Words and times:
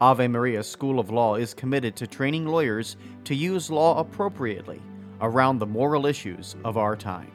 Ave 0.00 0.28
Maria 0.28 0.62
School 0.62 0.98
of 0.98 1.10
Law 1.10 1.34
is 1.34 1.52
committed 1.52 1.94
to 1.96 2.06
training 2.06 2.46
lawyers 2.46 2.96
to 3.24 3.34
use 3.34 3.70
law 3.70 3.98
appropriately 3.98 4.80
around 5.20 5.58
the 5.58 5.66
moral 5.66 6.06
issues 6.06 6.56
of 6.64 6.78
our 6.78 6.96
time. 6.96 7.30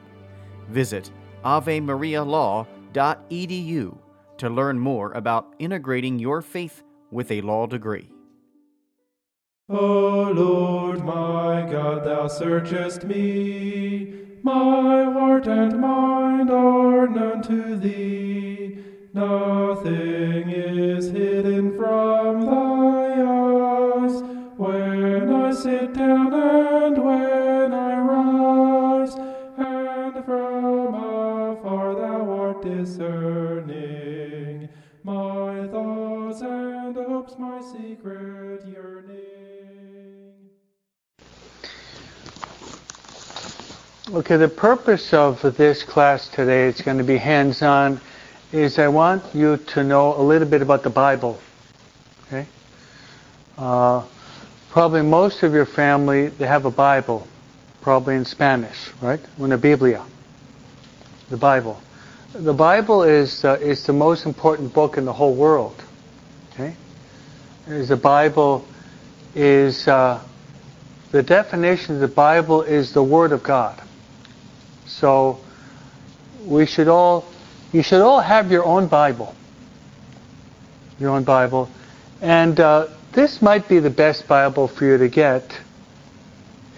Visit 0.68 1.12
avemarialaw.edu 1.44 3.98
to 4.38 4.50
learn 4.50 4.78
more 4.78 5.12
about 5.12 5.54
integrating 5.60 6.18
your 6.18 6.42
faith 6.42 6.82
with 7.12 7.30
a 7.30 7.40
law 7.42 7.66
degree. 7.66 8.10
O 9.68 10.32
Lord 10.34 11.04
my 11.04 11.68
God, 11.70 12.04
thou 12.04 12.26
searchest 12.26 13.04
me. 13.04 14.12
My 14.42 15.04
heart 15.04 15.46
and 15.46 15.80
mind 15.80 16.50
are 16.50 17.06
known 17.06 17.42
to 17.42 17.76
thee. 17.76 18.55
Nothing 19.16 20.50
is 20.50 21.08
hidden 21.08 21.74
from 21.74 22.44
thy 22.44 23.22
eyes. 23.22 24.22
When 24.58 25.32
I 25.32 25.54
sit 25.54 25.94
down 25.94 26.34
and 26.34 27.02
when 27.02 27.72
I 27.72 27.98
rise, 27.98 29.14
and 29.56 30.22
from 30.22 30.94
afar 30.94 31.94
thou 31.94 32.30
art 32.30 32.60
discerning 32.60 34.68
my 35.02 35.66
thoughts 35.68 36.42
and 36.42 36.94
hopes, 36.94 37.38
my 37.38 37.62
secret 37.62 38.66
yearning. 38.66 40.34
Okay, 44.12 44.36
the 44.36 44.46
purpose 44.46 45.14
of 45.14 45.40
this 45.56 45.82
class 45.82 46.28
today, 46.28 46.68
it's 46.68 46.82
going 46.82 46.98
to 46.98 47.04
be 47.04 47.16
hands-on, 47.16 47.98
is 48.56 48.78
I 48.78 48.88
want 48.88 49.34
you 49.34 49.58
to 49.58 49.84
know 49.84 50.18
a 50.18 50.22
little 50.22 50.48
bit 50.48 50.62
about 50.62 50.82
the 50.82 50.90
Bible. 50.90 51.38
Okay? 52.26 52.46
Uh, 53.58 54.04
probably 54.70 55.02
most 55.02 55.42
of 55.42 55.52
your 55.52 55.66
family, 55.66 56.28
they 56.28 56.46
have 56.46 56.64
a 56.64 56.70
Bible, 56.70 57.26
probably 57.82 58.16
in 58.16 58.24
Spanish, 58.24 58.90
right? 59.02 59.20
Una 59.38 59.58
Biblia. 59.58 60.04
The 61.28 61.36
Bible. 61.36 61.80
The 62.32 62.54
Bible 62.54 63.02
is, 63.02 63.44
uh, 63.44 63.58
is 63.60 63.84
the 63.84 63.92
most 63.92 64.24
important 64.24 64.72
book 64.72 64.96
in 64.96 65.04
the 65.04 65.12
whole 65.12 65.34
world. 65.34 65.82
Okay? 66.52 66.74
Is 67.66 67.88
the 67.88 67.96
Bible 67.96 68.66
is, 69.34 69.86
uh, 69.86 70.22
the 71.12 71.22
definition 71.22 71.96
of 71.96 72.00
the 72.00 72.08
Bible 72.08 72.62
is 72.62 72.92
the 72.92 73.02
Word 73.02 73.32
of 73.32 73.42
God. 73.42 73.80
So 74.86 75.40
we 76.46 76.64
should 76.64 76.88
all, 76.88 77.24
you 77.72 77.82
should 77.82 78.00
all 78.00 78.20
have 78.20 78.50
your 78.50 78.64
own 78.64 78.86
Bible. 78.86 79.34
Your 80.98 81.10
own 81.10 81.24
Bible. 81.24 81.68
And 82.20 82.58
uh, 82.58 82.88
this 83.12 83.42
might 83.42 83.68
be 83.68 83.78
the 83.78 83.90
best 83.90 84.26
Bible 84.28 84.68
for 84.68 84.84
you 84.84 84.98
to 84.98 85.08
get. 85.08 85.58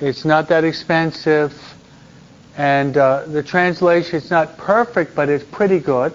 It's 0.01 0.25
not 0.25 0.49
that 0.49 0.65
expensive. 0.65 1.53
And 2.57 2.97
uh, 2.97 3.27
the 3.27 3.43
translation 3.43 4.17
is 4.17 4.31
not 4.31 4.57
perfect, 4.59 5.15
but 5.15 5.29
it's 5.29 5.45
pretty 5.45 5.79
good. 5.79 6.13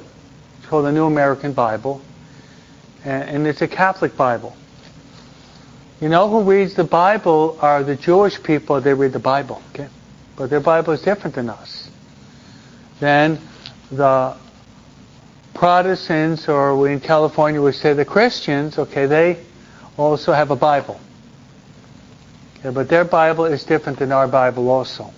It's 0.58 0.68
called 0.68 0.86
the 0.86 0.92
New 0.92 1.06
American 1.06 1.54
Bible. 1.54 2.02
And, 3.06 3.30
and 3.30 3.48
it's 3.48 3.62
a 3.62 3.68
Catholic 3.68 4.18
Bible. 4.18 4.56
You 6.02 6.10
know 6.10 6.30
who 6.30 6.42
reads 6.44 6.74
the 6.74 6.84
Bible 6.84 7.58
are 7.62 7.84
the 7.84 7.96
Jewish 7.96 8.42
people. 8.44 8.82
They 8.82 8.94
read 8.94 9.14
the 9.14 9.20
Bible. 9.20 9.62
Okay? 9.70 9.88
But 10.36 10.50
their 10.50 10.60
Bible 10.60 10.94
is 10.94 11.02
different 11.02 11.36
than 11.36 11.50
us. 11.50 11.90
Then 13.00 13.40
the 13.90 14.36
Protestants, 15.54 16.50
or 16.50 16.78
we 16.78 16.94
in 16.94 17.00
California 17.00 17.62
would 17.62 17.76
say 17.76 17.94
the 17.94 18.06
Christians, 18.06 18.78
okay, 18.78 19.06
they 19.06 19.38
also 19.98 20.34
have 20.34 20.52
a 20.52 20.56
Bible. 20.56 21.00
Okay, 22.60 22.70
but 22.72 22.90
their 22.90 23.06
Bible 23.06 23.46
is 23.46 23.64
different 23.64 24.00
than 24.00 24.12
our 24.12 24.28
Bible 24.28 24.70
also. 24.70 25.14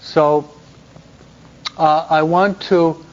So 0.00 0.50
uh, 1.78 2.06
I 2.10 2.22
want 2.22 2.60
to 2.62 3.04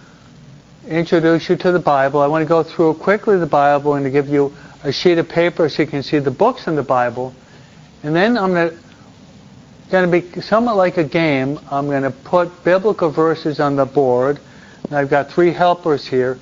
introduce 0.88 1.50
you 1.50 1.56
to 1.57 1.72
the 1.72 1.79
Bible. 1.79 2.22
I 2.22 2.28
want 2.28 2.44
to 2.44 2.50
go 2.50 2.63
through 2.63 2.96
quickly 2.96 3.38
the 3.38 3.46
Bible 3.46 3.94
and 3.94 4.03
to 4.06 4.09
give 4.09 4.28
you 4.29 4.53
a 4.84 4.91
sheet 4.91 5.17
of 5.17 5.29
paper 5.29 5.69
so 5.69 5.84
you 5.84 5.88
can 5.88 6.03
see 6.03 6.19
the 6.19 6.31
books 6.31 6.67
in 6.67 6.75
the 6.75 6.84
Bible. 6.84 7.34
And 8.03 8.16
then 8.16 8.38
I'm 8.38 8.53
going 8.53 8.72
to 8.72 8.78
going 9.90 10.09
to 10.09 10.22
be 10.22 10.41
somewhat 10.41 10.75
like 10.75 10.97
a 10.97 11.03
game. 11.03 11.59
I'm 11.72 11.88
going 11.88 12.03
to 12.03 12.11
put 12.11 12.63
biblical 12.63 13.09
verses 13.09 13.59
on 13.59 13.75
the 13.75 13.85
board. 13.85 14.40
I've 14.92 15.10
got 15.10 15.32
three 15.32 15.52
helpers 15.52 16.06
here. 16.06 16.40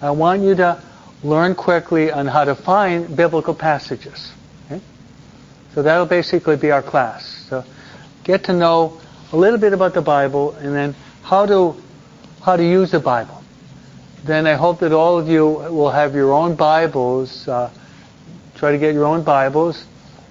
I 0.00 0.10
want 0.12 0.42
you 0.42 0.54
to 0.56 0.82
learn 1.22 1.54
quickly 1.54 2.12
on 2.12 2.26
how 2.26 2.44
to 2.44 2.54
find 2.54 3.16
biblical 3.16 3.54
passages. 3.54 4.32
Okay? 4.66 4.80
So 5.74 5.82
that'll 5.82 6.06
basically 6.06 6.56
be 6.56 6.70
our 6.70 6.82
class. 6.82 7.46
So 7.48 7.64
get 8.24 8.44
to 8.44 8.52
know 8.52 9.00
a 9.32 9.36
little 9.36 9.58
bit 9.58 9.72
about 9.72 9.94
the 9.94 10.02
Bible 10.02 10.52
and 10.52 10.74
then 10.74 10.94
how 11.22 11.46
to 11.46 11.76
how 12.42 12.56
to 12.56 12.64
use 12.64 12.92
the 12.92 13.00
Bible. 13.00 13.42
Then 14.24 14.46
I 14.46 14.54
hope 14.54 14.80
that 14.80 14.92
all 14.92 15.18
of 15.18 15.28
you 15.28 15.46
will 15.46 15.90
have 15.90 16.14
your 16.14 16.32
own 16.32 16.54
Bibles. 16.54 17.46
Uh, 17.48 17.70
try 18.54 18.72
to 18.72 18.78
get 18.78 18.94
your 18.94 19.04
own 19.04 19.22
Bibles. 19.22 19.84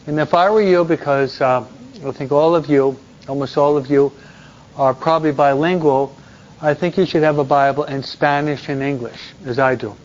And 0.07 0.19
if 0.19 0.33
I 0.33 0.49
were 0.49 0.61
you, 0.61 0.85
because 0.85 1.41
uh, 1.41 1.67
I 2.05 2.11
think 2.11 2.31
all 2.31 2.55
of 2.55 2.67
you, 2.67 2.97
almost 3.27 3.57
all 3.57 3.75
of 3.77 3.87
you, 3.87 4.11
are 4.77 4.93
probably 4.93 5.31
bilingual. 5.31 6.15
I 6.61 6.73
think 6.73 6.97
you 6.97 7.05
should 7.05 7.23
have 7.23 7.37
a 7.37 7.43
Bible 7.43 7.83
in 7.83 8.01
Spanish 8.01 8.67
and 8.67 8.81
English, 8.81 9.33
as 9.45 9.59
I 9.59 9.75
do. 9.75 9.95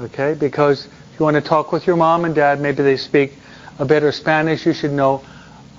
Okay? 0.00 0.34
Because 0.34 0.86
if 0.86 1.18
you 1.18 1.24
want 1.24 1.36
to 1.36 1.40
talk 1.40 1.72
with 1.72 1.86
your 1.86 1.96
mom 1.96 2.24
and 2.24 2.34
dad, 2.34 2.60
maybe 2.60 2.82
they 2.82 2.96
speak 2.96 3.32
a 3.78 3.84
better 3.84 4.12
Spanish, 4.12 4.66
you 4.66 4.72
should 4.72 4.92
know 4.92 5.24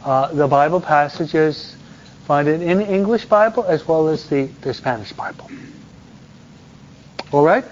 uh, 0.03 0.33
the 0.33 0.47
Bible 0.47 0.81
passages. 0.81 1.75
Find 2.25 2.47
it 2.47 2.61
in 2.61 2.81
English 2.81 3.25
Bible 3.25 3.63
as 3.65 3.87
well 3.87 4.07
as 4.07 4.27
the, 4.27 4.45
the 4.61 4.73
Spanish 4.73 5.11
Bible. 5.13 5.49
All 7.31 7.43
right? 7.43 7.65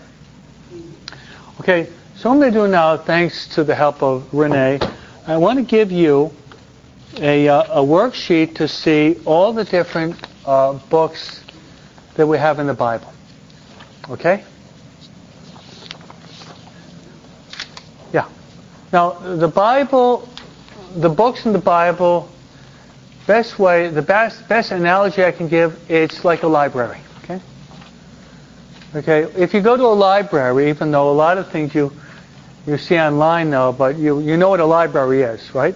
Okay, 1.60 1.88
so 2.16 2.30
I'm 2.30 2.40
going 2.40 2.54
to 2.54 2.60
do 2.60 2.68
now, 2.68 2.98
thanks 2.98 3.48
to 3.56 3.64
the 3.64 3.74
help 3.74 4.04
of 4.04 4.32
Renee, 4.34 4.80
I 5.26 5.38
want 5.38 5.58
to 5.58 5.64
give 5.66 5.92
you 5.92 6.32
a, 7.18 7.48
uh, 7.48 7.82
a 7.82 7.86
worksheet 7.86 8.56
to 8.56 8.68
see 8.68 9.18
all 9.26 9.54
the 9.54 9.64
different 9.64 10.16
uh, 10.46 10.74
books 10.90 11.44
that 12.16 12.28
we 12.28 12.38
have 12.38 12.60
in 12.60 12.68
the 12.68 12.74
Bible. 12.74 13.12
Okay? 14.10 14.44
Yeah. 18.12 18.28
Now, 18.92 19.12
the 19.12 19.48
Bible, 19.48 20.28
the 20.96 21.10
books 21.10 21.46
in 21.46 21.54
the 21.54 21.60
Bible, 21.60 22.30
best 23.26 23.58
way, 23.58 23.88
the 23.90 24.02
best, 24.02 24.48
best 24.48 24.72
analogy 24.72 25.24
I 25.24 25.32
can 25.32 25.48
give, 25.48 25.80
it's 25.90 26.24
like 26.26 26.44
a 26.44 26.48
library. 26.48 27.00
Okay? 27.24 27.42
Okay, 28.96 29.24
if 29.42 29.54
you 29.54 29.62
go 29.62 29.78
to 29.78 29.84
a 29.84 29.98
library, 29.98 30.70
even 30.70 30.92
though 30.92 31.10
a 31.10 31.14
lot 31.14 31.38
of 31.38 31.50
things 31.52 31.74
you, 31.74 31.92
you 32.68 32.78
see 32.78 33.00
online 33.00 33.50
now, 33.50 33.72
but 33.72 33.98
you, 33.98 34.20
you 34.20 34.38
know 34.38 34.50
what 34.50 34.60
a 34.60 34.66
library 34.66 35.22
is, 35.22 35.54
right? 35.56 35.76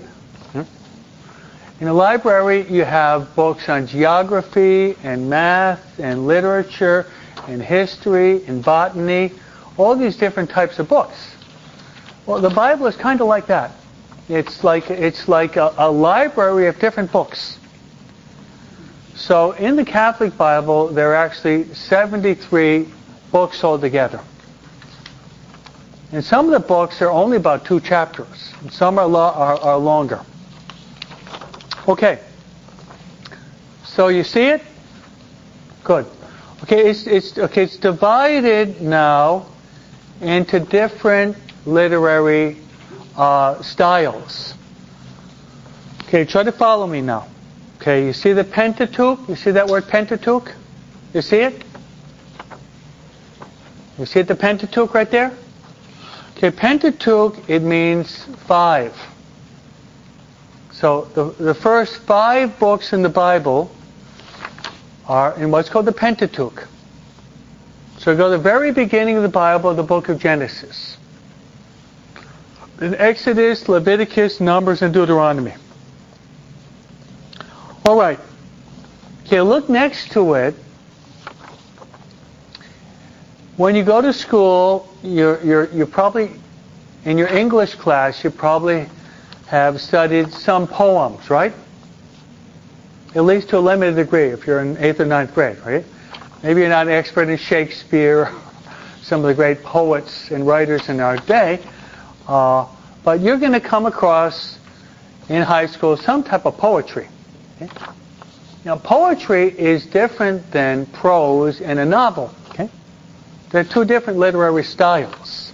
In 1.80 1.88
a 1.88 1.94
library, 1.94 2.68
you 2.68 2.84
have 2.86 3.36
books 3.36 3.70
on 3.70 3.86
geography 3.86 4.96
and 5.04 5.30
math 5.30 6.00
and 6.00 6.26
literature 6.26 7.06
and 7.48 7.62
history 7.62 8.44
and 8.48 8.64
botany, 8.64 9.32
all 9.78 9.96
these 9.96 10.18
different 10.18 10.50
types 10.50 10.80
of 10.80 10.90
books. 10.90 11.36
Well, 12.26 12.42
the 12.42 12.50
Bible 12.50 12.88
is 12.88 12.96
kind 12.96 13.22
of 13.22 13.28
like 13.28 13.46
that. 13.48 13.72
It's 14.28 14.64
like 14.64 14.90
it's 14.90 15.28
like 15.28 15.56
a, 15.56 15.72
a 15.78 15.90
library 15.92 16.68
of 16.68 16.80
different 16.80 17.12
books. 17.12 17.60
So 19.14 19.52
in 19.52 19.76
the 19.76 19.86
Catholic 19.86 20.36
Bible, 20.36 20.88
there 20.88 21.12
are 21.12 21.16
actually 21.16 21.74
73 21.76 22.88
books 23.32 23.64
altogether. 23.64 24.20
And 26.12 26.24
some 26.24 26.46
of 26.46 26.52
the 26.52 26.68
books 26.68 27.02
are 27.04 27.12
only 27.12 27.38
about 27.38 27.66
two 27.66 27.80
chapters, 27.82 28.54
and 28.62 28.74
some 28.74 28.98
are, 28.98 29.06
lo- 29.08 29.34
are, 29.34 29.60
are 29.60 29.78
longer. 29.78 30.22
Okay. 31.88 32.20
So 33.86 34.10
you 34.10 34.24
see 34.24 34.48
it? 34.48 34.62
Good. 35.84 36.06
Okay, 36.64 36.90
it's, 36.90 37.08
it's, 37.08 37.38
okay, 37.38 37.64
it's 37.64 37.78
divided 37.78 38.82
now 38.82 39.46
into 40.22 40.60
different 40.60 41.38
literary 41.66 42.58
uh, 43.16 43.62
styles. 43.62 44.54
Okay, 46.04 46.26
try 46.26 46.44
to 46.44 46.52
follow 46.52 46.88
me 46.88 47.02
now. 47.02 47.28
Okay, 47.78 48.06
you 48.06 48.14
see 48.14 48.34
the 48.34 48.44
Pentateuch? 48.44 49.28
You 49.30 49.36
see 49.36 49.52
that 49.52 49.68
word 49.68 49.88
Pentateuch? 49.88 50.54
You 51.14 51.22
see 51.22 51.38
it? 51.38 51.64
You 53.98 54.06
see 54.06 54.20
it, 54.20 54.28
the 54.28 54.36
Pentateuch 54.36 54.94
right 54.94 55.10
there? 55.10 55.32
Okay, 56.36 56.52
Pentateuch, 56.52 57.50
it 57.50 57.62
means 57.62 58.26
five. 58.46 58.94
So 60.78 61.06
the, 61.16 61.32
the 61.44 61.56
first 61.56 61.98
five 62.02 62.60
books 62.60 62.94
in 62.94 63.02
the 63.02 63.10
Bible 63.10 63.72
are 65.08 65.36
in 65.36 65.50
what's 65.50 65.70
called 65.70 65.86
the 65.86 65.92
Pentateuch. 65.92 66.68
So 67.98 68.16
go 68.16 68.30
to 68.30 68.38
the 68.38 68.44
very 68.44 68.72
beginning 68.72 69.18
of 69.18 69.24
the 69.24 69.30
Bible, 69.30 69.74
the 69.74 69.82
book 69.82 70.08
of 70.08 70.20
Genesis. 70.20 70.98
In 72.80 72.94
Exodus, 72.94 73.68
Leviticus, 73.68 74.40
Numbers, 74.40 74.84
and 74.84 74.94
Deuteronomy. 74.94 75.56
All 77.84 77.98
right. 77.98 78.20
Okay, 79.26 79.42
look 79.42 79.70
next 79.70 80.12
to 80.12 80.36
it. 80.36 80.54
When 83.56 83.76
you 83.76 83.84
go 83.84 84.00
to 84.00 84.14
school, 84.14 84.88
you're, 85.02 85.44
you're, 85.44 85.74
you're 85.74 85.88
probably, 85.88 86.30
in 87.04 87.18
your 87.18 87.30
English 87.30 87.74
class, 87.74 88.24
you 88.24 88.30
probably 88.30 88.88
have 89.48 89.82
studied 89.82 90.32
some 90.32 90.68
poems, 90.68 91.30
right? 91.30 91.54
At 93.16 93.24
least 93.24 93.50
to 93.50 93.58
a 93.58 93.60
limited 93.60 93.96
degree, 93.96 94.28
if 94.28 94.46
you're 94.46 94.60
in 94.60 94.76
8th 94.76 95.00
or 95.00 95.06
ninth 95.06 95.34
grade, 95.34 95.58
right? 95.66 95.86
Maybe 96.44 96.62
you're 96.62 96.70
not 96.70 96.88
an 96.88 96.94
expert 96.94 97.30
in 97.30 97.38
Shakespeare, 97.38 98.32
some 99.02 99.22
of 99.22 99.28
the 99.28 99.34
great 99.34 99.64
poets 99.64 100.32
and 100.32 100.46
writers 100.46 100.90
in 100.90 101.00
our 101.00 101.18
day, 101.18 101.60
uh, 102.28 102.68
but 103.04 103.22
you're 103.22 103.38
going 103.38 103.54
to 103.54 103.62
come 103.62 103.86
across 103.86 104.60
in 105.30 105.42
high 105.42 105.66
school 105.66 105.98
some 105.98 106.24
type 106.24 106.46
of 106.46 106.58
poetry. 106.58 107.08
Okay? 107.56 107.70
Now, 108.66 108.78
poetry 108.78 109.48
is 109.48 109.86
different 109.86 110.52
than 110.52 110.86
prose 110.88 111.62
in 111.62 111.78
a 111.78 111.86
novel. 111.86 112.34
They're 113.50 113.64
two 113.64 113.86
different 113.86 114.20
literary 114.20 114.64
styles. 114.64 115.47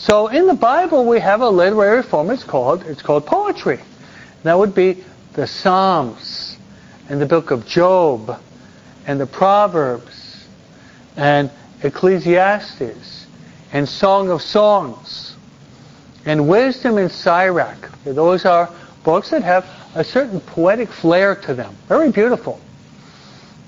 So 0.00 0.28
in 0.28 0.46
the 0.46 0.54
Bible 0.54 1.04
we 1.04 1.20
have 1.20 1.42
a 1.42 1.48
literary 1.50 2.02
form. 2.02 2.30
It's 2.30 2.42
called 2.42 2.84
it's 2.86 3.02
called 3.02 3.26
poetry. 3.26 3.80
That 4.44 4.58
would 4.58 4.74
be 4.74 5.04
the 5.34 5.46
Psalms 5.46 6.56
and 7.10 7.20
the 7.20 7.26
book 7.26 7.50
of 7.50 7.66
Job 7.66 8.40
and 9.06 9.20
the 9.20 9.26
Proverbs 9.26 10.46
and 11.16 11.50
Ecclesiastes 11.82 13.26
and 13.74 13.86
Song 13.86 14.30
of 14.30 14.40
Songs 14.40 15.36
and 16.24 16.48
Wisdom 16.48 16.96
and 16.96 17.12
Sirach. 17.12 17.90
Those 18.04 18.46
are 18.46 18.70
books 19.04 19.28
that 19.30 19.42
have 19.42 19.68
a 19.94 20.02
certain 20.02 20.40
poetic 20.40 20.88
flair 20.88 21.36
to 21.36 21.52
them. 21.52 21.76
Very 21.88 22.10
beautiful 22.10 22.58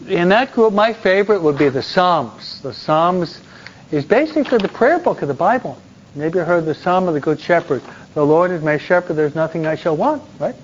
in 0.09 0.31
that 0.31 0.53
group, 0.53 0.73
my 0.73 0.95
favorite 0.95 1.43
would 1.43 1.59
be 1.59 1.69
the 1.69 1.83
Psalms. 1.83 2.61
The 2.63 2.73
Psalms 2.73 3.39
is 3.91 4.05
basically 4.05 4.57
the 4.59 4.69
prayer 4.69 4.99
book 4.99 5.21
of 5.21 5.29
the 5.29 5.35
Bible. 5.35 5.79
Maybe 6.15 6.39
you 6.39 6.45
heard 6.45 6.67
the 6.67 6.75
Psalm 6.75 7.09
of 7.09 7.15
the 7.15 7.21
Good 7.21 7.41
Shepherd. 7.41 7.83
The 8.15 8.25
Lord 8.25 8.51
is 8.51 8.63
my 8.63 8.77
shepherd, 8.77 9.15
there's 9.15 9.35
nothing 9.35 9.67
I 9.67 9.75
shall 9.77 9.97
want, 9.97 10.23
right? 10.39 10.55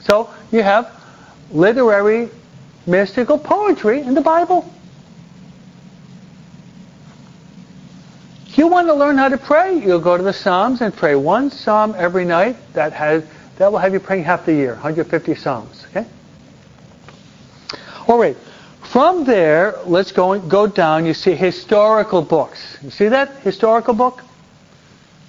So 0.00 0.30
you 0.52 0.62
have 0.62 0.92
literary, 1.50 2.28
mystical 2.86 3.38
poetry 3.38 4.00
in 4.00 4.14
the 4.14 4.20
Bible. 4.20 4.70
If 8.46 8.58
you 8.58 8.68
want 8.68 8.86
to 8.86 8.94
learn 8.94 9.18
how 9.18 9.28
to 9.28 9.38
pray, 9.38 9.78
you'll 9.78 9.98
go 9.98 10.16
to 10.16 10.22
the 10.22 10.32
Psalms 10.32 10.80
and 10.80 10.94
pray 10.94 11.16
one 11.16 11.50
psalm 11.50 11.94
every 11.98 12.24
night. 12.24 12.56
That 12.74 12.92
has 12.92 13.24
that 13.56 13.70
will 13.70 13.78
have 13.78 13.92
you 13.92 14.00
praying 14.00 14.24
half 14.24 14.46
the 14.46 14.52
year, 14.52 14.72
150 14.74 15.34
psalms. 15.36 15.86
Okay. 15.90 16.06
All 18.08 18.18
right. 18.18 18.36
From 18.82 19.24
there, 19.24 19.76
let's 19.86 20.12
go, 20.12 20.38
go 20.38 20.66
down. 20.66 21.06
You 21.06 21.14
see 21.14 21.34
historical 21.34 22.22
books. 22.22 22.78
You 22.82 22.90
see 22.90 23.08
that? 23.08 23.38
Historical 23.38 23.94
book? 23.94 24.22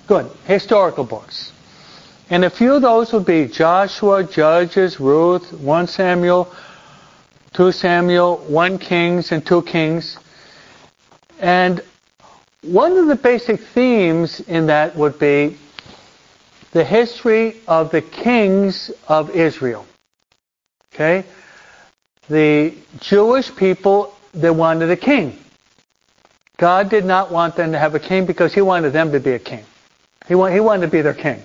Good. 0.08 0.30
Historical 0.46 1.04
books. 1.04 1.52
And 2.30 2.44
a 2.44 2.50
few 2.50 2.74
of 2.74 2.82
those 2.82 3.14
would 3.14 3.26
be 3.26 3.48
Joshua, 3.48 4.24
Judges, 4.24 5.00
Ruth, 5.00 5.54
1 5.54 5.88
Samuel, 5.88 6.52
2 7.54 7.72
Samuel, 7.72 8.38
1 8.38 8.80
Kings, 8.80 9.32
and 9.32 9.46
2 9.46 9.62
Kings. 9.64 10.18
And 11.40 11.82
one 12.62 12.98
of 12.98 13.08
the 13.08 13.16
basic 13.16 13.60
themes 13.60 14.40
in 14.40 14.68
that 14.68 14.96
would 14.96 15.20
be 15.20 15.58
the 16.72 16.84
history 16.84 17.62
of 17.68 17.92
the 17.92 18.02
kings 18.02 18.92
of 19.08 19.30
Israel. 19.30 19.86
Okay? 20.94 21.26
the 22.30 22.74
Jewish 23.00 23.56
people, 23.56 24.14
they 24.34 24.50
wanted 24.50 24.90
a 24.90 24.98
king. 24.98 25.38
God 26.58 26.90
did 26.90 27.06
not 27.06 27.32
want 27.32 27.56
them 27.56 27.74
to 27.74 27.80
have 27.80 27.96
a 27.96 28.00
king 28.00 28.26
because 28.26 28.54
he 28.54 28.62
wanted 28.62 28.94
them 28.94 29.12
to 29.12 29.20
be 29.20 29.32
a 29.32 29.40
king. 29.40 29.64
He, 30.28 30.36
want, 30.36 30.54
he 30.54 30.60
wanted 30.60 30.86
to 30.86 30.92
be 30.92 31.02
their 31.02 31.14
king. 31.14 31.42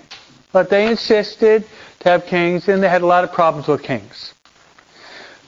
But 0.53 0.71
they 0.71 0.89
insisted 0.89 1.65
to 2.01 2.09
have 2.09 2.27
kings, 2.27 2.69
and 2.69 2.83
they 2.83 2.89
had 2.89 3.03
a 3.03 3.07
lot 3.07 3.25
of 3.25 3.33
problems 3.33 3.69
with 3.69 3.83
kings. 3.83 4.35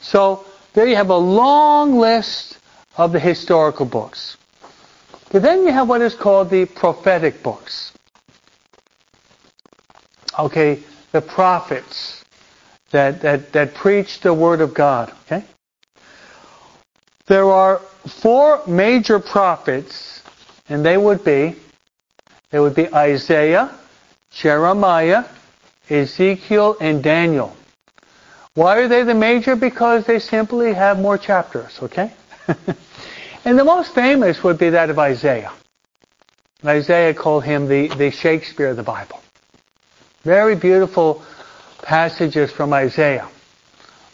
So 0.00 0.44
there 0.75 0.87
you 0.87 0.96
have 0.96 1.11
a 1.11 1.17
long 1.17 1.99
list 1.99 2.58
of 2.96 3.12
the 3.12 3.20
historical 3.20 3.87
books. 3.87 4.37
But 5.31 5.43
then 5.43 5.64
you 5.64 5.73
have 5.73 5.88
what 5.88 6.02
is 6.02 6.14
called 6.14 6.50
the 6.50 6.67
prophetic 6.67 7.43
books. 7.43 7.93
Okay, 10.38 10.82
the 11.12 11.20
prophets 11.20 12.25
that, 12.90 13.23
that, 13.23 13.52
that 13.52 13.75
preach 13.75 14.20
the 14.20 14.32
Word 14.32 14.61
of 14.61 14.75
God. 14.75 15.12
Okay? 15.26 15.44
There 17.27 17.51
are 17.51 17.79
four 18.06 18.67
major 18.67 19.19
prophets, 19.19 20.22
and 20.69 20.84
they 20.84 20.96
would 20.96 21.24
be, 21.24 21.56
they 22.52 22.60
would 22.60 22.74
be 22.74 22.94
Isaiah, 22.94 23.70
Jeremiah, 24.30 25.24
Ezekiel, 25.90 26.76
and 26.80 27.02
Daniel. 27.02 27.56
Why 28.54 28.76
are 28.76 28.88
they 28.88 29.02
the 29.02 29.14
major? 29.14 29.56
Because 29.56 30.04
they 30.04 30.18
simply 30.18 30.74
have 30.74 31.00
more 31.00 31.16
chapters, 31.16 31.78
okay? 31.82 32.12
and 33.44 33.58
the 33.58 33.64
most 33.64 33.94
famous 33.94 34.44
would 34.44 34.58
be 34.58 34.70
that 34.70 34.90
of 34.90 34.98
Isaiah. 34.98 35.50
Isaiah 36.64 37.14
called 37.14 37.44
him 37.44 37.66
the, 37.66 37.88
the 37.88 38.10
Shakespeare 38.10 38.68
of 38.68 38.76
the 38.76 38.82
Bible. 38.82 39.20
Very 40.22 40.54
beautiful 40.54 41.22
passages 41.82 42.52
from 42.52 42.74
Isaiah. 42.74 43.28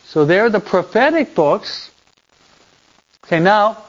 So 0.05 0.25
they're 0.25 0.49
the 0.49 0.61
prophetic 0.61 1.35
books. 1.35 1.91
Okay, 3.27 3.41
now, 3.41 3.85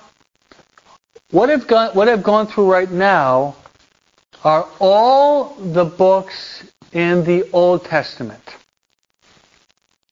what 1.29 1.51
I've, 1.51 1.67
gone, 1.67 1.95
what 1.95 2.09
I've 2.09 2.23
gone 2.23 2.47
through 2.47 2.71
right 2.71 2.89
now 2.89 3.55
are 4.43 4.67
all 4.79 5.55
the 5.55 5.85
books 5.85 6.63
in 6.93 7.23
the 7.23 7.49
Old 7.51 7.85
Testament. 7.85 8.43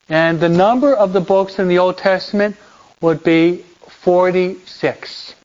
And 0.10 0.40
the 0.40 0.50
number 0.50 0.94
of 0.94 1.14
the 1.14 1.22
books 1.22 1.60
in 1.60 1.68
the 1.68 1.80
Old 1.80 1.98
Testament 1.98 2.56
would 3.02 3.24
be 3.24 3.64
46. 4.04 5.36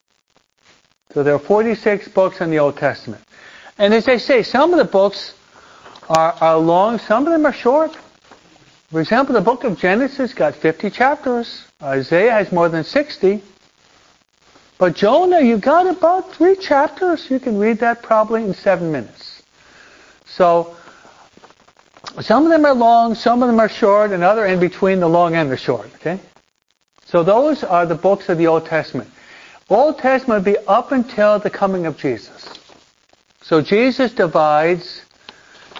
So 1.13 1.23
there 1.23 1.35
are 1.35 1.39
46 1.39 2.07
books 2.09 2.41
in 2.41 2.49
the 2.49 2.59
Old 2.59 2.77
Testament. 2.77 3.23
And 3.77 3.93
as 3.93 4.07
I 4.07 4.17
say, 4.17 4.43
some 4.43 4.73
of 4.73 4.79
the 4.79 4.91
books 4.91 5.33
are, 6.09 6.33
are 6.39 6.57
long, 6.57 6.99
some 6.99 7.25
of 7.25 7.31
them 7.31 7.45
are 7.45 7.53
short. 7.53 7.97
For 8.91 9.01
example, 9.01 9.33
the 9.33 9.41
book 9.41 9.63
of 9.63 9.77
Genesis 9.77 10.33
got 10.33 10.55
50 10.55 10.89
chapters. 10.91 11.65
Isaiah 11.81 12.31
has 12.31 12.51
more 12.51 12.69
than 12.69 12.83
60. 12.83 13.41
But 14.83 14.95
Jonah, 14.95 15.39
you 15.39 15.59
got 15.59 15.87
about 15.87 16.33
three 16.33 16.57
chapters. 16.57 17.31
You 17.31 17.39
can 17.39 17.57
read 17.57 17.79
that 17.79 18.01
probably 18.03 18.43
in 18.43 18.53
seven 18.53 18.91
minutes. 18.91 19.41
So, 20.25 20.75
some 22.19 22.43
of 22.43 22.51
them 22.51 22.65
are 22.65 22.73
long, 22.73 23.15
some 23.15 23.41
of 23.41 23.47
them 23.47 23.61
are 23.61 23.69
short, 23.69 24.11
and 24.11 24.23
other 24.23 24.45
in 24.45 24.59
between 24.59 24.99
the 24.99 25.07
long 25.07 25.35
and 25.35 25.49
the 25.49 25.55
short. 25.55 25.89
Okay? 25.95 26.19
So 27.05 27.23
those 27.23 27.63
are 27.63 27.85
the 27.85 27.95
books 27.95 28.27
of 28.27 28.37
the 28.37 28.47
Old 28.47 28.65
Testament. 28.65 29.09
Old 29.69 29.99
Testament 29.99 30.43
would 30.43 30.53
be 30.53 30.59
up 30.67 30.91
until 30.91 31.39
the 31.39 31.49
coming 31.49 31.85
of 31.85 31.97
Jesus. 31.97 32.45
So 33.41 33.61
Jesus 33.61 34.11
divides. 34.11 35.01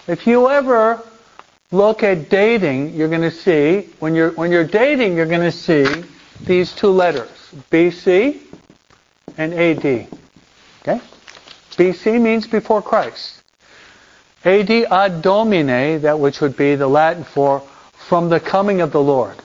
If 0.08 0.26
you 0.26 0.50
ever 0.50 1.02
look 1.74 2.04
at 2.04 2.30
dating, 2.30 2.94
you're 2.94 3.10
going 3.10 3.30
to 3.30 3.32
see, 3.32 3.90
when 4.00 4.16
you're, 4.16 4.32
when 4.32 4.50
you're 4.50 4.64
dating, 4.66 5.18
you're 5.18 5.26
going 5.26 5.42
to 5.42 5.52
see 5.52 6.06
these 6.46 6.72
two 6.72 6.88
letters, 6.88 7.28
BC 7.70 8.53
and 9.38 9.54
AD. 9.54 10.08
Okay? 10.82 11.02
BC 11.76 12.22
means 12.22 12.48
before 12.48 12.82
Christ. 12.82 13.42
AD 14.46 14.70
ad 14.70 15.22
domine, 15.22 16.02
that 16.02 16.20
which 16.20 16.42
would 16.42 16.58
be 16.58 16.76
the 16.76 16.88
Latin 16.88 17.24
for 17.24 17.62
from 18.10 18.30
the 18.30 18.40
coming 18.40 18.82
of 18.82 18.92
the 18.92 19.02
Lord. 19.02 19.38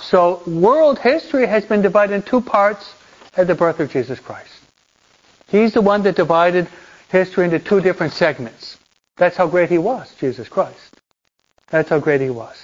So 0.00 0.42
world 0.46 0.98
history 0.98 1.46
has 1.46 1.64
been 1.64 1.82
divided 1.82 2.14
in 2.14 2.22
two 2.22 2.40
parts 2.40 2.94
at 3.36 3.46
the 3.46 3.54
birth 3.54 3.80
of 3.80 3.90
Jesus 3.90 4.18
Christ. 4.20 4.50
He's 5.48 5.74
the 5.74 5.82
one 5.82 6.02
that 6.02 6.16
divided 6.16 6.68
history 7.10 7.44
into 7.44 7.58
two 7.58 7.80
different 7.80 8.12
segments. 8.14 8.78
That's 9.16 9.36
how 9.36 9.46
great 9.46 9.70
he 9.70 9.78
was, 9.78 10.12
Jesus 10.18 10.48
Christ. 10.48 11.00
That's 11.68 11.88
how 11.88 12.00
great 12.00 12.20
he 12.20 12.30
was. 12.30 12.56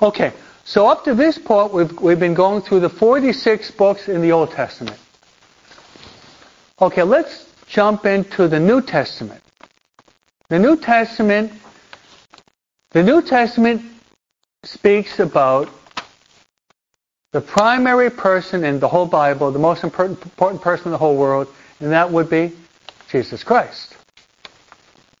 Okay, 0.00 0.32
so 0.64 0.86
up 0.86 1.04
to 1.04 1.14
this 1.14 1.38
point, 1.38 1.72
we've, 1.72 2.00
we've 2.00 2.20
been 2.20 2.34
going 2.34 2.62
through 2.62 2.80
the 2.80 2.88
46 2.88 3.70
books 3.72 4.08
in 4.08 4.20
the 4.20 4.32
Old 4.32 4.52
Testament. 4.52 4.98
Okay, 6.80 7.02
let's 7.02 7.52
jump 7.66 8.06
into 8.06 8.46
the 8.46 8.60
New 8.60 8.80
Testament. 8.80 9.42
The 10.48 10.60
New 10.60 10.76
Testament, 10.76 11.52
the 12.92 13.02
New 13.02 13.20
Testament 13.20 13.82
speaks 14.62 15.18
about 15.18 15.68
the 17.32 17.40
primary 17.40 18.10
person 18.10 18.62
in 18.64 18.78
the 18.78 18.86
whole 18.86 19.06
Bible, 19.06 19.50
the 19.50 19.58
most 19.58 19.82
important, 19.82 20.20
person 20.62 20.86
in 20.86 20.92
the 20.92 20.98
whole 20.98 21.16
world, 21.16 21.48
and 21.80 21.90
that 21.90 22.12
would 22.12 22.30
be 22.30 22.52
Jesus 23.10 23.42
Christ. 23.42 23.96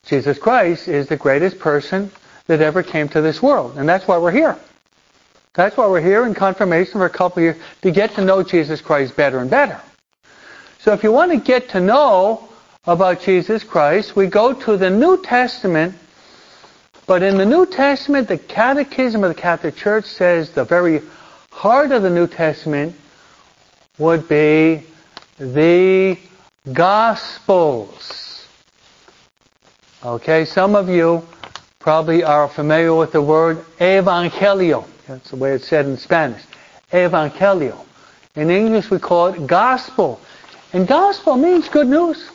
Jesus 0.06 0.38
Christ 0.38 0.86
is 0.86 1.08
the 1.08 1.16
greatest 1.16 1.58
person 1.58 2.10
that 2.46 2.60
ever 2.62 2.84
came 2.84 3.08
to 3.08 3.20
this 3.20 3.42
world, 3.42 3.76
and 3.76 3.88
that's 3.88 4.06
why 4.06 4.16
we're 4.16 4.30
here. 4.30 4.56
That's 5.54 5.76
why 5.76 5.88
we're 5.88 6.00
here 6.00 6.24
in 6.24 6.34
confirmation 6.34 6.92
for 6.92 7.06
a 7.06 7.10
couple 7.10 7.40
of 7.40 7.42
years 7.42 7.56
to 7.82 7.90
get 7.90 8.14
to 8.14 8.24
know 8.24 8.44
Jesus 8.44 8.80
Christ 8.80 9.16
better 9.16 9.40
and 9.40 9.50
better. 9.50 9.80
So 10.88 10.94
if 10.94 11.02
you 11.02 11.12
want 11.12 11.32
to 11.32 11.36
get 11.36 11.68
to 11.72 11.80
know 11.80 12.48
about 12.86 13.20
Jesus 13.20 13.62
Christ, 13.62 14.16
we 14.16 14.26
go 14.26 14.54
to 14.54 14.78
the 14.78 14.88
New 14.88 15.22
Testament. 15.22 15.94
But 17.06 17.22
in 17.22 17.36
the 17.36 17.44
New 17.44 17.66
Testament, 17.66 18.26
the 18.26 18.38
Catechism 18.38 19.22
of 19.22 19.28
the 19.28 19.38
Catholic 19.38 19.76
Church 19.76 20.06
says 20.06 20.48
the 20.52 20.64
very 20.64 21.02
heart 21.50 21.92
of 21.92 22.02
the 22.02 22.08
New 22.08 22.26
Testament 22.26 22.96
would 23.98 24.30
be 24.30 24.82
the 25.38 26.16
Gospels. 26.72 28.46
Okay, 30.02 30.46
some 30.46 30.74
of 30.74 30.88
you 30.88 31.22
probably 31.80 32.24
are 32.24 32.48
familiar 32.48 32.94
with 32.94 33.12
the 33.12 33.20
word 33.20 33.58
Evangelio. 33.78 34.86
That's 35.06 35.28
the 35.28 35.36
way 35.36 35.52
it's 35.52 35.68
said 35.68 35.84
in 35.84 35.98
Spanish. 35.98 36.42
Evangelio. 36.92 37.84
In 38.36 38.48
English, 38.48 38.90
we 38.90 38.98
call 38.98 39.26
it 39.26 39.46
gospel. 39.46 40.18
And 40.72 40.86
gospel 40.86 41.36
means 41.36 41.68
good 41.68 41.88
news. 41.88 42.30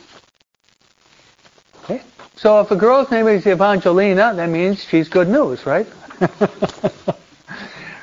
Okay? 1.84 2.02
So 2.36 2.60
if 2.60 2.70
a 2.70 2.76
girl's 2.76 3.10
name 3.10 3.28
is 3.28 3.46
Evangelina, 3.46 4.34
that 4.34 4.48
means 4.48 4.82
she's 4.84 5.08
good 5.08 5.28
news, 5.28 5.64
right? 5.66 5.86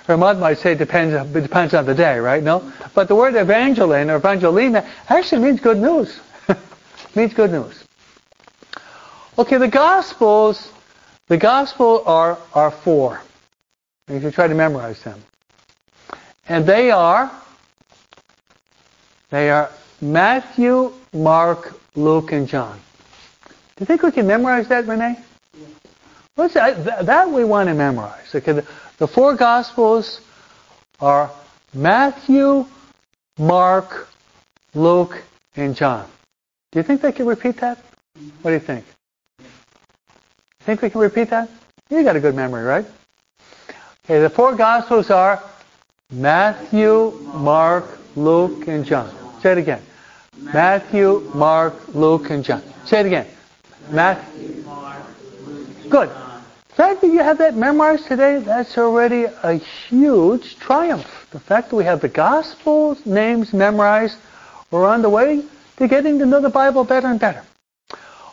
Her 0.06 0.18
mother 0.18 0.40
might 0.40 0.58
say 0.58 0.74
it 0.74 0.78
depends, 0.78 1.14
it 1.14 1.42
depends 1.42 1.74
on 1.74 1.86
the 1.86 1.96
day, 1.96 2.20
right? 2.20 2.42
No? 2.42 2.72
But 2.94 3.08
the 3.08 3.16
word 3.16 3.36
evangeline 3.36 4.10
or 4.10 4.18
evangelina 4.18 4.90
actually 5.10 5.42
means 5.42 5.60
good 5.60 5.78
news. 5.78 6.20
means 7.16 7.34
good 7.34 7.52
news. 7.52 7.84
Okay, 9.38 9.58
the 9.58 9.68
Gospels, 9.68 10.72
the 11.28 11.38
Gospel 11.38 12.04
are, 12.06 12.38
are 12.54 12.72
four. 12.72 13.22
You 14.10 14.20
should 14.20 14.34
try 14.34 14.48
to 14.48 14.56
memorize 14.56 15.02
them. 15.04 15.24
And 16.48 16.66
they 16.66 16.92
are, 16.92 17.32
they 19.30 19.50
are 19.50 19.70
Matthew, 20.02 20.94
Mark, 21.14 21.80
Luke, 21.96 22.32
and 22.32 22.48
John. 22.48 22.80
Do 23.48 23.54
you 23.82 23.86
think 23.86 24.02
we 24.02 24.12
can 24.12 24.28
memorize 24.28 24.68
that, 24.70 24.88
Renee? 24.88 25.18
What's 26.36 26.56
that? 26.56 27.06
That 27.06 27.30
we 27.30 27.44
want 27.44 27.70
to 27.70 27.76
memorize. 27.76 28.34
Okay, 28.34 28.52
the, 28.54 28.66
the 28.98 29.08
four 29.08 29.36
Gospels 29.36 30.22
are 31.00 31.32
Matthew, 31.74 32.66
Mark, 33.38 34.08
Luke, 34.74 35.22
and 35.56 35.76
John. 35.76 36.08
Do 36.72 36.80
you 36.80 36.84
think 36.84 37.02
they 37.02 37.12
can 37.12 37.26
repeat 37.26 37.58
that? 37.58 37.78
Mm-hmm. 38.18 38.30
What 38.42 38.52
do 38.52 38.54
you 38.54 38.60
think? 38.60 38.86
Think 40.62 40.82
we 40.82 40.90
can 40.90 41.02
repeat 41.02 41.30
that? 41.30 41.50
You 41.90 42.04
got 42.04 42.16
a 42.16 42.20
good 42.20 42.36
memory, 42.36 42.64
right? 42.64 42.86
Okay, 44.06 44.20
the 44.20 44.30
four 44.30 44.56
Gospels 44.56 45.10
are 45.10 45.44
Matthew, 46.12 47.12
Mark, 47.34 48.00
Luke, 48.16 48.68
and 48.68 48.86
John. 48.86 49.14
Say 49.42 49.54
it 49.54 49.58
again. 49.58 49.82
Matthew, 50.42 51.32
Mark, 51.36 51.76
Luke, 51.94 52.30
and 52.30 52.44
John. 52.44 52.64
Say 52.86 53.02
it 53.02 53.06
again. 53.06 53.28
Matthew. 53.90 54.64
Mark, 54.64 54.98
Good. 55.90 56.10
The 56.10 56.76
fact 56.76 57.02
that 57.02 57.08
you 57.08 57.20
have 57.20 57.38
that 57.40 57.56
memorized 57.56 58.08
today, 58.08 58.40
that's 58.40 58.78
already 58.78 59.26
a 59.26 59.54
huge 59.54 60.58
triumph. 60.58 61.28
The 61.32 61.40
fact 61.40 61.70
that 61.70 61.76
we 61.76 61.84
have 61.84 62.02
the 62.02 62.08
gospel 62.08 62.98
names 63.06 63.54
memorized, 63.54 64.18
we're 64.72 64.88
on 64.88 65.02
the 65.02 65.10
way 65.10 65.44
to 65.78 65.88
getting 65.88 66.18
to 66.20 66.26
know 66.26 66.40
the 66.40 66.50
Bible 66.50 66.84
better 66.86 67.08
and 67.08 67.20
better. 67.20 67.44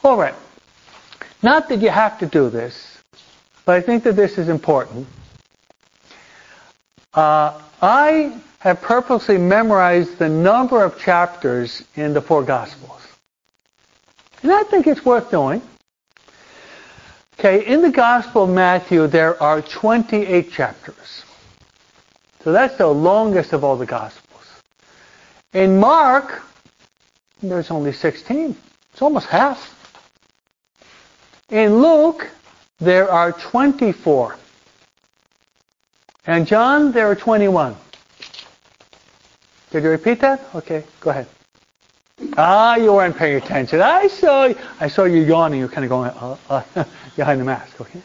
All 0.05 0.17
right. 0.17 0.35
Not 1.43 1.69
that 1.69 1.81
you 1.81 1.91
have 1.91 2.19
to 2.21 2.27
do 2.27 2.49
this, 2.49 3.03
but 3.65 3.77
I 3.77 3.81
think 3.81 4.05
that 4.05 4.17
this 4.17 4.39
is 4.39 4.49
important. 4.49 5.07
Uh, 7.13 7.61
I 7.83 8.41
have 8.59 8.81
purposely 8.83 9.39
memorized 9.39 10.19
the 10.19 10.29
number 10.29 10.83
of 10.83 10.99
chapters 10.99 11.85
in 11.95 12.13
the 12.13 12.21
four 12.21 12.43
Gospels. 12.43 13.07
And 14.43 14.53
I 14.53 14.63
think 14.65 14.87
it's 14.87 15.05
worth 15.05 15.31
doing. 15.31 15.63
Okay, 17.39 17.65
in 17.67 17.83
the 17.83 17.91
Gospel 17.91 18.45
of 18.45 18.51
Matthew, 18.51 19.07
there 19.07 19.41
are 19.41 19.63
28 19.63 20.51
chapters. 20.51 21.25
So 22.43 22.53
that's 22.53 22.77
the 22.77 22.87
longest 22.87 23.53
of 23.53 23.63
all 23.63 23.77
the 23.77 23.87
Gospels. 23.87 24.45
In 25.53 25.79
Mark, 25.79 26.43
there's 27.43 27.71
only 27.71 27.93
16. 27.93 28.57
It's 28.93 29.03
almost 29.03 29.27
half. 29.27 29.75
In 31.51 31.81
Luke, 31.81 32.29
there 32.81 33.11
are 33.11 33.33
24. 33.33 34.37
And 36.27 36.47
John, 36.47 36.93
there 36.93 37.07
are 37.07 37.15
21. 37.15 37.77
Did 39.71 39.83
you 39.83 39.91
repeat 39.91 40.21
that? 40.21 40.41
Okay, 40.55 40.85
go 41.01 41.11
ahead. 41.11 41.27
Ah, 42.37 42.77
you 42.77 42.93
weren't 42.93 43.17
paying 43.17 43.37
attention. 43.37 43.81
I 43.81 44.09
saw, 44.09 44.47
you. 44.47 44.57
I 44.81 44.89
saw 44.89 45.05
you 45.05 45.23
yawning. 45.23 45.61
You're 45.61 45.69
kind 45.69 45.85
of 45.85 45.89
going 45.89 46.11
uh, 46.11 46.37
uh, 46.49 46.85
behind 47.17 47.41
the 47.41 47.45
mask. 47.45 47.81
Okay. 47.81 48.01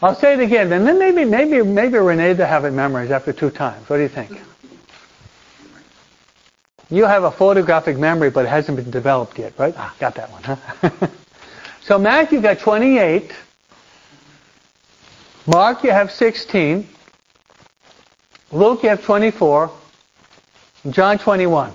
I'll 0.00 0.14
say 0.14 0.34
it 0.34 0.40
again, 0.40 0.72
and 0.72 0.86
then 0.86 0.98
maybe, 0.98 1.24
maybe, 1.24 1.62
maybe 1.62 1.98
Renee 1.98 2.34
to 2.34 2.46
have 2.46 2.64
it 2.64 2.70
memorized 2.70 3.10
after 3.10 3.32
two 3.32 3.50
times. 3.50 3.88
What 3.88 3.96
do 3.96 4.02
you 4.02 4.08
think? 4.08 4.40
You 6.90 7.04
have 7.04 7.24
a 7.24 7.30
photographic 7.30 7.98
memory, 7.98 8.30
but 8.30 8.44
it 8.44 8.48
hasn't 8.48 8.76
been 8.76 8.90
developed 8.90 9.38
yet, 9.38 9.52
right? 9.58 9.74
Ah, 9.76 9.94
got 9.98 10.14
that 10.14 10.30
one, 10.30 10.42
huh? 10.42 11.08
so 11.82 11.98
Matthew 11.98 12.40
got 12.40 12.60
28. 12.60 13.32
Mark, 15.46 15.82
you 15.82 15.90
have 15.90 16.10
16. 16.12 16.88
Luke, 18.50 18.82
have 18.82 19.04
24. 19.04 19.70
John, 20.90 21.18
21. 21.18 21.72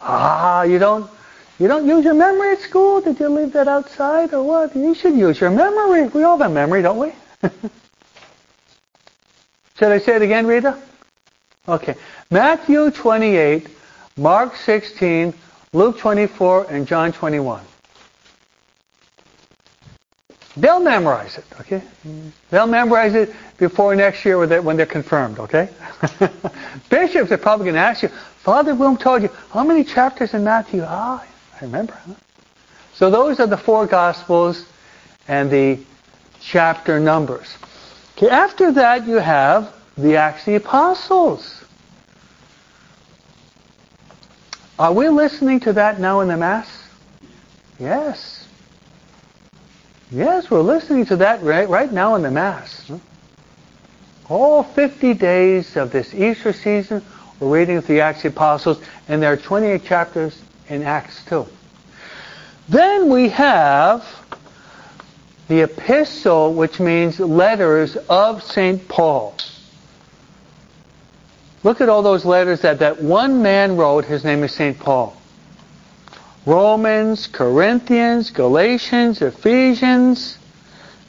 Ah, 0.00 0.62
you 0.62 0.78
don't 0.78 1.10
you 1.58 1.68
don't 1.68 1.86
use 1.86 2.04
your 2.04 2.14
memory 2.14 2.52
at 2.52 2.60
school? 2.60 3.00
Did 3.00 3.18
you 3.18 3.28
leave 3.28 3.52
that 3.54 3.66
outside 3.66 4.34
or 4.34 4.42
what? 4.42 4.76
You 4.76 4.94
should 4.94 5.14
use 5.14 5.40
your 5.40 5.50
memory. 5.50 6.06
We 6.08 6.22
all 6.22 6.36
have 6.38 6.52
memory, 6.52 6.82
don't 6.82 6.98
we? 6.98 7.12
Should 9.78 9.92
I 9.92 9.98
say 9.98 10.16
it 10.16 10.22
again, 10.22 10.46
Rita? 10.46 10.78
Okay. 11.68 11.96
Matthew 12.30 12.90
28, 12.90 13.68
Mark 14.16 14.56
16, 14.56 15.34
Luke 15.72 15.98
24, 15.98 16.70
and 16.70 16.86
John 16.86 17.12
21. 17.12 17.62
They'll 20.56 20.80
memorize 20.80 21.36
it, 21.36 21.44
okay? 21.60 21.82
They'll 22.50 22.66
memorize 22.66 23.14
it 23.14 23.34
before 23.58 23.94
next 23.94 24.24
year 24.24 24.38
when 24.38 24.76
they're, 24.76 24.86
confirmed, 24.86 25.38
okay? 25.38 25.68
Bishops 26.88 27.30
are 27.30 27.36
probably 27.36 27.64
going 27.64 27.74
to 27.74 27.80
ask 27.80 28.02
you, 28.02 28.08
Father 28.42 28.74
Broom 28.74 28.96
told 28.96 29.22
you, 29.22 29.28
how 29.50 29.64
many 29.64 29.84
chapters 29.84 30.32
in 30.32 30.44
Matthew? 30.44 30.82
Ah, 30.84 31.22
I 31.60 31.64
remember. 31.64 31.92
Huh? 31.92 32.14
So 32.94 33.10
those 33.10 33.38
are 33.40 33.46
the 33.46 33.58
four 33.58 33.86
Gospels 33.86 34.64
and 35.28 35.50
the 35.50 35.78
chapter 36.40 36.98
numbers. 36.98 37.54
Okay, 38.16 38.30
after 38.30 38.72
that 38.72 39.06
you 39.06 39.16
have 39.16 39.74
the 39.98 40.16
Acts 40.16 40.40
of 40.42 40.46
the 40.46 40.54
Apostles. 40.54 41.64
Are 44.78 44.92
we 44.92 45.08
listening 45.08 45.60
to 45.60 45.74
that 45.74 46.00
now 46.00 46.20
in 46.20 46.28
the 46.28 46.36
Mass? 46.36 46.68
Yes. 47.78 48.45
Yes, 50.10 50.48
we're 50.50 50.60
listening 50.60 51.06
to 51.06 51.16
that 51.16 51.42
right, 51.42 51.68
right 51.68 51.92
now 51.92 52.14
in 52.14 52.22
the 52.22 52.30
Mass. 52.30 52.90
All 54.28 54.62
50 54.62 55.14
days 55.14 55.76
of 55.76 55.90
this 55.90 56.14
Easter 56.14 56.52
season, 56.52 57.02
we're 57.40 57.58
reading 57.58 57.80
the 57.80 58.00
Acts 58.00 58.18
of 58.18 58.22
the 58.22 58.28
Apostles, 58.36 58.80
and 59.08 59.20
there 59.20 59.32
are 59.32 59.36
28 59.36 59.84
chapters 59.84 60.40
in 60.68 60.84
Acts 60.84 61.24
too. 61.24 61.46
Then 62.68 63.08
we 63.08 63.30
have 63.30 64.04
the 65.48 65.62
epistle, 65.62 66.54
which 66.54 66.78
means 66.78 67.18
letters 67.18 67.96
of 68.08 68.44
St. 68.44 68.86
Paul. 68.86 69.34
Look 71.64 71.80
at 71.80 71.88
all 71.88 72.02
those 72.02 72.24
letters 72.24 72.60
that 72.60 72.78
that 72.78 73.02
one 73.02 73.42
man 73.42 73.76
wrote. 73.76 74.04
His 74.04 74.22
name 74.22 74.44
is 74.44 74.52
St. 74.52 74.78
Paul. 74.78 75.15
Romans, 76.46 77.26
Corinthians, 77.26 78.30
Galatians, 78.30 79.20
Ephesians, 79.20 80.38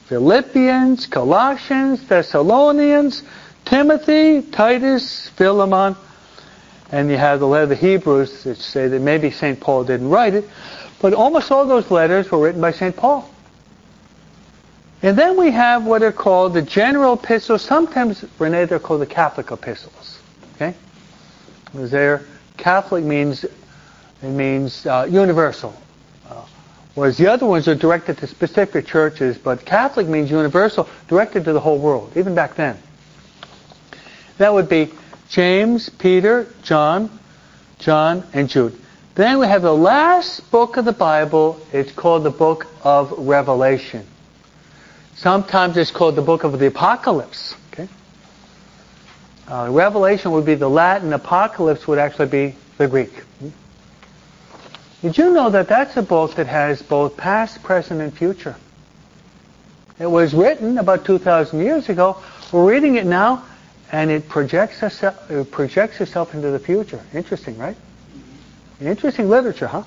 Philippians, 0.08 1.06
Colossians, 1.06 2.06
Thessalonians, 2.08 3.24
Timothy, 3.64 4.42
Titus, 4.42 5.30
Philemon, 5.30 5.96
and 6.92 7.10
you 7.10 7.18
have 7.18 7.40
the 7.40 7.48
letter 7.48 7.64
of 7.64 7.70
the 7.70 7.76
Hebrews 7.76 8.44
that 8.46 8.58
say 8.58 8.88
that 8.88 9.00
maybe 9.00 9.30
St. 9.30 9.60
Paul 9.60 9.84
didn't 9.84 10.10
write 10.10 10.34
it, 10.34 10.50
but 11.00 11.14
almost 11.14 11.52
all 11.52 11.68
those 11.68 11.92
letters 11.92 12.32
were 12.32 12.40
written 12.40 12.62
by 12.62 12.72
St. 12.72 12.96
Paul. 12.96 13.30
And 15.04 15.16
then 15.16 15.38
we 15.38 15.52
have 15.52 15.86
what 15.86 16.02
are 16.02 16.12
called 16.12 16.56
the 16.56 16.62
general 16.64 17.14
epistles. 17.14 17.62
Sometimes, 17.62 18.26
Renee, 18.40 18.66
they're 18.66 18.80
called 18.80 19.02
the 19.02 19.06
Catholic 19.06 19.52
epistles. 19.52 20.20
Okay? 20.56 20.74
Because 21.66 21.92
they're 21.92 22.26
Catholic 22.58 23.04
means 23.04 23.46
it 24.22 24.30
means 24.30 24.86
uh, 24.86 25.08
universal. 25.10 25.76
Uh, 26.30 26.44
whereas 26.96 27.18
the 27.18 27.28
other 27.28 27.46
ones 27.46 27.68
are 27.68 27.76
directed 27.76 28.18
to 28.20 28.28
specific 28.28 28.88
churches, 28.88 29.38
but 29.38 29.66
Catholic 29.66 30.08
means 30.08 30.32
universal, 30.32 30.88
directed 31.08 31.46
to 31.46 31.54
the 31.54 31.60
whole 31.60 31.78
world, 31.78 32.12
even 32.16 32.34
back 32.36 32.56
then. 32.56 32.78
That 34.38 34.54
would 34.54 34.70
be 34.70 34.92
James, 35.30 35.90
Peter, 35.90 36.48
John, 36.64 37.10
John, 37.80 38.24
and 38.34 38.50
Jude. 38.50 38.78
Then 39.16 39.40
we 39.40 39.48
have 39.48 39.64
the 39.64 39.76
last 39.76 40.52
book 40.52 40.78
of 40.78 40.86
the 40.86 40.94
Bible. 40.94 41.60
It's 41.74 41.92
called 41.92 42.24
the 42.24 42.30
book 42.30 42.68
of 42.84 43.12
Revelation. 43.18 44.06
Sometimes 45.16 45.76
it's 45.78 45.90
called 45.90 46.16
the 46.16 46.22
book 46.22 46.44
of 46.44 46.60
the 46.60 46.68
Apocalypse. 46.68 47.56
Okay? 47.74 47.88
Uh, 49.48 49.70
Revelation 49.72 50.32
would 50.32 50.46
be 50.46 50.54
the 50.54 50.70
Latin. 50.70 51.14
Apocalypse 51.14 51.88
would 51.88 51.98
actually 51.98 52.28
be 52.28 52.56
the 52.78 52.88
Greek. 52.88 53.12
Did 55.02 55.18
you 55.18 55.32
know 55.32 55.50
that 55.50 55.68
that's 55.68 55.96
a 55.98 56.02
book 56.02 56.36
that 56.36 56.48
has 56.48 56.82
both 56.82 57.18
past, 57.18 57.64
present, 57.64 58.02
and 58.02 58.14
future? 58.16 58.56
It 60.00 60.08
was 60.08 60.34
written 60.34 60.78
about 60.78 61.06
2,000 61.06 61.60
years 61.60 61.90
ago. 61.90 62.22
We're 62.52 62.66
reading 62.68 62.96
it 62.96 63.06
now, 63.06 63.44
and 63.92 64.10
it 64.10 64.28
projects, 64.28 64.82
itself, 64.82 65.30
it 65.30 65.36
uh, 65.36 65.44
projects 65.44 66.02
itself 66.02 66.34
into 66.34 66.50
the 66.50 66.60
future. 66.60 67.02
Interesting, 67.14 67.58
right? 67.58 67.78
Interesting 68.82 69.30
literature, 69.30 69.68
huh? 69.68 69.84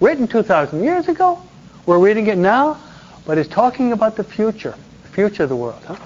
Written 0.00 0.26
2,000 0.26 0.82
years 0.82 1.08
ago. 1.08 1.40
We're 1.86 1.98
reading 1.98 2.26
it 2.26 2.38
now 2.38 2.78
but 3.24 3.38
it's 3.38 3.48
talking 3.48 3.92
about 3.92 4.16
the 4.16 4.24
future, 4.24 4.74
the 5.02 5.08
future 5.08 5.44
of 5.44 5.48
the 5.48 5.56
world. 5.56 5.82
Huh? 5.84 5.96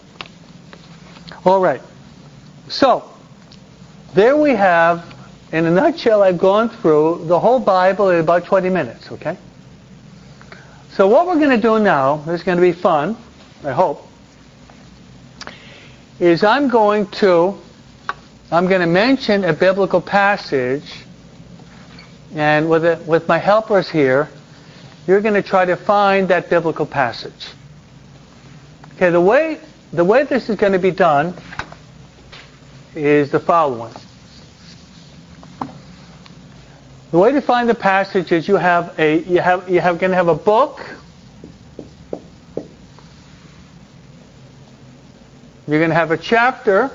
All 1.45 1.61
right. 1.61 1.81
So, 2.69 3.09
there 4.15 4.37
we 4.37 4.51
have, 4.51 5.05
in 5.53 5.65
a 5.67 5.71
nutshell, 5.71 6.23
I've 6.23 6.39
gone 6.39 6.69
through 6.69 7.25
the 7.27 7.39
whole 7.39 7.61
Bible 7.61 8.11
in 8.11 8.21
about 8.21 8.45
20 8.45 8.69
minutes, 8.69 9.11
okay? 9.13 9.37
So 10.91 11.09
what 11.09 11.27
we're 11.27 11.39
going 11.39 11.51
to 11.51 11.61
do 11.61 11.79
now, 11.79 12.17
this 12.19 12.41
is 12.41 12.43
going 12.43 12.57
to 12.57 12.63
be 12.63 12.73
fun, 12.73 13.17
I 13.65 13.73
hope, 13.73 14.07
is 16.19 16.43
I'm 16.43 16.69
going 16.69 17.07
to, 17.09 17.57
I'm 18.51 18.67
going 18.67 18.81
to 18.81 18.87
mention 18.87 19.45
a 19.45 19.53
biblical 19.53 20.01
passage, 20.01 21.05
and 22.35 22.69
with, 22.69 22.85
it, 22.85 23.07
with 23.07 23.29
my 23.29 23.39
helpers 23.39 23.89
here, 23.89 24.29
you're 25.07 25.21
going 25.21 25.35
to 25.35 25.43
try 25.43 25.65
to 25.65 25.77
find 25.77 26.29
that 26.29 26.51
biblical 26.51 26.87
passage. 26.87 27.49
Okay, 28.95 29.11
the 29.11 29.21
way 29.21 29.61
the 29.93 30.05
way 30.05 30.25
this 30.25 30.49
is 30.49 30.57
going 30.57 30.73
to 30.73 30.79
be 30.79 30.91
done 30.91 31.35
is 32.95 33.31
the 33.31 33.41
following. 33.41 33.95
The 37.17 37.23
way 37.23 37.33
to 37.33 37.41
find 37.41 37.67
the 37.67 37.75
passage 37.75 38.31
is 38.31 38.47
you 38.47 38.57
have 38.57 38.99
a 38.99 39.21
you 39.23 39.41
have 39.41 39.71
you 39.71 39.81
have 39.81 39.99
going 39.99 40.11
to 40.11 40.17
have 40.17 40.29
a 40.29 40.35
book. 40.35 40.87
You're 45.67 45.79
going 45.79 45.89
to 45.89 45.95
have 45.95 46.11
a 46.11 46.19
chapter. 46.19 46.91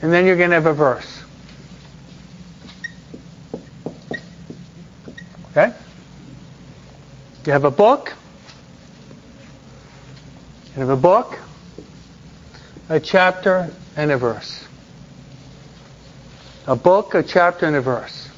And 0.00 0.10
then 0.10 0.24
you're 0.24 0.38
going 0.38 0.48
to 0.48 0.54
have 0.54 0.64
a 0.64 0.72
verse. 0.72 1.22
Okay? 5.50 5.74
You 7.44 7.52
have 7.52 7.64
a 7.64 7.70
book. 7.70 8.14
You 10.72 10.80
have 10.80 10.88
a 10.88 10.96
book, 10.96 11.38
a 12.88 12.98
chapter, 12.98 13.70
and 13.94 14.10
a 14.10 14.16
verse. 14.16 14.65
A 16.66 16.76
book, 16.76 17.14
a 17.14 17.22
chapter, 17.22 17.66
and 17.66 17.76
a 17.76 17.80
verse. 17.80 18.28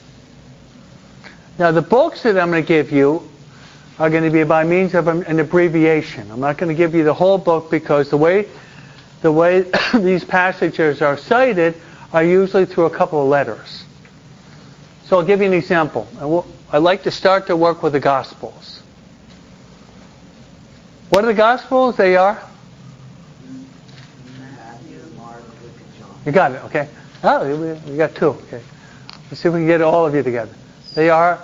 Now, 1.59 1.73
the 1.73 1.83
books 1.83 2.23
that 2.23 2.39
I'm 2.39 2.51
going 2.51 2.63
to 2.63 2.69
give 2.69 2.93
you 2.93 3.29
are 3.99 4.11
going 4.11 4.25
to 4.25 4.31
be 4.31 4.45
by 4.45 4.65
means 4.65 4.95
of 4.95 5.09
an 5.09 5.41
abbreviation. 5.41 6.31
I'm 6.31 6.41
not 6.41 6.57
going 6.57 6.69
to 6.69 6.75
give 6.75 6.95
you 6.95 7.05
the 7.05 7.15
whole 7.15 7.39
book 7.39 7.71
because 7.71 8.11
the 8.11 8.17
way 8.17 8.49
the 9.23 9.33
way 9.33 9.71
these 9.95 10.25
passages 10.25 11.03
are 11.03 11.17
cited 11.17 11.75
are 12.13 12.25
usually 12.25 12.67
through 12.67 12.87
a 12.87 12.91
couple 12.91 13.23
of 13.23 13.29
letters. 13.29 13.85
So 15.05 15.19
I'll 15.19 15.25
give 15.25 15.41
you 15.41 15.47
an 15.47 15.55
example. 15.55 16.07
I'd 16.71 16.79
like 16.79 17.05
to 17.05 17.11
start 17.11 17.47
to 17.49 17.57
work 17.57 17.83
with 17.83 17.95
the 17.95 18.01
Gospels. 18.01 18.83
What 21.09 21.25
are 21.25 21.29
the 21.29 21.35
Gospels? 21.35 21.97
They 21.97 22.17
are? 22.17 22.43
Matthew, 24.39 25.01
Mark, 25.17 25.43
Luke, 25.63 25.73
and 25.79 25.99
John. 25.99 26.17
You 26.27 26.33
got 26.33 26.53
it, 26.53 26.65
okay. 26.65 26.89
Oh, 27.23 27.79
we 27.89 27.97
got 27.97 28.15
two. 28.15 28.29
Okay. 28.29 28.63
Let's 29.31 29.41
see 29.41 29.49
if 29.49 29.55
we 29.55 29.61
can 29.61 29.67
get 29.67 29.83
all 29.83 30.07
of 30.07 30.15
you 30.15 30.23
together. 30.23 30.55
They 30.95 31.11
are 31.11 31.41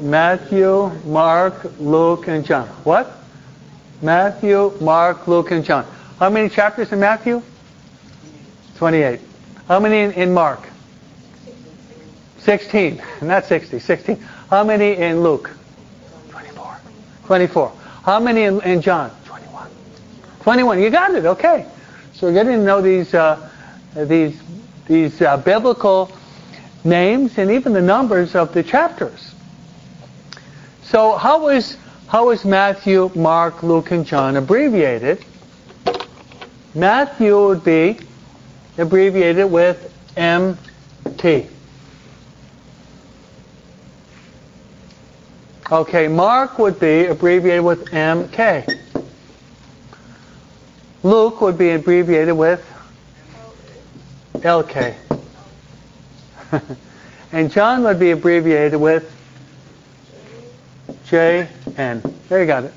Matthew, 0.00 0.90
Mark, 1.04 1.66
Luke, 1.78 2.28
and 2.28 2.44
John. 2.44 2.68
What? 2.84 3.12
Matthew, 4.00 4.72
Mark, 4.80 5.26
Luke, 5.26 5.50
and 5.50 5.64
John. 5.64 5.84
How 6.18 6.30
many 6.30 6.48
chapters 6.48 6.92
in 6.92 7.00
Matthew? 7.00 7.42
28. 8.76 9.20
How 9.66 9.80
many 9.80 10.00
in, 10.00 10.12
in 10.12 10.32
Mark? 10.32 10.60
16. 12.38 13.02
Not 13.22 13.46
60, 13.46 13.80
16. 13.80 14.16
How 14.50 14.62
many 14.62 14.96
in 14.96 15.22
Luke? 15.22 15.50
24. 16.30 16.78
24. 17.24 17.72
How 18.04 18.20
many 18.20 18.42
in, 18.42 18.60
in 18.62 18.80
John? 18.80 19.10
21. 19.24 19.68
21. 20.42 20.80
You 20.80 20.90
got 20.90 21.14
it. 21.14 21.24
Okay. 21.24 21.66
So 22.12 22.28
we're 22.28 22.34
getting 22.34 22.52
to 22.52 22.64
know 22.64 22.80
these 22.80 23.12
uh, 23.14 23.50
these 23.94 24.40
these 24.86 25.20
uh, 25.20 25.36
biblical 25.36 26.10
names 26.84 27.36
and 27.38 27.50
even 27.50 27.72
the 27.72 27.82
numbers 27.82 28.34
of 28.34 28.52
the 28.52 28.62
chapters. 28.62 29.34
So 30.82 31.16
how 31.16 31.48
is 31.48 31.76
how 32.06 32.30
is 32.30 32.44
Matthew, 32.44 33.10
Mark, 33.16 33.62
Luke, 33.64 33.90
and 33.90 34.06
John 34.06 34.36
abbreviated? 34.36 35.24
Matthew 36.74 37.36
would 37.36 37.64
be 37.64 37.98
abbreviated 38.78 39.50
with 39.50 39.92
MT. 40.16 41.48
Okay, 45.70 46.06
Mark 46.06 46.58
would 46.60 46.78
be 46.78 47.06
abbreviated 47.06 47.64
with 47.64 47.86
MK. 47.86 48.78
Luke 51.02 51.40
would 51.40 51.58
be 51.58 51.70
abbreviated 51.70 52.36
with 52.36 52.64
LK. 54.46 54.94
and 57.32 57.50
John 57.50 57.82
would 57.82 57.98
be 57.98 58.12
abbreviated 58.12 58.80
with 58.80 59.12
JN. 61.06 62.12
There 62.28 62.40
you 62.40 62.46
got 62.46 62.64
it. 62.64 62.72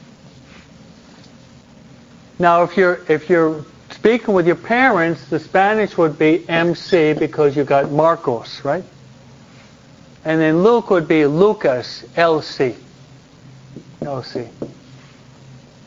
Now, 2.39 2.63
if 2.63 2.75
you're 2.75 3.01
if 3.07 3.29
you're 3.29 3.63
speaking 3.91 4.33
with 4.33 4.47
your 4.47 4.55
parents, 4.55 5.25
the 5.25 5.39
Spanish 5.39 5.95
would 5.97 6.17
be 6.17 6.47
MC 6.49 7.13
because 7.13 7.55
you 7.55 7.63
got 7.63 7.91
Marcos, 7.91 8.65
right? 8.65 8.83
And 10.25 10.41
then 10.41 10.63
Luke 10.63 10.89
would 10.89 11.07
be 11.07 11.25
Lucas, 11.25 12.03
LC. 12.15 12.75
LC. 14.01 14.49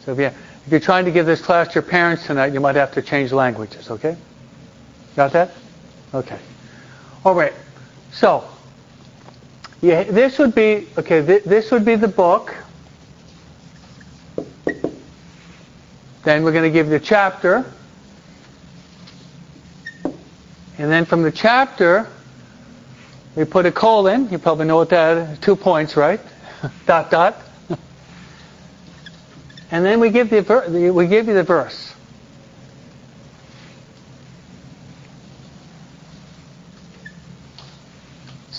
So 0.05 0.13
if, 0.13 0.19
you, 0.19 0.27
if 0.27 0.69
you're 0.69 0.81
trying 0.81 1.05
to 1.07 1.11
give 1.11 1.27
this 1.27 1.41
class 1.41 1.69
to 1.69 1.75
your 1.75 1.83
parents 1.83 2.27
tonight, 2.27 2.53
you 2.53 2.61
might 2.61 2.77
have 2.77 2.93
to 2.93 3.03
change 3.03 3.33
languages, 3.33 3.91
okay? 3.91 4.17
Got 5.17 5.33
that? 5.33 5.53
Okay. 6.15 6.39
All 7.25 7.35
right. 7.35 7.55
So, 8.13 8.45
yeah, 9.81 10.05
this 10.05 10.39
would 10.39 10.55
be 10.55 10.89
okay. 10.99 11.25
Th- 11.25 11.45
this 11.45 11.71
would 11.71 11.85
be 11.85 11.95
the 11.95 12.09
book. 12.09 12.55
Then 16.25 16.45
we're 16.45 16.53
going 16.53 16.65
to 16.65 16.71
give 16.71 16.87
you 16.87 16.99
the 16.99 17.05
chapter, 17.05 17.65
and 20.79 20.91
then 20.91 21.05
from 21.05 21.23
the 21.23 21.33
chapter, 21.33 22.09
we 23.35 23.45
put 23.45 23.67
a 23.67 23.73
colon. 23.73 24.29
You 24.31 24.39
probably 24.39 24.67
know 24.67 24.77
what 24.77 24.91
that 24.91 25.17
is. 25.17 25.39
Two 25.41 25.57
points, 25.57 25.97
right? 25.97 26.21
dot 26.87 27.11
dot. 27.11 27.37
and 29.71 29.85
then 29.85 29.99
we 29.99 30.11
give 30.11 30.31
the 30.31 30.93
we 30.95 31.07
give 31.07 31.27
you 31.27 31.35
the 31.35 31.43
verse. 31.43 31.95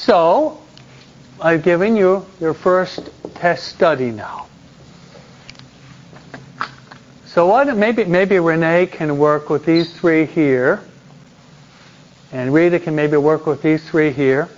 So, 0.06 0.60
I've 1.40 1.64
given 1.64 1.96
you 1.96 2.26
your 2.42 2.54
first 2.54 3.10
test 3.36 3.70
study 3.70 4.12
now. 4.12 4.48
So 7.26 7.48
what? 7.48 7.74
Maybe 7.78 8.04
maybe 8.04 8.38
Renee 8.38 8.88
can 8.88 9.18
work 9.18 9.50
with 9.50 9.66
these 9.66 9.94
three 9.94 10.26
here, 10.26 10.82
and 12.34 12.54
Rita 12.54 12.82
can 12.82 12.98
maybe 12.98 13.16
work 13.16 13.46
with 13.46 13.62
these 13.62 13.82
three 13.88 14.12
here, 14.12 14.50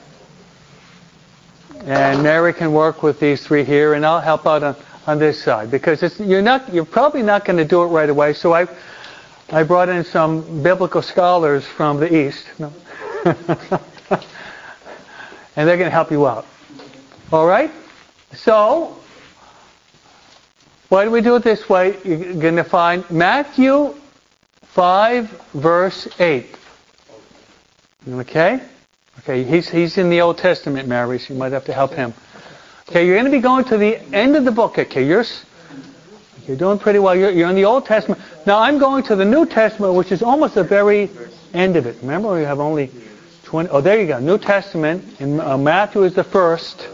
and 1.82 2.24
Mary 2.24 2.52
can 2.52 2.74
work 2.74 3.04
with 3.04 3.20
these 3.20 3.46
three 3.46 3.64
here, 3.64 3.94
and 3.94 4.04
I'll 4.04 4.22
help 4.22 4.48
out 4.48 4.64
on, 4.64 4.76
on 5.06 5.20
this 5.20 5.44
side 5.44 5.70
because 5.70 6.20
you're 6.20 6.42
not 6.42 6.74
you're 6.74 6.86
probably 6.86 7.22
not 7.22 7.46
going 7.46 7.58
to 7.58 7.66
do 7.66 7.84
it 7.84 7.88
right 7.90 8.10
away. 8.10 8.34
So 8.34 8.52
I 8.56 8.66
I 9.52 9.62
brought 9.62 9.90
in 9.90 10.04
some 10.06 10.64
biblical 10.64 11.04
scholars 11.04 11.64
from 11.68 12.00
the 12.00 12.12
east. 12.12 12.48
No. 12.58 12.74
and 15.56 15.68
they're 15.68 15.78
going 15.78 15.90
to 15.90 15.94
help 15.94 16.12
you 16.12 16.28
out. 16.28 16.46
All 17.32 17.46
right? 17.46 17.72
So, 18.34 18.98
why 20.90 21.06
do 21.06 21.12
we 21.12 21.22
do 21.22 21.36
it 21.36 21.44
this 21.44 21.68
way? 21.70 21.98
You're 22.04 22.34
going 22.36 22.58
to 22.58 22.64
find 22.64 23.10
Matthew 23.10 23.96
5, 24.64 25.30
verse 25.54 26.08
8. 26.20 26.56
Okay? 28.10 28.62
Okay, 29.20 29.44
he's, 29.44 29.70
he's 29.70 29.98
in 29.98 30.10
the 30.10 30.22
Old 30.22 30.38
Testament, 30.38 30.88
Mary, 30.88 31.18
so 31.18 31.34
you 31.34 31.40
might 31.40 31.54
have 31.54 31.66
to 31.66 31.74
help 31.74 31.94
him. 31.94 32.14
Okay, 32.90 33.08
you're 33.08 33.16
going 33.16 33.26
to 33.26 33.32
be 33.32 33.40
going 33.40 33.66
to 33.66 33.78
the 33.78 34.00
end 34.14 34.36
of 34.36 34.46
the 34.46 34.52
book. 34.52 34.78
Okay, 34.78 35.08
you're, 35.08 35.24
you're 36.46 36.58
doing 36.58 36.78
pretty 36.78 37.00
well. 37.00 37.16
You're, 37.16 37.32
you're 37.32 37.50
in 37.50 37.56
the 37.56 37.66
Old 37.66 37.86
Testament. 37.86 38.22
Now 38.46 38.60
I'm 38.60 38.78
going 38.78 39.04
to 39.06 39.16
the 39.16 39.26
New 39.26 39.46
Testament, 39.48 39.96
which 39.96 40.12
is 40.12 40.22
almost 40.22 40.54
the 40.54 40.64
very 40.64 41.10
end 41.54 41.78
of 41.78 41.88
it. 41.88 41.98
Remember, 42.02 42.36
we 42.36 42.44
have 42.44 42.60
only 42.60 42.92
20. 43.46 43.70
Oh, 43.70 43.80
there 43.80 44.02
you 44.02 44.08
go. 44.08 44.20
New 44.20 44.38
Testament, 44.38 45.20
and 45.20 45.40
uh, 45.40 45.58
Matthew 45.58 46.04
is 46.04 46.14
the 46.14 46.24
first. 46.24 46.88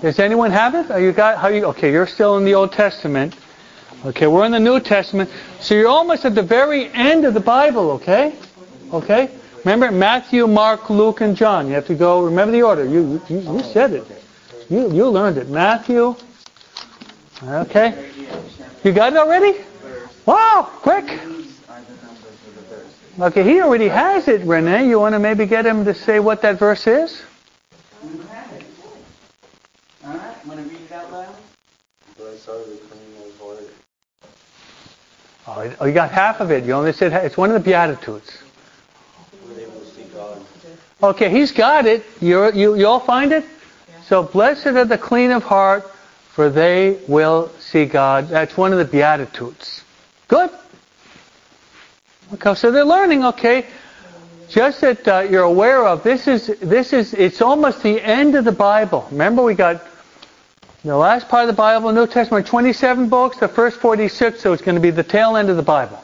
Does 0.00 0.18
anyone 0.18 0.52
have 0.52 0.74
it? 0.74 0.90
Are 0.90 1.00
you 1.00 1.12
got? 1.12 1.38
How 1.38 1.48
you? 1.48 1.64
Okay, 1.66 1.90
you're 1.90 2.06
still 2.06 2.36
in 2.38 2.44
the 2.44 2.54
Old 2.54 2.72
Testament. 2.72 3.34
Okay, 4.04 4.26
we're 4.26 4.44
in 4.44 4.52
the 4.52 4.60
New 4.60 4.78
Testament. 4.78 5.28
So 5.60 5.74
you're 5.74 5.88
almost 5.88 6.24
at 6.24 6.34
the 6.34 6.42
very 6.42 6.92
end 6.92 7.24
of 7.24 7.34
the 7.34 7.40
Bible. 7.40 7.90
Okay, 7.92 8.34
okay. 8.92 9.30
Remember 9.64 9.90
Matthew, 9.90 10.46
Mark, 10.46 10.88
Luke, 10.88 11.22
and 11.22 11.36
John. 11.36 11.66
You 11.66 11.74
have 11.74 11.86
to 11.88 11.94
go. 11.94 12.24
Remember 12.24 12.52
the 12.52 12.62
order. 12.62 12.84
You 12.84 13.20
you, 13.28 13.40
you 13.40 13.62
said 13.62 13.92
it. 13.92 14.04
You 14.70 14.92
you 14.92 15.08
learned 15.08 15.38
it. 15.38 15.48
Matthew. 15.48 16.14
Okay. 17.42 18.08
You 18.84 18.92
got 18.92 19.12
it 19.12 19.18
already? 19.18 19.64
Wow, 20.26 20.70
quick. 20.82 21.35
Okay, 23.18 23.44
he 23.44 23.62
already 23.62 23.88
has 23.88 24.28
it, 24.28 24.42
Renee. 24.42 24.88
You 24.88 25.00
want 25.00 25.14
to 25.14 25.18
maybe 25.18 25.46
get 25.46 25.64
him 25.64 25.86
to 25.86 25.94
say 25.94 26.20
what 26.20 26.42
that 26.42 26.58
verse 26.58 26.86
is? 26.86 27.22
All 30.04 30.12
right, 30.12 30.46
want 30.46 30.60
to 30.60 30.68
read 30.68 30.80
it 30.82 30.92
out 30.92 31.10
loud? 31.10 31.34
Oh, 35.80 35.86
you 35.86 35.94
got 35.94 36.10
half 36.10 36.40
of 36.40 36.50
it. 36.50 36.64
You 36.64 36.74
only 36.74 36.92
said 36.92 37.12
it's 37.24 37.38
one 37.38 37.50
of 37.50 37.54
the 37.54 37.60
Beatitudes. 37.60 38.36
Okay, 41.02 41.30
he's 41.30 41.52
got 41.52 41.86
it. 41.86 42.04
you 42.20 42.52
you, 42.52 42.74
you 42.74 42.86
all 42.86 43.00
find 43.00 43.32
it? 43.32 43.44
So, 44.04 44.24
blessed 44.24 44.66
are 44.66 44.84
the 44.84 44.98
clean 44.98 45.30
of 45.30 45.42
heart, 45.42 45.90
for 46.28 46.50
they 46.50 46.98
will 47.08 47.48
see 47.60 47.86
God. 47.86 48.28
That's 48.28 48.58
one 48.58 48.72
of 48.72 48.78
the 48.78 48.84
Beatitudes. 48.84 49.84
Good? 50.28 50.50
Okay, 52.34 52.54
so 52.54 52.72
they're 52.72 52.84
learning, 52.84 53.24
okay, 53.24 53.66
just 54.48 54.80
that 54.80 55.06
uh, 55.06 55.20
you're 55.20 55.44
aware 55.44 55.86
of, 55.86 56.02
this 56.02 56.26
is, 56.26 56.48
this 56.60 56.92
is, 56.92 57.14
it's 57.14 57.40
almost 57.40 57.84
the 57.84 58.00
end 58.04 58.34
of 58.34 58.44
the 58.44 58.50
Bible. 58.50 59.06
Remember 59.12 59.44
we 59.44 59.54
got 59.54 59.80
the 60.82 60.96
last 60.96 61.28
part 61.28 61.42
of 61.42 61.46
the 61.48 61.56
Bible, 61.56 61.92
New 61.92 62.06
Testament, 62.08 62.44
27 62.44 63.08
books, 63.08 63.38
the 63.38 63.46
first 63.46 63.78
46, 63.78 64.40
so 64.40 64.52
it's 64.52 64.62
going 64.62 64.74
to 64.74 64.80
be 64.80 64.90
the 64.90 65.04
tail 65.04 65.36
end 65.36 65.50
of 65.50 65.56
the 65.56 65.62
Bible. 65.62 66.02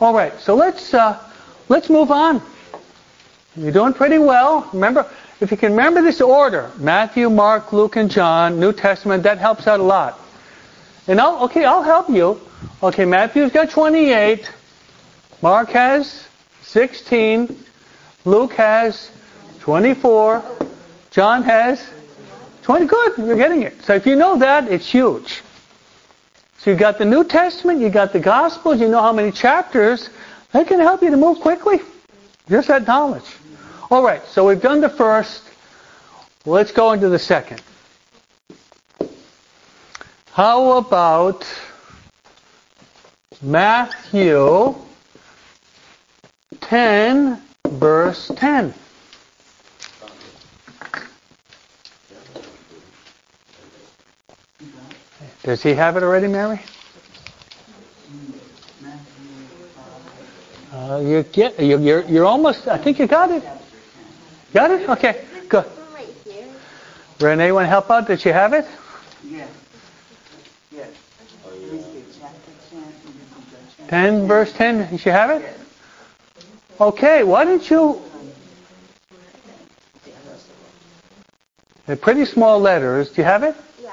All 0.00 0.12
right, 0.12 0.36
so 0.40 0.56
let's, 0.56 0.92
uh, 0.92 1.16
let's 1.68 1.88
move 1.88 2.10
on. 2.10 2.42
You're 3.54 3.70
doing 3.70 3.94
pretty 3.94 4.18
well. 4.18 4.68
Remember, 4.72 5.08
if 5.40 5.52
you 5.52 5.56
can 5.56 5.72
remember 5.72 6.02
this 6.02 6.20
order, 6.20 6.72
Matthew, 6.78 7.30
Mark, 7.30 7.72
Luke, 7.72 7.94
and 7.94 8.10
John, 8.10 8.58
New 8.58 8.72
Testament, 8.72 9.22
that 9.22 9.38
helps 9.38 9.68
out 9.68 9.78
a 9.78 9.84
lot. 9.84 10.18
And 11.06 11.20
I'll, 11.20 11.44
okay, 11.44 11.64
I'll 11.64 11.84
help 11.84 12.10
you. 12.10 12.40
Okay, 12.82 13.04
Matthew's 13.04 13.52
got 13.52 13.70
28. 13.70 14.50
Mark 15.44 15.68
has 15.72 16.26
16. 16.62 17.54
Luke 18.24 18.54
has 18.54 19.10
24. 19.60 20.42
John 21.10 21.42
has 21.42 21.86
20. 22.62 22.86
Good, 22.86 23.18
you're 23.18 23.36
getting 23.36 23.60
it. 23.60 23.82
So 23.82 23.94
if 23.94 24.06
you 24.06 24.16
know 24.16 24.38
that, 24.38 24.68
it's 24.68 24.90
huge. 24.90 25.42
So 26.56 26.70
you 26.70 26.78
got 26.78 26.96
the 26.96 27.04
New 27.04 27.24
Testament, 27.24 27.80
you 27.80 27.90
got 27.90 28.14
the 28.14 28.20
Gospels, 28.20 28.80
you 28.80 28.88
know 28.88 29.02
how 29.02 29.12
many 29.12 29.30
chapters. 29.30 30.08
That 30.52 30.66
can 30.66 30.80
help 30.80 31.02
you 31.02 31.10
to 31.10 31.16
move 31.18 31.40
quickly. 31.40 31.80
Just 32.48 32.68
that 32.68 32.86
knowledge. 32.86 33.30
All 33.90 34.02
right, 34.02 34.24
so 34.24 34.48
we've 34.48 34.62
done 34.62 34.80
the 34.80 34.88
first. 34.88 35.42
Let's 36.46 36.72
go 36.72 36.92
into 36.92 37.10
the 37.10 37.18
second. 37.18 37.60
How 40.32 40.78
about 40.78 41.46
Matthew 43.42 44.74
10, 46.64 47.40
verse 47.68 48.30
10? 48.36 48.74
Does 55.42 55.62
he 55.62 55.74
have 55.74 55.96
it 55.98 56.02
already, 56.02 56.26
Mary? 56.26 56.60
Uh, 60.72 61.00
you 61.04 61.22
get 61.22 61.60
you, 61.60 61.78
you're 61.78 62.02
you're 62.02 62.24
almost. 62.24 62.66
I 62.66 62.78
think 62.78 62.98
you 62.98 63.06
got 63.06 63.30
it. 63.30 63.44
Got 64.52 64.70
it? 64.70 64.88
Okay, 64.88 65.24
good. 65.48 65.66
Renee, 67.20 67.52
want 67.52 67.64
to 67.64 67.68
help 67.68 67.90
out? 67.90 68.06
Did 68.06 68.20
she 68.20 68.30
have 68.30 68.54
it? 68.54 68.66
Yes. 69.24 69.48
Yes. 70.72 70.88
Let 71.46 71.60
me 71.60 71.80
see, 71.80 72.04
chapter 72.18 72.50
10. 72.70 72.82
and 72.82 72.88
this 72.88 73.68
is 73.68 73.76
the 73.76 73.86
10 73.86 74.26
verse 74.26 74.52
10. 74.52 74.90
Did 74.90 75.00
she 75.00 75.10
have 75.10 75.30
it? 75.30 75.63
Okay, 76.80 77.22
why 77.22 77.44
don't 77.44 77.68
you... 77.70 78.02
They're 81.86 81.96
pretty 81.96 82.24
small 82.24 82.58
letters. 82.60 83.10
Do 83.10 83.20
you 83.20 83.24
have 83.24 83.42
it? 83.42 83.54
Yeah. 83.82 83.92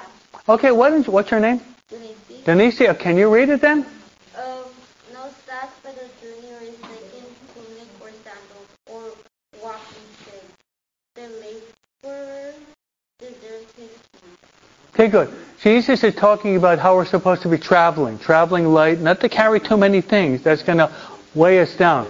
Okay, 0.49 0.71
why 0.71 0.89
don't 0.89 1.05
you... 1.05 1.11
What's 1.11 1.29
your 1.29 1.39
name? 1.39 1.61
Uh, 2.47 2.93
Can 2.95 3.17
you 3.17 3.33
read 3.33 3.49
it 3.49 3.61
then? 3.61 3.85
Um, 4.35 4.63
no 5.13 5.29
socks 5.45 5.75
for 5.83 5.91
the 5.91 6.07
junior 6.19 6.57
second 6.81 7.27
tunic 7.53 7.87
or 8.01 8.09
sandals 8.23 8.67
or 8.87 9.03
walking 9.61 10.07
stick. 10.21 10.43
The 11.13 11.27
laborer 12.03 12.53
deserves 13.19 13.71
his. 13.77 13.89
Okay, 14.95 15.07
good. 15.07 15.31
Jesus 15.61 16.03
is 16.03 16.15
talking 16.15 16.55
about 16.55 16.79
how 16.79 16.95
we're 16.95 17.05
supposed 17.05 17.43
to 17.43 17.49
be 17.49 17.59
traveling. 17.59 18.17
Traveling 18.17 18.65
light, 18.73 18.99
not 18.99 19.19
to 19.19 19.29
carry 19.29 19.59
too 19.59 19.77
many 19.77 20.01
things. 20.01 20.41
That's 20.41 20.63
going 20.63 20.79
to 20.79 20.91
weigh 21.35 21.59
us 21.59 21.75
down. 21.75 22.07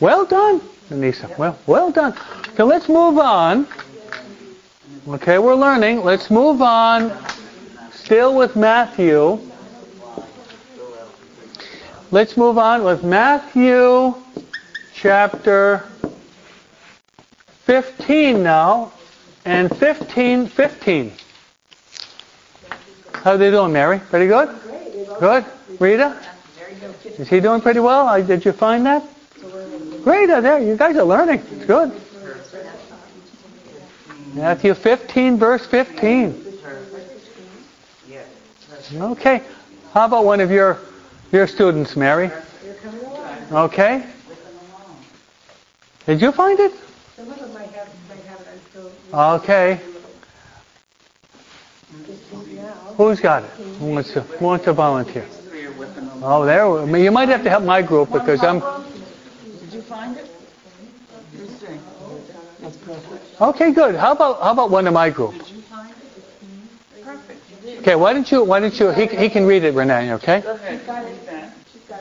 Well 0.00 0.24
done, 0.26 0.60
Denise. 0.88 1.22
Well, 1.38 1.56
well 1.66 1.90
done. 1.90 2.14
So 2.56 2.64
let's 2.64 2.88
move 2.88 3.18
on. 3.18 3.66
Okay, 5.08 5.38
we're 5.38 5.54
learning. 5.54 6.02
Let's 6.02 6.30
move 6.30 6.62
on. 6.62 7.12
Still 7.92 8.34
with 8.34 8.56
Matthew. 8.56 9.38
Let's 12.10 12.36
move 12.36 12.58
on 12.58 12.84
with 12.84 13.02
Matthew 13.04 14.14
chapter 14.94 15.84
15 17.64 18.42
now. 18.42 18.92
And 19.46 19.74
15, 19.76 20.46
15. 20.46 21.12
How 23.12 23.32
are 23.32 23.36
they 23.36 23.50
doing, 23.50 23.72
Mary? 23.74 23.98
Pretty 23.98 24.26
good? 24.26 24.48
Good. 25.20 25.44
Rita? 25.78 26.16
Is 27.18 27.28
he 27.28 27.40
doing 27.40 27.60
pretty 27.60 27.80
well? 27.80 28.08
Uh, 28.08 28.20
Did 28.22 28.44
you 28.44 28.52
find 28.52 28.86
that? 28.86 29.02
Great, 30.04 30.30
uh, 30.30 30.40
there, 30.40 30.58
you 30.58 30.76
guys 30.76 30.96
are 30.96 31.04
learning. 31.04 31.42
It's 31.50 31.64
good. 31.64 31.90
Matthew 34.34 34.74
15, 34.74 35.38
verse 35.38 35.66
15. 35.66 36.44
Okay. 38.96 39.42
How 39.92 40.04
about 40.04 40.24
one 40.24 40.40
of 40.40 40.50
your 40.50 40.78
your 41.32 41.46
students, 41.46 41.96
Mary? 41.96 42.30
Okay. 43.50 44.04
Did 46.06 46.20
you 46.20 46.32
find 46.32 46.60
it? 46.60 46.72
Some 47.16 47.30
of 47.30 47.38
them 47.38 47.54
might 47.54 47.70
have, 47.70 47.88
might 48.08 48.24
have 48.24 48.40
it 48.40 49.42
Okay. 49.42 49.80
Who's 52.96 53.20
got 53.20 53.44
it? 53.44 53.50
Who 53.50 53.86
wants 53.86 54.12
to, 54.12 54.20
who 54.20 54.44
wants 54.44 54.64
to 54.66 54.72
volunteer? 54.72 55.26
Oh, 56.22 56.44
there. 56.44 56.98
You 56.98 57.10
might 57.10 57.28
have 57.28 57.42
to 57.44 57.50
help 57.50 57.64
my 57.64 57.82
group 57.82 58.12
because 58.12 58.42
I'm. 58.44 58.60
Did 58.60 59.72
you 59.72 59.82
find 59.82 60.16
it? 60.16 60.30
Let's 61.36 61.60
see. 61.60 61.78
That's 62.60 62.76
perfect. 62.78 63.33
Okay, 63.44 63.72
good. 63.72 63.94
How 63.94 64.12
about 64.12 64.40
how 64.40 64.52
about 64.52 64.70
one 64.70 64.86
of 64.86 64.94
my 64.94 65.10
group? 65.10 65.34
Perfect. 67.02 67.40
Okay, 67.80 67.94
why 67.94 68.14
don't 68.14 68.30
you 68.32 68.42
why 68.42 68.58
don't 68.58 68.78
you 68.80 68.88
he 68.90 69.06
he 69.06 69.28
can 69.28 69.44
read 69.44 69.64
it, 69.64 69.74
Renee? 69.74 70.14
Okay. 70.14 70.40
Go 70.40 70.54
ahead. 70.54 71.52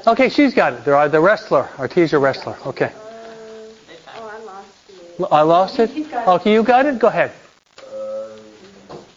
Okay, 0.08 0.30
she's 0.30 0.54
got 0.54 0.72
it. 0.74 0.86
There 0.86 0.96
are 0.96 1.10
the 1.10 1.20
wrestler, 1.20 1.64
Artesia 1.76 2.22
wrestler. 2.22 2.56
Okay. 2.66 2.92
Oh, 2.96 4.30
I 4.32 4.40
lost 4.40 4.90
it. 4.90 5.28
I 5.32 5.42
lost 5.42 5.80
it. 5.80 6.14
Okay, 6.28 6.54
you 6.54 6.64
got 6.64 6.86
it. 6.86 6.98
Go 7.00 7.08
ahead. 7.08 7.32
Uh, 7.78 8.38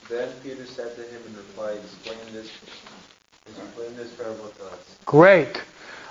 Then 0.09 0.29
Peter 0.43 0.67
said 0.67 0.97
to 0.97 1.03
him 1.03 1.23
in 1.29 1.37
reply, 1.37 1.73
explain 1.73 2.19
this, 2.33 2.51
explain 3.49 3.97
this 3.97 4.13
parable 4.15 4.49
to 4.59 4.65
us. 4.65 4.99
Great. 5.07 5.63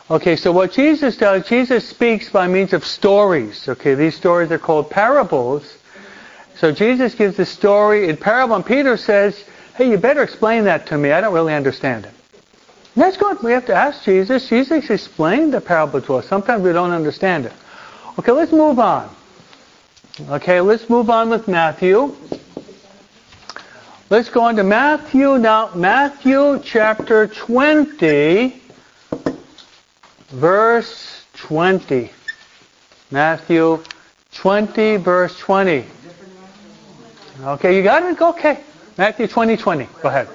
Okay, 0.10 0.36
so 0.38 0.51
what 0.51 0.71
Jesus 0.71 1.17
does, 1.17 1.47
Jesus 1.47 1.88
speaks 1.88 2.30
by 2.30 2.47
means 2.47 2.71
of 2.73 2.86
stories. 2.86 3.67
Okay, 3.67 3.95
these 3.95 4.15
stories 4.15 4.51
are 4.51 4.60
called 4.60 4.89
parables. 4.89 5.78
So 6.57 6.71
Jesus 6.71 7.15
gives 7.15 7.37
the 7.37 7.45
story 7.45 8.09
in 8.09 8.17
parable, 8.17 8.55
and 8.55 8.65
Peter 8.65 8.97
says, 8.97 9.43
hey, 9.75 9.89
you 9.89 9.97
better 9.97 10.23
explain 10.23 10.65
that 10.65 10.87
to 10.87 10.97
me. 10.97 11.11
I 11.11 11.21
don't 11.21 11.33
really 11.33 11.53
understand 11.53 12.05
it. 12.05 12.13
And 12.95 13.03
that's 13.03 13.17
good. 13.17 13.41
We 13.43 13.51
have 13.51 13.65
to 13.65 13.75
ask 13.75 14.03
Jesus. 14.03 14.47
Jesus 14.47 14.89
explained 14.89 15.53
the 15.53 15.61
parable 15.61 16.01
to 16.01 16.15
us. 16.15 16.27
Sometimes 16.27 16.63
we 16.63 16.71
don't 16.71 16.91
understand 16.91 17.45
it. 17.45 17.53
Okay, 18.17 18.31
let's 18.31 18.53
move 18.53 18.79
on. 18.79 19.13
Okay, 20.29 20.61
let's 20.61 20.89
move 20.89 21.09
on 21.09 21.29
with 21.29 21.47
Matthew. 21.47 22.15
Let's 24.09 24.29
go 24.29 24.41
on 24.41 24.55
to 24.55 24.63
Matthew 24.63 25.37
now. 25.37 25.71
Matthew 25.75 26.61
chapter 26.63 27.27
20 27.27 28.61
verse 30.35 31.23
20. 31.35 32.11
Matthew 33.11 33.83
20, 34.33 34.97
verse 34.97 35.37
20. 35.39 35.85
Okay, 37.41 37.75
you 37.75 37.83
got 37.83 38.03
it? 38.03 38.21
Okay. 38.21 38.63
Matthew 38.97 39.27
20, 39.27 39.57
20. 39.57 39.89
Go 40.01 40.09
ahead. 40.09 40.27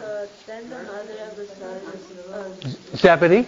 Zebedee. 2.97 3.47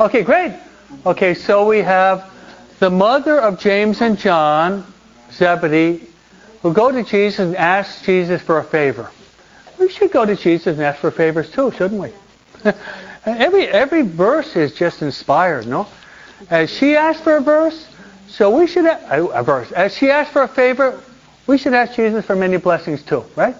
Okay, 0.00 0.22
great. 0.22 0.52
Okay, 1.06 1.34
so 1.34 1.66
we 1.66 1.78
have 1.78 2.30
the 2.80 2.90
mother 2.90 3.38
of 3.40 3.58
James 3.58 4.00
and 4.00 4.18
John, 4.18 4.84
Zebedee, 5.30 6.06
who 6.60 6.72
go 6.72 6.90
to 6.90 7.02
Jesus 7.02 7.40
and 7.40 7.56
ask 7.56 8.04
Jesus 8.04 8.42
for 8.42 8.58
a 8.58 8.64
favor. 8.64 9.10
We 9.78 9.88
should 9.88 10.12
go 10.12 10.26
to 10.26 10.36
Jesus 10.36 10.76
and 10.76 10.82
ask 10.82 11.00
for 11.00 11.10
favors 11.10 11.50
too, 11.50 11.70
shouldn't 11.70 12.00
we? 12.00 12.10
every 13.24 13.68
every 13.68 14.02
verse 14.02 14.54
is 14.54 14.74
just 14.74 15.02
inspired, 15.02 15.66
no? 15.66 15.86
As 16.50 16.70
she 16.70 16.96
asked 16.96 17.22
for 17.22 17.36
a 17.36 17.40
verse, 17.40 17.88
so 18.28 18.56
we 18.56 18.66
should 18.66 18.86
a, 18.86 19.26
a 19.28 19.42
verse. 19.42 19.70
As 19.72 19.96
she 19.96 20.10
asked 20.10 20.32
for 20.32 20.42
a 20.42 20.48
favor, 20.48 21.00
we 21.46 21.58
should 21.58 21.74
ask 21.74 21.94
Jesus 21.94 22.24
for 22.24 22.36
many 22.36 22.56
blessings 22.56 23.02
too, 23.02 23.24
right? 23.36 23.56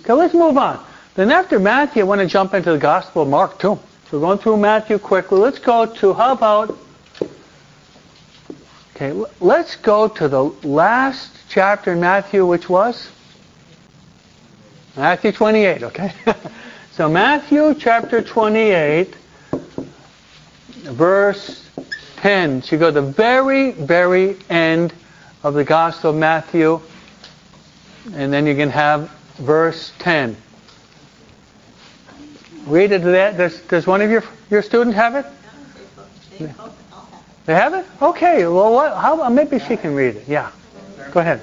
Okay, 0.00 0.12
let's 0.12 0.34
move 0.34 0.56
on. 0.56 0.84
Then 1.14 1.30
after 1.30 1.58
Matthew, 1.58 2.02
I 2.02 2.04
want 2.06 2.20
to 2.20 2.26
jump 2.26 2.54
into 2.54 2.72
the 2.72 2.78
Gospel 2.78 3.22
of 3.22 3.28
Mark 3.28 3.58
too. 3.58 3.78
So 4.10 4.18
we're 4.18 4.20
going 4.20 4.38
through 4.38 4.56
Matthew 4.58 4.98
quickly. 4.98 5.38
Let's 5.38 5.58
go 5.58 5.86
to 5.86 6.14
how 6.14 6.32
about 6.32 6.78
Okay, 8.94 9.24
let's 9.40 9.76
go 9.76 10.06
to 10.06 10.28
the 10.28 10.44
last 10.62 11.36
chapter 11.48 11.92
in 11.92 12.00
Matthew, 12.00 12.46
which 12.46 12.68
was 12.68 13.10
Matthew 14.96 15.32
28, 15.32 15.82
okay? 15.82 16.12
so 16.92 17.08
Matthew 17.08 17.74
chapter 17.74 18.22
28, 18.22 19.16
verse 20.82 21.68
10. 22.22 22.62
So 22.62 22.76
you 22.76 22.78
go 22.78 22.86
to 22.86 23.00
the 23.00 23.02
very, 23.02 23.72
very 23.72 24.36
end 24.48 24.94
of 25.42 25.54
the 25.54 25.64
Gospel 25.64 26.10
of 26.10 26.16
Matthew, 26.16 26.80
and 28.14 28.32
then 28.32 28.46
you 28.46 28.54
can 28.54 28.70
have 28.70 29.10
verse 29.38 29.92
10. 29.98 30.36
Read 32.66 32.92
it. 32.92 33.00
Does, 33.00 33.60
does 33.62 33.88
one 33.88 34.00
of 34.02 34.08
your, 34.08 34.22
your 34.50 34.62
students 34.62 34.94
have 34.94 35.16
it? 35.16 35.26
They 37.44 37.54
have 37.54 37.74
it? 37.74 37.84
Okay. 38.00 38.46
Well, 38.46 38.72
what, 38.72 38.96
how, 38.96 39.28
maybe 39.28 39.58
she 39.58 39.76
can 39.76 39.96
read 39.96 40.14
it. 40.14 40.28
Yeah. 40.28 40.52
Go 41.10 41.18
ahead. 41.18 41.40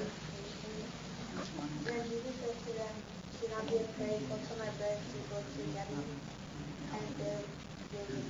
Then 1.84 1.94
Jesus 2.04 2.24
said 2.40 2.56
to 2.68 2.72
them, 2.72 2.88
Do 3.42 3.48
not 3.50 3.68
be 3.68 3.76
afraid, 3.76 4.30
go 4.30 4.36
to 4.36 4.60
my 4.60 4.70
brothers 4.78 5.04
who 5.12 5.36
go 5.36 5.42
to 5.42 5.62
Galilee, 5.74 6.16
and 6.94 7.04
there 7.20 7.44
they 7.92 8.14
will 8.14 8.24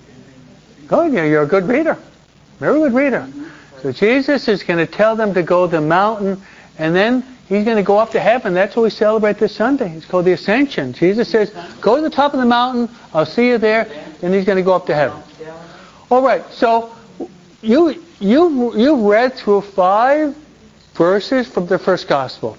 see 0.97 1.11
me." 1.11 1.11
Good. 1.11 1.29
You're 1.29 1.43
a 1.43 1.47
good 1.47 1.67
reader. 1.67 1.95
Very 2.59 2.79
good 2.79 2.93
reader. 2.93 3.27
So 3.81 3.91
Jesus 3.91 4.47
is 4.47 4.63
going 4.63 4.85
to 4.85 4.91
tell 4.91 5.15
them 5.15 5.33
to 5.33 5.43
go 5.43 5.65
to 5.65 5.71
the 5.71 5.81
mountain, 5.81 6.41
and 6.77 6.93
then 6.93 7.23
he's 7.47 7.63
going 7.63 7.77
to 7.77 7.83
go 7.83 7.97
up 7.97 8.11
to 8.11 8.19
heaven. 8.19 8.53
That's 8.53 8.75
what 8.75 8.83
we 8.83 8.89
celebrate 8.89 9.37
this 9.37 9.55
Sunday. 9.55 9.95
It's 9.95 10.05
called 10.05 10.25
the 10.25 10.33
Ascension. 10.33 10.93
Jesus 10.93 11.29
says, 11.29 11.51
"Go 11.79 11.95
to 11.95 12.01
the 12.01 12.09
top 12.09 12.33
of 12.33 12.39
the 12.39 12.45
mountain. 12.45 12.89
I'll 13.13 13.25
see 13.25 13.47
you 13.47 13.57
there." 13.57 13.87
And 14.21 14.33
he's 14.33 14.45
going 14.45 14.57
to 14.57 14.63
go 14.63 14.73
up 14.73 14.85
to 14.87 14.95
heaven. 14.95 15.21
All 16.09 16.21
right. 16.21 16.43
So 16.51 16.93
you 17.61 18.03
you 18.19 18.75
you've 18.75 18.99
read 18.99 19.35
through 19.35 19.61
five 19.61 20.35
verses 20.95 21.47
from 21.47 21.67
the 21.67 21.79
first 21.79 22.07
gospel. 22.09 22.57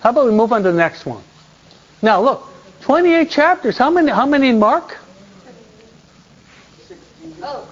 How 0.00 0.10
about 0.10 0.26
we 0.26 0.32
move 0.32 0.52
on 0.52 0.62
to 0.62 0.70
the 0.70 0.78
next 0.78 1.04
one? 1.04 1.22
Now 2.02 2.20
look, 2.20 2.46
28 2.82 3.30
chapters. 3.30 3.76
How 3.76 3.90
many? 3.90 4.12
How 4.12 4.26
many 4.26 4.48
in 4.48 4.60
Mark? 4.60 4.96
Oh, 7.42 7.68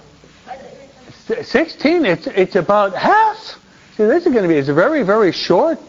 I 0.47 0.55
thought 0.57 0.71
you 0.71 1.05
were 1.05 1.11
16 1.27 2.05
it's 2.05 2.27
it's 2.27 2.55
about 2.55 2.93
half. 2.93 3.59
See 3.97 4.05
this 4.05 4.25
is 4.25 4.31
going 4.31 4.43
to 4.43 4.49
be 4.49 4.57
it's 4.57 4.69
a 4.69 4.73
very 4.73 5.01
very 5.01 5.31
short 5.31 5.79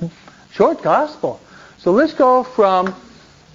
short 0.52 0.82
gospel. 0.82 1.40
So 1.78 1.92
let's 1.92 2.14
go 2.14 2.42
from 2.42 2.94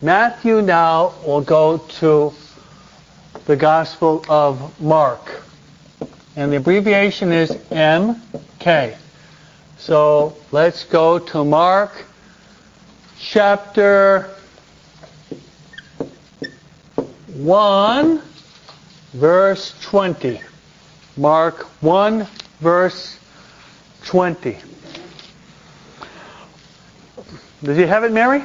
matthew 0.01 0.61
now 0.61 1.13
we'll 1.25 1.41
go 1.41 1.77
to 1.77 2.33
the 3.45 3.55
gospel 3.55 4.23
of 4.29 4.79
mark. 4.79 5.41
And 6.35 6.51
the 6.51 6.57
abbreviation 6.57 7.31
is 7.31 7.51
mk 7.71 8.95
so 9.77 10.37
let's 10.51 10.83
go 10.83 11.17
to 11.17 11.43
mark 11.43 12.05
chapter 13.17 14.29
1 17.33 18.21
verse 19.13 19.73
20 19.81 20.41
Mark 21.17 21.63
1, 21.81 22.25
verse 22.61 23.19
20. 24.05 24.57
Does 27.63 27.77
he 27.77 27.83
have 27.83 28.03
it, 28.03 28.11
Mary? 28.11 28.41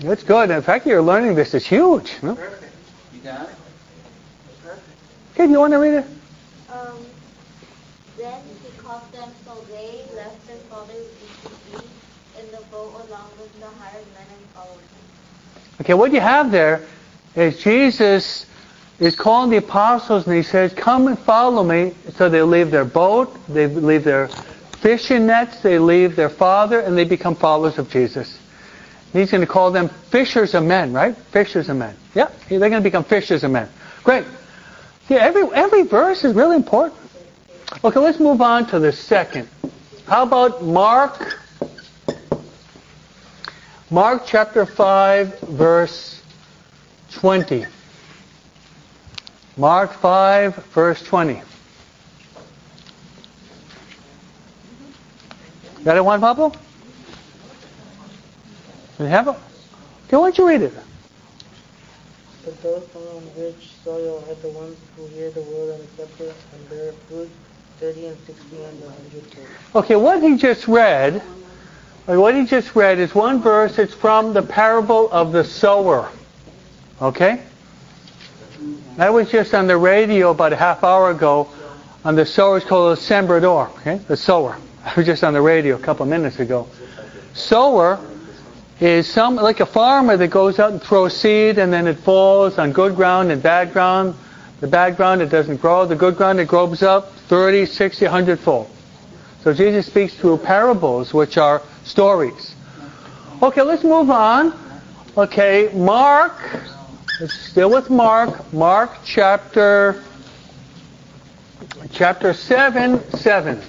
That's 0.00 0.22
good. 0.22 0.50
In 0.50 0.62
fact, 0.62 0.86
you're 0.86 1.02
learning 1.02 1.34
this. 1.34 1.52
It's 1.54 1.66
huge. 1.66 2.16
No? 2.22 2.34
Perfect. 2.34 2.72
You 3.12 3.20
got 3.20 3.48
it? 3.48 3.54
Perfect. 4.62 4.86
Okay, 5.34 5.46
do 5.46 5.52
you 5.52 5.58
want 5.58 5.72
to 5.72 5.78
read 5.78 5.94
it? 5.94 6.06
Um, 6.70 7.04
then 8.16 8.42
he 8.62 8.78
called 8.78 9.10
them, 9.12 9.30
so 9.44 9.54
they 9.68 10.04
left 10.14 10.46
their 10.46 10.56
father 10.68 10.92
Zebedee 10.92 11.86
in 12.38 12.50
the 12.50 12.62
boat 12.70 12.94
along 13.08 13.30
with 13.38 13.58
the 13.58 13.66
hired 13.66 14.06
men 14.14 14.26
and 14.38 14.46
followed 14.54 14.78
him. 14.78 15.80
Okay, 15.80 15.94
what 15.94 16.12
you 16.12 16.20
have 16.20 16.50
there 16.50 16.82
is 17.36 17.62
Jesus 17.62 18.46
is 19.00 19.16
calling 19.16 19.50
the 19.50 19.56
apostles 19.56 20.26
and 20.26 20.36
he 20.36 20.42
says, 20.42 20.72
Come 20.74 21.08
and 21.08 21.18
follow 21.18 21.64
me. 21.64 21.94
So 22.12 22.28
they 22.28 22.42
leave 22.42 22.70
their 22.70 22.84
boat, 22.84 23.34
they 23.48 23.66
leave 23.66 24.04
their 24.04 24.28
fishing 24.28 25.26
nets, 25.26 25.60
they 25.62 25.78
leave 25.78 26.14
their 26.14 26.28
father, 26.28 26.80
and 26.80 26.96
they 26.96 27.04
become 27.04 27.34
followers 27.34 27.78
of 27.78 27.90
Jesus. 27.90 28.38
And 29.12 29.20
he's 29.20 29.30
going 29.30 29.40
to 29.40 29.46
call 29.46 29.70
them 29.70 29.88
fishers 29.88 30.54
of 30.54 30.64
men, 30.64 30.92
right? 30.92 31.16
Fishers 31.16 31.68
of 31.68 31.76
men. 31.78 31.96
Yeah, 32.14 32.30
they're 32.48 32.58
going 32.58 32.72
to 32.72 32.80
become 32.80 33.04
fishers 33.04 33.42
of 33.42 33.50
men. 33.50 33.68
Great. 34.04 34.24
Yeah, 35.08 35.18
every, 35.18 35.42
every 35.52 35.82
verse 35.82 36.22
is 36.22 36.34
really 36.34 36.56
important. 36.56 37.00
Okay, 37.82 37.98
let's 37.98 38.20
move 38.20 38.40
on 38.40 38.66
to 38.66 38.78
the 38.78 38.92
second. 38.92 39.48
How 40.06 40.22
about 40.24 40.62
Mark 40.62 41.40
Mark 43.92 44.22
chapter 44.24 44.64
5, 44.64 45.40
verse 45.40 46.22
20. 47.14 47.66
Mark 49.60 49.92
5, 49.92 50.56
verse 50.72 51.02
20. 51.02 51.42
Got 55.84 55.98
it 55.98 56.02
Juan 56.02 56.18
Pablo? 56.18 56.52
You 58.98 59.04
have 59.04 59.28
it? 59.28 59.30
Okay, 60.06 60.16
why 60.16 60.30
don't 60.30 60.38
you 60.38 60.48
read 60.48 60.62
it? 60.62 60.72
But 62.42 62.62
those 62.62 62.88
on 62.96 63.22
which 63.36 63.72
soil 63.84 64.24
are 64.30 64.34
the 64.36 64.48
ones 64.48 64.78
who 64.96 65.06
hear 65.08 65.30
the 65.30 65.42
word 65.42 65.74
and 65.74 65.82
accept 65.84 66.18
it 66.22 66.34
and 66.54 66.70
bear 66.70 66.92
fruit, 66.92 67.30
thirty 67.78 68.06
and 68.06 68.16
sixty 68.26 68.62
and 68.62 68.82
a 68.82 68.88
hundredfold. 68.88 69.46
Okay, 69.74 69.96
what 69.96 70.22
he 70.22 70.38
just 70.38 70.68
read, 70.68 71.20
what 72.06 72.34
he 72.34 72.46
just 72.46 72.74
read 72.74 72.98
is 72.98 73.14
one 73.14 73.42
verse. 73.42 73.78
It's 73.78 73.92
from 73.92 74.32
the 74.32 74.42
parable 74.42 75.10
of 75.12 75.32
the 75.32 75.44
sower. 75.44 76.10
Okay? 77.02 77.42
That 78.96 79.12
was 79.12 79.30
just 79.30 79.54
on 79.54 79.66
the 79.66 79.76
radio 79.76 80.30
about 80.30 80.52
a 80.52 80.56
half 80.56 80.84
hour 80.84 81.10
ago 81.10 81.48
on 82.04 82.16
the 82.16 82.26
sower. 82.26 82.60
Called 82.60 82.98
the 82.98 83.00
sembrador. 83.00 83.70
Okay? 83.78 83.96
The 83.96 84.16
sower. 84.16 84.58
I 84.84 84.94
was 84.94 85.06
just 85.06 85.24
on 85.24 85.34
the 85.34 85.40
radio 85.40 85.76
a 85.76 85.78
couple 85.78 86.04
minutes 86.06 86.38
ago. 86.38 86.68
Sower 87.34 87.98
is 88.80 89.06
some 89.06 89.36
like 89.36 89.60
a 89.60 89.66
farmer 89.66 90.16
that 90.16 90.28
goes 90.28 90.58
out 90.58 90.72
and 90.72 90.82
throws 90.82 91.16
seed 91.16 91.58
and 91.58 91.72
then 91.72 91.86
it 91.86 91.98
falls 91.98 92.58
on 92.58 92.72
good 92.72 92.96
ground 92.96 93.30
and 93.30 93.42
bad 93.42 93.72
ground. 93.72 94.14
The 94.60 94.66
bad 94.66 94.96
ground 94.96 95.22
it 95.22 95.30
doesn't 95.30 95.60
grow. 95.60 95.86
The 95.86 95.96
good 95.96 96.16
ground 96.16 96.40
it 96.40 96.48
grows 96.48 96.82
up 96.82 97.12
30, 97.28 97.66
60, 97.66 98.04
100 98.04 98.38
fold. 98.40 98.70
So 99.42 99.54
Jesus 99.54 99.86
speaks 99.86 100.14
through 100.14 100.38
parables, 100.38 101.14
which 101.14 101.38
are 101.38 101.62
stories. 101.84 102.54
Okay, 103.42 103.62
let's 103.62 103.84
move 103.84 104.10
on. 104.10 104.52
Okay, 105.16 105.70
Mark. 105.72 106.36
It's 107.20 107.34
still 107.34 107.68
with 107.68 107.90
Mark. 107.90 108.50
Mark 108.50 108.92
chapter 109.04 110.02
chapter 111.92 112.32
seven, 112.32 113.04
seven. 113.10 113.60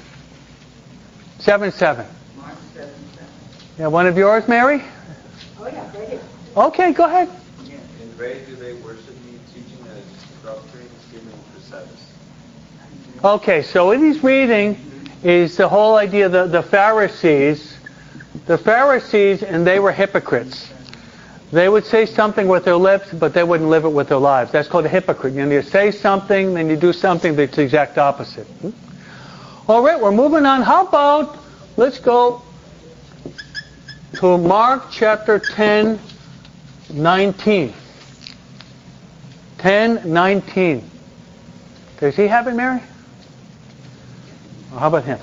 Seven, 1.40 1.74
seven. 1.74 2.06
Mark 2.38 2.56
7, 2.74 2.90
7. 3.14 3.28
Yeah, 3.78 3.88
one 3.88 4.08
of 4.08 4.18
yours, 4.18 4.48
Mary? 4.48 4.82
Oh, 5.60 5.68
yeah, 5.68 6.00
right 6.00 6.08
here. 6.08 6.22
Okay, 6.56 6.94
go 6.94 7.04
ahead. 7.04 7.28
In 7.60 8.08
vain 8.12 8.46
do 8.46 8.56
they 8.56 8.74
worship 8.76 9.10
me, 9.26 9.38
teaching 9.54 9.86
as 9.88 10.44
doctrines 10.46 10.90
given 11.12 11.30
for 11.54 11.60
Sabbath. 11.60 13.22
Okay, 13.22 13.64
so 13.64 13.88
what 13.88 14.00
he's 14.00 14.24
reading 14.24 14.78
is 15.24 15.58
the 15.58 15.68
whole 15.68 15.98
idea 15.98 16.28
of 16.28 16.32
the, 16.32 16.46
the 16.46 16.64
Pharisees. 16.64 17.78
The 18.46 18.58
Pharisees, 18.58 19.44
and 19.44 19.68
they 19.68 19.80
were 19.80 19.92
hypocrites. 19.92 20.72
They 21.52 21.68
would 21.68 21.86
say 21.86 22.06
something 22.06 22.48
with 22.48 22.64
their 22.64 22.78
lips, 22.78 23.12
but 23.12 23.34
they 23.34 23.44
wouldn't 23.44 23.70
live 23.70 23.84
it 23.84 23.90
with 23.90 24.08
their 24.08 24.18
lives. 24.18 24.52
That's 24.52 24.70
called 24.70 24.86
a 24.86 24.90
hypocrite. 24.90 25.34
You, 25.34 25.46
know, 25.46 25.52
you 25.52 25.62
say 25.62 25.92
something, 25.92 26.54
then 26.54 26.70
you 26.70 26.78
do 26.78 26.94
something 26.94 27.36
that's 27.36 27.58
the 27.58 27.64
exact 27.64 27.98
opposite. 27.98 28.48
Hmm? 28.48 28.70
All 29.70 29.84
right, 29.84 30.00
we're 30.00 30.14
moving 30.14 30.46
on. 30.46 30.62
How 30.62 30.88
about, 30.88 31.38
let's 31.76 32.00
go 32.00 32.42
to 34.16 34.38
Mark 34.38 34.84
chapter 34.92 35.40
10, 35.40 36.00
19. 36.94 37.74
10, 39.58 40.14
19. 40.14 40.90
Does 42.00 42.16
he 42.16 42.28
have 42.28 42.48
it, 42.48 42.54
Mary? 42.54 42.80
How 44.72 44.88
about 44.88 45.04
him? 45.04 45.20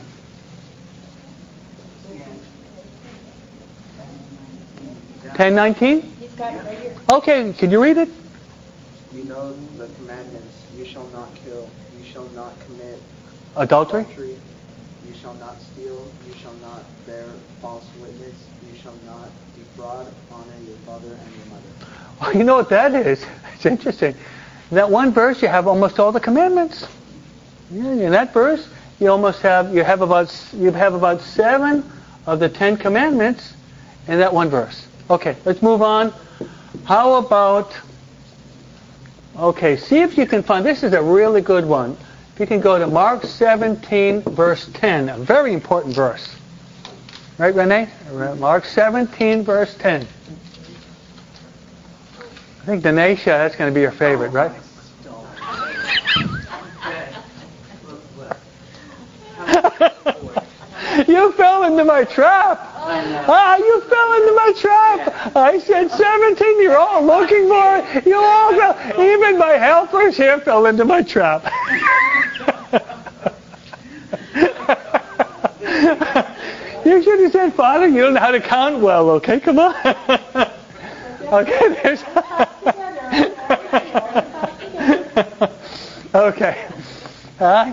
Ten 5.38 5.54
nineteen? 5.54 6.17
He's 6.38 6.46
got 6.46 6.54
it 6.54 6.68
right 6.68 6.78
here. 6.78 6.94
Okay, 7.10 7.52
can 7.52 7.72
you 7.72 7.82
read 7.82 7.96
it? 7.96 8.08
You 9.12 9.24
know 9.24 9.52
the 9.76 9.88
commandments. 9.96 10.54
You 10.76 10.84
shall 10.84 11.08
not 11.08 11.34
kill. 11.34 11.68
You 11.98 12.04
shall 12.04 12.28
not 12.28 12.52
commit 12.60 13.02
Adultery? 13.56 14.02
adultery. 14.02 14.36
You 15.08 15.14
shall 15.20 15.34
not 15.34 15.60
steal. 15.60 16.06
You 16.28 16.34
shall 16.40 16.54
not 16.62 16.84
bear 17.06 17.24
false 17.60 17.84
witness. 18.00 18.36
You 18.70 18.78
shall 18.80 18.94
not 19.04 19.30
defraud. 19.56 20.06
Honor 20.30 20.44
your 20.64 20.76
father 20.86 21.08
and 21.08 21.34
your 21.34 21.46
mother. 21.46 21.62
Well, 22.20 22.36
you 22.36 22.44
know 22.44 22.56
what 22.56 22.68
that 22.70 22.94
is? 22.94 23.24
It's 23.54 23.66
interesting. 23.66 24.14
In 24.70 24.76
that 24.76 24.90
one 24.90 25.12
verse, 25.12 25.42
you 25.42 25.48
have 25.48 25.66
almost 25.66 25.98
all 25.98 26.12
the 26.12 26.20
commandments. 26.20 26.86
Yeah, 27.72 27.90
in 27.90 28.10
that 28.12 28.32
verse, 28.32 28.68
you 29.00 29.08
almost 29.10 29.40
have 29.42 29.74
you 29.74 29.82
have 29.82 30.02
about 30.02 30.32
you 30.52 30.70
have 30.70 30.94
about 30.94 31.20
seven 31.20 31.84
of 32.26 32.38
the 32.38 32.48
Ten 32.48 32.76
Commandments 32.76 33.54
in 34.06 34.18
that 34.18 34.32
one 34.32 34.48
verse. 34.50 34.87
Okay, 35.10 35.36
let's 35.46 35.62
move 35.62 35.80
on. 35.80 36.12
How 36.84 37.14
about 37.14 37.74
okay? 39.38 39.76
See 39.78 40.00
if 40.00 40.18
you 40.18 40.26
can 40.26 40.42
find. 40.42 40.66
This 40.66 40.82
is 40.82 40.92
a 40.92 41.02
really 41.02 41.40
good 41.40 41.64
one. 41.64 41.96
If 42.34 42.40
you 42.40 42.46
can 42.46 42.60
go 42.60 42.78
to 42.78 42.86
Mark 42.86 43.24
17, 43.24 44.20
verse 44.22 44.68
10, 44.74 45.08
a 45.08 45.18
very 45.18 45.54
important 45.54 45.94
verse. 45.94 46.36
Right, 47.38 47.54
Renee? 47.54 47.88
Mark 48.38 48.64
17, 48.64 49.44
verse 49.44 49.74
10. 49.76 50.06
I 52.60 52.64
think 52.66 52.84
Denisha, 52.84 53.24
that's 53.24 53.56
going 53.56 53.72
to 53.72 53.74
be 53.74 53.80
your 53.80 53.92
favorite, 53.92 54.32
right? 54.32 54.52
you 61.08 61.32
fell 61.32 61.64
into 61.64 61.84
my 61.84 62.04
trap. 62.04 62.77
Ah, 62.90 63.56
you 63.56 63.80
fell 63.82 64.14
into 64.14 64.32
my 64.32 64.52
trap. 64.56 65.36
I 65.36 65.58
said 65.58 65.90
17. 65.90 66.62
You're 66.62 66.78
all 66.78 67.04
looking 67.04 67.46
for 67.48 67.76
it. 67.76 68.06
You 68.06 68.16
all 68.16 68.50
fell. 68.52 68.74
Even 69.00 69.36
my 69.38 69.52
helpers 69.52 70.16
here 70.16 70.40
fell 70.40 70.64
into 70.66 70.86
my 70.86 71.02
trap. 71.02 71.44
you 76.84 77.02
should 77.02 77.20
have 77.20 77.32
said, 77.32 77.54
Father, 77.54 77.88
you 77.88 78.00
don't 78.00 78.14
know 78.14 78.20
how 78.20 78.30
to 78.30 78.40
count 78.40 78.80
well. 78.80 79.10
Okay, 79.10 79.38
come 79.38 79.58
on. 79.58 79.74
okay, 81.32 81.68
there's. 81.82 82.02
okay. 86.14 86.66
Uh, 87.38 87.70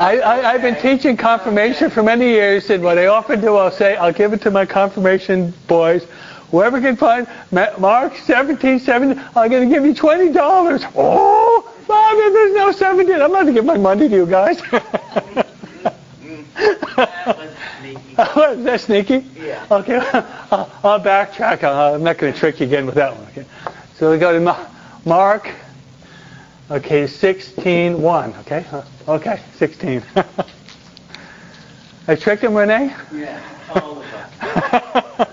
I, 0.00 0.18
I, 0.18 0.52
I've 0.52 0.62
been 0.62 0.76
teaching 0.80 1.14
confirmation 1.18 1.90
for 1.90 2.02
many 2.02 2.26
years, 2.30 2.70
and 2.70 2.82
what 2.82 2.96
I 2.96 3.06
often 3.08 3.40
do, 3.42 3.56
I'll 3.56 3.70
say, 3.70 3.96
I'll 3.96 4.14
give 4.14 4.32
it 4.32 4.40
to 4.42 4.50
my 4.50 4.64
confirmation 4.64 5.52
boys. 5.68 6.04
Whoever 6.50 6.80
can 6.80 6.96
find 6.96 7.28
Mark 7.78 8.16
17, 8.16 8.78
17, 8.80 9.22
I'm 9.36 9.50
going 9.50 9.68
to 9.68 9.74
give 9.74 9.84
you 9.84 9.92
$20. 9.92 10.92
Oh, 10.96 11.74
Father, 11.86 12.30
there's 12.32 12.54
no 12.54 12.72
17. 12.72 13.14
I'm 13.20 13.30
not 13.30 13.42
going 13.42 13.46
to 13.48 13.52
give 13.52 13.66
my 13.66 13.76
money 13.76 14.08
to 14.08 14.14
you 14.16 14.24
guys. 14.26 14.58
Was 18.16 18.64
that 18.64 18.80
sneaky? 18.80 19.24
Yeah. 19.38 19.66
Okay, 19.70 19.96
I'll, 20.50 20.70
I'll 20.82 21.00
backtrack. 21.00 21.62
I'll- 21.62 21.94
I'm 21.94 22.02
not 22.02 22.16
going 22.16 22.32
to 22.32 22.38
trick 22.38 22.60
you 22.60 22.66
again 22.66 22.86
with 22.86 22.94
that 22.94 23.14
one. 23.14 23.26
Okay. 23.28 23.44
So 23.96 24.10
we 24.10 24.18
go 24.18 24.32
to 24.32 24.40
Ma- 24.40 24.66
Mark. 25.04 25.50
Okay, 26.70 27.06
16, 27.08 28.00
1. 28.00 28.34
Okay, 28.40 28.64
Uh, 28.70 28.82
okay, 29.08 29.40
16. 29.56 30.02
I 32.06 32.14
tricked 32.14 32.44
him, 32.44 32.54
Renee? 32.54 32.94
Yeah, 33.12 33.40
all 33.74 33.98
of 33.98 34.04
us. 34.14 34.30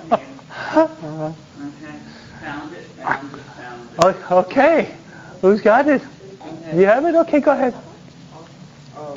Okay, 0.07 1.99
found 2.41 2.73
it, 2.73 2.83
found 2.97 3.33
it, 3.33 3.39
found 3.55 3.89
it. 3.93 4.25
Oh, 4.31 4.39
okay, 4.39 4.95
who's 5.41 5.61
got 5.61 5.87
it? 5.87 6.01
You 6.73 6.85
have 6.87 7.05
it? 7.05 7.13
Okay, 7.15 7.39
go 7.39 7.51
ahead. 7.51 7.73
Oh, 8.95 9.15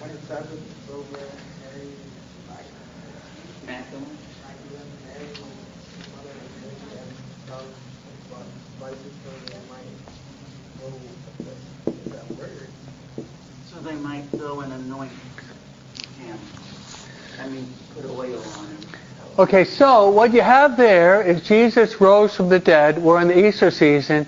when 0.00 0.10
the 0.12 0.18
Sabbath 0.26 0.50
is 0.50 0.90
over, 0.90 1.20
Mary 1.62 1.92
Magdalene, 3.66 4.16
Magdalene? 4.42 4.88
Mary, 5.04 5.28
mother 6.16 6.32
of 6.32 6.40
Mary, 6.56 6.80
and 6.96 7.10
those 7.52 7.76
spices 8.76 9.12
so 9.24 9.30
they 9.46 9.62
might 9.70 9.92
go 10.80 10.88
with 11.86 12.10
that 12.10 12.26
word. 12.36 12.68
So 13.70 13.76
they 13.92 13.98
might 14.00 14.38
go 14.38 14.60
and 14.60 14.72
anoint 14.72 15.12
him. 16.18 16.38
I 17.40 17.48
mean, 17.48 17.66
put 17.94 18.06
oil 18.06 18.42
on 18.56 18.66
him. 18.66 18.78
Okay, 19.38 19.64
so 19.64 20.08
what 20.08 20.32
you 20.32 20.40
have 20.40 20.76
there 20.76 21.20
is 21.20 21.42
Jesus 21.42 22.00
rose 22.00 22.34
from 22.34 22.48
the 22.48 22.58
dead. 22.58 23.02
We're 23.02 23.20
in 23.20 23.28
the 23.28 23.46
Easter 23.46 23.70
season, 23.70 24.26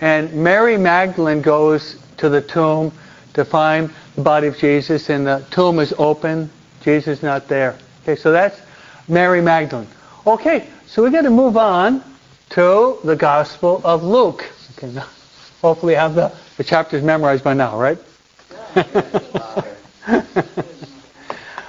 and 0.00 0.32
Mary 0.34 0.76
Magdalene 0.76 1.40
goes 1.40 1.96
to 2.18 2.28
the 2.28 2.42
tomb 2.42 2.92
to 3.34 3.44
find 3.44 3.90
the 4.14 4.22
body 4.22 4.46
of 4.46 4.58
Jesus, 4.58 5.08
and 5.08 5.26
the 5.26 5.44
tomb 5.50 5.78
is 5.78 5.94
open. 5.96 6.50
Jesus 6.82 7.18
is 7.18 7.22
not 7.22 7.48
there. 7.48 7.76
Okay, 8.02 8.16
so 8.16 8.30
that's 8.30 8.60
Mary 9.08 9.40
Magdalene. 9.40 9.88
Okay, 10.26 10.68
so 10.86 11.02
we're 11.02 11.10
going 11.10 11.24
to 11.24 11.30
move 11.30 11.56
on 11.56 12.02
to 12.50 12.98
the 13.04 13.16
Gospel 13.16 13.80
of 13.84 14.02
Luke. 14.02 14.50
Okay, 14.76 15.00
hopefully 15.62 15.94
have 15.94 16.14
the, 16.14 16.34
the 16.58 16.64
chapters 16.64 17.02
memorized 17.02 17.44
by 17.44 17.54
now, 17.54 17.78
right? 17.78 17.98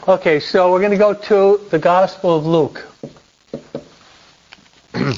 okay, 0.08 0.40
so 0.42 0.72
we're 0.72 0.80
going 0.80 0.92
to 0.92 0.98
go 0.98 1.14
to 1.14 1.62
the 1.70 1.80
Gospel 1.80 2.36
of 2.36 2.46
Luke. 2.46 2.86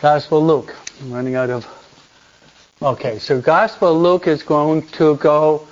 Gospel 0.00 0.38
of 0.38 0.44
Luke. 0.44 0.76
I'm 1.00 1.12
running 1.12 1.34
out 1.34 1.50
of. 1.50 1.66
Okay, 2.80 3.18
so 3.18 3.40
Gospel 3.40 3.96
of 3.96 4.02
Luke 4.02 4.28
is 4.28 4.44
going 4.44 4.86
to 4.88 5.16
go. 5.16 5.66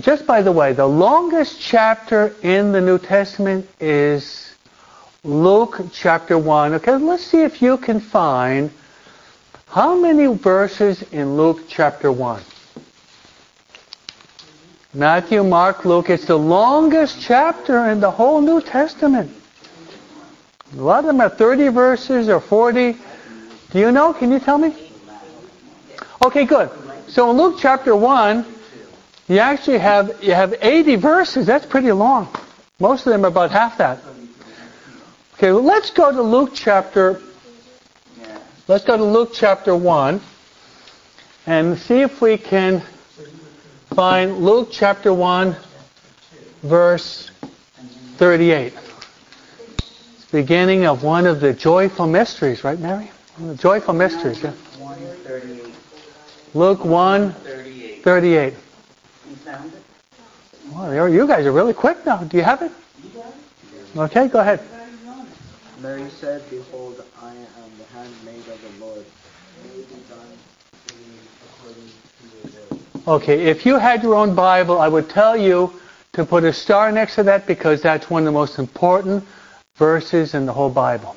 Just 0.00 0.26
by 0.26 0.42
the 0.42 0.50
way, 0.50 0.72
the 0.72 0.86
longest 0.86 1.60
chapter 1.60 2.34
in 2.42 2.72
the 2.72 2.80
New 2.80 2.98
Testament 2.98 3.68
is 3.78 4.52
Luke 5.22 5.80
chapter 5.92 6.36
1. 6.36 6.74
Okay, 6.74 6.96
let's 6.96 7.24
see 7.24 7.42
if 7.42 7.62
you 7.62 7.76
can 7.76 8.00
find 8.00 8.72
how 9.68 9.94
many 9.94 10.26
verses 10.26 11.02
in 11.12 11.36
Luke 11.36 11.60
chapter 11.68 12.10
1. 12.10 12.42
Matthew, 14.96 15.44
Mark, 15.44 15.84
Luke. 15.84 16.08
It's 16.08 16.24
the 16.24 16.38
longest 16.38 17.20
chapter 17.20 17.90
in 17.90 18.00
the 18.00 18.10
whole 18.10 18.40
New 18.40 18.62
Testament. 18.62 19.30
A 20.72 20.80
lot 20.80 21.00
of 21.00 21.04
them 21.04 21.20
are 21.20 21.28
30 21.28 21.68
verses 21.68 22.30
or 22.30 22.40
40. 22.40 22.96
Do 23.72 23.78
you 23.78 23.92
know? 23.92 24.14
Can 24.14 24.32
you 24.32 24.38
tell 24.38 24.56
me? 24.56 24.74
Okay, 26.24 26.46
good. 26.46 26.70
So 27.08 27.30
in 27.30 27.36
Luke 27.36 27.58
chapter 27.60 27.94
1, 27.94 28.46
you 29.28 29.38
actually 29.38 29.78
have 29.78 30.24
you 30.24 30.32
have 30.32 30.54
80 30.62 30.96
verses. 30.96 31.44
That's 31.44 31.66
pretty 31.66 31.92
long. 31.92 32.28
Most 32.80 33.06
of 33.06 33.12
them 33.12 33.24
are 33.24 33.28
about 33.28 33.50
half 33.50 33.76
that. 33.76 34.00
Okay, 35.34 35.52
well, 35.52 35.62
let's 35.62 35.90
go 35.90 36.10
to 36.10 36.22
Luke 36.22 36.52
chapter 36.54 37.20
Let's 38.68 38.84
go 38.84 38.96
to 38.96 39.04
Luke 39.04 39.30
chapter 39.32 39.76
1 39.76 40.20
and 41.46 41.78
see 41.78 42.00
if 42.00 42.20
we 42.20 42.36
can 42.36 42.82
find 43.96 44.44
Luke 44.44 44.68
chapter 44.70 45.12
1 45.12 45.56
verse 46.62 47.30
38 48.18 48.74
beginning 50.30 50.84
of 50.84 51.02
one 51.02 51.26
of 51.26 51.40
the 51.40 51.54
joyful 51.54 52.06
mysteries, 52.06 52.62
right, 52.62 52.78
Mary? 52.78 53.10
The 53.38 53.54
joyful 53.54 53.94
mysteries, 53.94 54.42
yeah. 54.42 54.52
Luke 56.52 56.84
1 56.84 57.32
38. 57.32 58.02
38. 58.02 58.54
You? 58.54 59.72
Well, 60.74 61.08
you 61.08 61.26
guys 61.26 61.46
are 61.46 61.52
really 61.52 61.72
quick 61.72 62.04
now. 62.04 62.18
Do 62.18 62.36
you 62.36 62.42
have 62.42 62.60
it? 62.60 62.72
Okay, 63.96 64.28
go 64.28 64.40
ahead. 64.40 64.60
Mary 65.80 66.10
said, 66.10 66.42
Behold, 66.50 67.02
I 67.22 67.30
am 67.32 67.70
the 67.78 67.84
handmaid 67.94 68.46
of 68.48 68.60
the 68.60 68.84
Lord. 68.84 69.04
May 69.64 69.80
be 69.80 70.02
done 70.08 70.36
to 70.88 70.94
me 70.96 71.16
according 71.48 71.88
to 71.88 72.48
your 72.52 72.62
word. 72.70 72.95
Okay, 73.08 73.44
if 73.44 73.64
you 73.64 73.78
had 73.78 74.02
your 74.02 74.16
own 74.16 74.34
Bible, 74.34 74.80
I 74.80 74.88
would 74.88 75.08
tell 75.08 75.36
you 75.36 75.72
to 76.14 76.24
put 76.24 76.42
a 76.42 76.52
star 76.52 76.90
next 76.90 77.14
to 77.14 77.22
that 77.22 77.46
because 77.46 77.80
that's 77.80 78.10
one 78.10 78.22
of 78.22 78.26
the 78.26 78.32
most 78.32 78.58
important 78.58 79.24
verses 79.76 80.34
in 80.34 80.44
the 80.44 80.52
whole 80.52 80.70
Bible. 80.70 81.14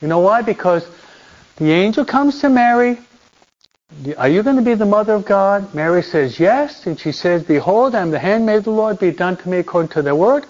You 0.00 0.06
know 0.06 0.20
why? 0.20 0.42
Because 0.42 0.86
the 1.56 1.72
angel 1.72 2.04
comes 2.04 2.40
to 2.42 2.48
Mary. 2.48 2.96
Are 4.18 4.28
you 4.28 4.44
going 4.44 4.54
to 4.54 4.62
be 4.62 4.74
the 4.74 4.86
mother 4.86 5.14
of 5.14 5.24
God? 5.24 5.74
Mary 5.74 6.04
says 6.04 6.38
yes, 6.38 6.86
and 6.86 6.96
she 6.96 7.10
says, 7.10 7.42
Behold, 7.42 7.96
I 7.96 8.02
am 8.02 8.12
the 8.12 8.18
handmaid 8.20 8.58
of 8.58 8.64
the 8.64 8.70
Lord, 8.70 9.00
be 9.00 9.08
it 9.08 9.16
done 9.16 9.36
to 9.36 9.48
me 9.48 9.58
according 9.58 9.88
to 9.94 10.02
their 10.02 10.14
word. 10.14 10.46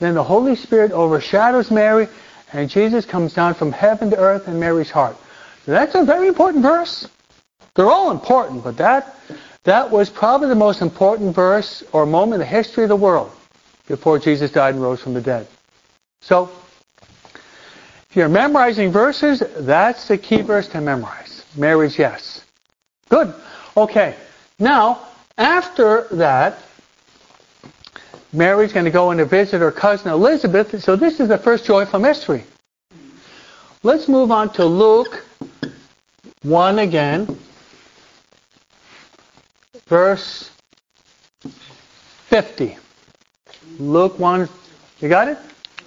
Then 0.00 0.14
the 0.14 0.24
Holy 0.24 0.56
Spirit 0.56 0.90
overshadows 0.90 1.70
Mary, 1.70 2.08
and 2.52 2.68
Jesus 2.68 3.06
comes 3.06 3.34
down 3.34 3.54
from 3.54 3.70
heaven 3.70 4.10
to 4.10 4.18
earth 4.18 4.48
in 4.48 4.58
Mary's 4.58 4.90
heart. 4.90 5.16
that's 5.64 5.94
a 5.94 6.02
very 6.02 6.26
important 6.26 6.64
verse. 6.64 7.08
They're 7.76 7.90
all 7.90 8.10
important, 8.10 8.64
but 8.64 8.76
that 8.78 9.16
that 9.64 9.90
was 9.90 10.10
probably 10.10 10.48
the 10.48 10.54
most 10.54 10.82
important 10.82 11.34
verse 11.34 11.82
or 11.92 12.06
moment 12.06 12.34
in 12.34 12.40
the 12.40 12.46
history 12.46 12.82
of 12.84 12.88
the 12.88 12.96
world 12.96 13.30
before 13.86 14.18
Jesus 14.18 14.50
died 14.50 14.74
and 14.74 14.82
rose 14.82 15.00
from 15.00 15.14
the 15.14 15.20
dead. 15.20 15.46
So, 16.20 16.50
if 18.10 18.16
you're 18.16 18.28
memorizing 18.28 18.92
verses, 18.92 19.42
that's 19.58 20.08
the 20.08 20.18
key 20.18 20.42
verse 20.42 20.68
to 20.68 20.80
memorize. 20.80 21.44
Mary's 21.56 21.98
yes. 21.98 22.44
Good. 23.08 23.34
Okay. 23.76 24.16
Now, 24.58 25.06
after 25.38 26.06
that, 26.12 26.58
Mary's 28.32 28.72
going 28.72 28.84
to 28.86 28.90
go 28.90 29.10
in 29.10 29.18
to 29.18 29.26
visit 29.26 29.60
her 29.60 29.72
cousin 29.72 30.10
Elizabeth. 30.10 30.82
So 30.82 30.96
this 30.96 31.20
is 31.20 31.28
the 31.28 31.38
first 31.38 31.64
joyful 31.64 32.00
mystery. 32.00 32.44
Let's 33.82 34.08
move 34.08 34.30
on 34.30 34.52
to 34.54 34.64
Luke 34.64 35.24
1 36.42 36.78
again, 36.78 37.38
verse 39.92 40.50
50. 42.28 42.78
Luke 43.78 44.18
1. 44.18 44.48
You 45.00 45.08
got 45.10 45.28
it? 45.28 45.36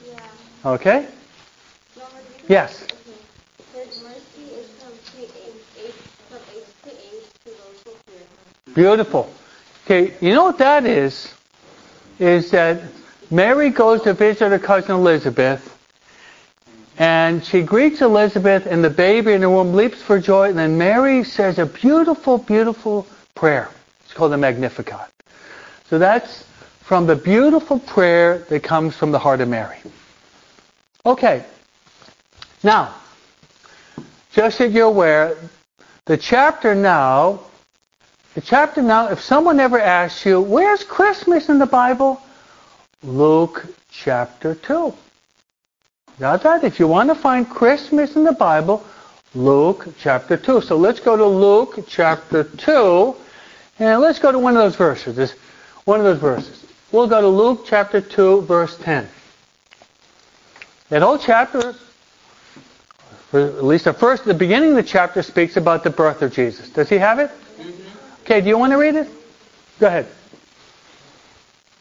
Yeah. 0.08 0.20
Okay? 0.64 1.08
You 1.96 2.02
want 2.02 2.14
me 2.14 2.20
to 2.22 2.34
read 2.34 2.44
it? 2.44 2.50
Yes. 2.50 2.84
Okay. 2.84 2.94
His 3.74 4.04
mercy 4.04 4.44
is 4.54 4.70
from 4.78 4.94
age, 5.20 5.32
age, 5.84 5.92
from 6.30 6.38
age 6.54 6.70
to 6.84 6.92
age 6.92 7.24
to 7.46 7.50
those 7.50 7.82
who 7.84 7.92
fear 8.06 8.20
him. 8.20 8.74
Beautiful. 8.76 9.34
Okay, 9.86 10.14
you 10.22 10.36
know 10.36 10.44
what 10.44 10.60
that 10.60 10.86
is? 10.86 11.34
Is 12.20 12.52
that 12.52 12.84
Mary 13.32 13.72
goes 13.72 14.04
to 14.04 14.14
visit 14.14 14.52
her 14.52 14.60
cousin 14.60 14.98
Elizabeth, 14.98 15.64
and 17.00 17.44
she 17.44 17.64
greets 17.64 18.04
Elizabeth, 18.04 18.68
and 18.68 18.84
the 18.84 18.92
baby 18.92 19.34
in 19.34 19.42
the 19.42 19.50
womb 19.50 19.74
leaps 19.74 20.00
for 20.00 20.20
joy, 20.20 20.50
and 20.50 20.60
then 20.60 20.78
Mary 20.78 21.24
says 21.24 21.58
a 21.58 21.66
beautiful, 21.66 22.38
beautiful 22.38 23.08
prayer. 23.34 23.72
Called 24.16 24.32
the 24.32 24.38
Magnificat. 24.38 25.12
So 25.88 26.00
that's 26.00 26.44
from 26.82 27.06
the 27.06 27.16
beautiful 27.16 27.78
prayer 27.78 28.40
that 28.50 28.64
comes 28.64 28.96
from 28.96 29.12
the 29.12 29.20
heart 29.20 29.42
of 29.42 29.50
Mary. 29.50 29.78
Okay. 31.06 31.46
Now, 32.64 32.96
just 34.32 34.58
that 34.58 34.72
you're 34.72 34.88
aware, 34.88 35.38
the 36.06 36.18
chapter 36.18 36.74
now 36.74 37.42
the 38.36 38.42
chapter 38.42 38.82
now, 38.82 39.08
if 39.08 39.22
someone 39.22 39.62
ever 39.62 39.80
asks 39.80 40.26
you, 40.26 40.42
where's 40.42 40.84
Christmas 40.84 41.48
in 41.48 41.58
the 41.58 41.66
Bible? 41.66 42.22
Luke 43.02 43.66
chapter 43.90 44.56
2. 44.56 44.94
Got 46.20 46.44
that? 46.44 46.66
If 46.66 46.78
you 46.78 46.86
want 46.86 47.08
to 47.08 47.16
find 47.16 47.50
Christmas 47.50 48.18
in 48.18 48.26
the 48.26 48.34
Bible, 48.34 48.86
Luke 49.36 49.88
chapter 50.02 50.36
2. 50.36 50.60
So 50.60 50.76
let's 50.76 51.00
go 51.00 51.16
to 51.16 51.26
Luke 51.26 51.86
chapter 51.88 52.44
2, 52.44 53.16
and 53.80 54.02
let's 54.02 54.20
go 54.20 54.32
to 54.32 54.40
one 54.40 54.56
of 54.56 54.64
those 54.64 54.76
verses. 54.76 55.16
This, 55.16 55.34
one 55.86 56.00
of 56.00 56.06
those 56.06 56.20
verses. 56.20 56.66
We'll 56.92 57.08
go 57.08 57.22
to 57.22 57.28
Luke 57.28 57.66
chapter 57.66 58.00
2, 58.00 58.42
verse 58.44 58.78
10. 58.78 59.08
That 60.90 61.02
whole 61.02 61.18
chapter, 61.18 61.76
at 63.34 63.64
least 63.64 63.86
the 63.86 63.94
first, 63.94 64.24
the 64.24 64.34
beginning 64.34 64.70
of 64.70 64.76
the 64.76 64.84
chapter 64.84 65.22
speaks 65.24 65.58
about 65.58 65.84
the 65.84 65.90
birth 65.90 66.22
of 66.22 66.34
Jesus. 66.34 66.70
Does 66.70 66.90
he 66.90 66.98
have 66.98 67.20
it? 67.20 67.32
Okay, 68.22 68.42
do 68.42 68.48
you 68.48 68.58
want 68.58 68.72
to 68.72 68.78
read 68.78 68.96
it? 68.96 69.08
Go 69.80 69.88
ahead. 69.88 70.08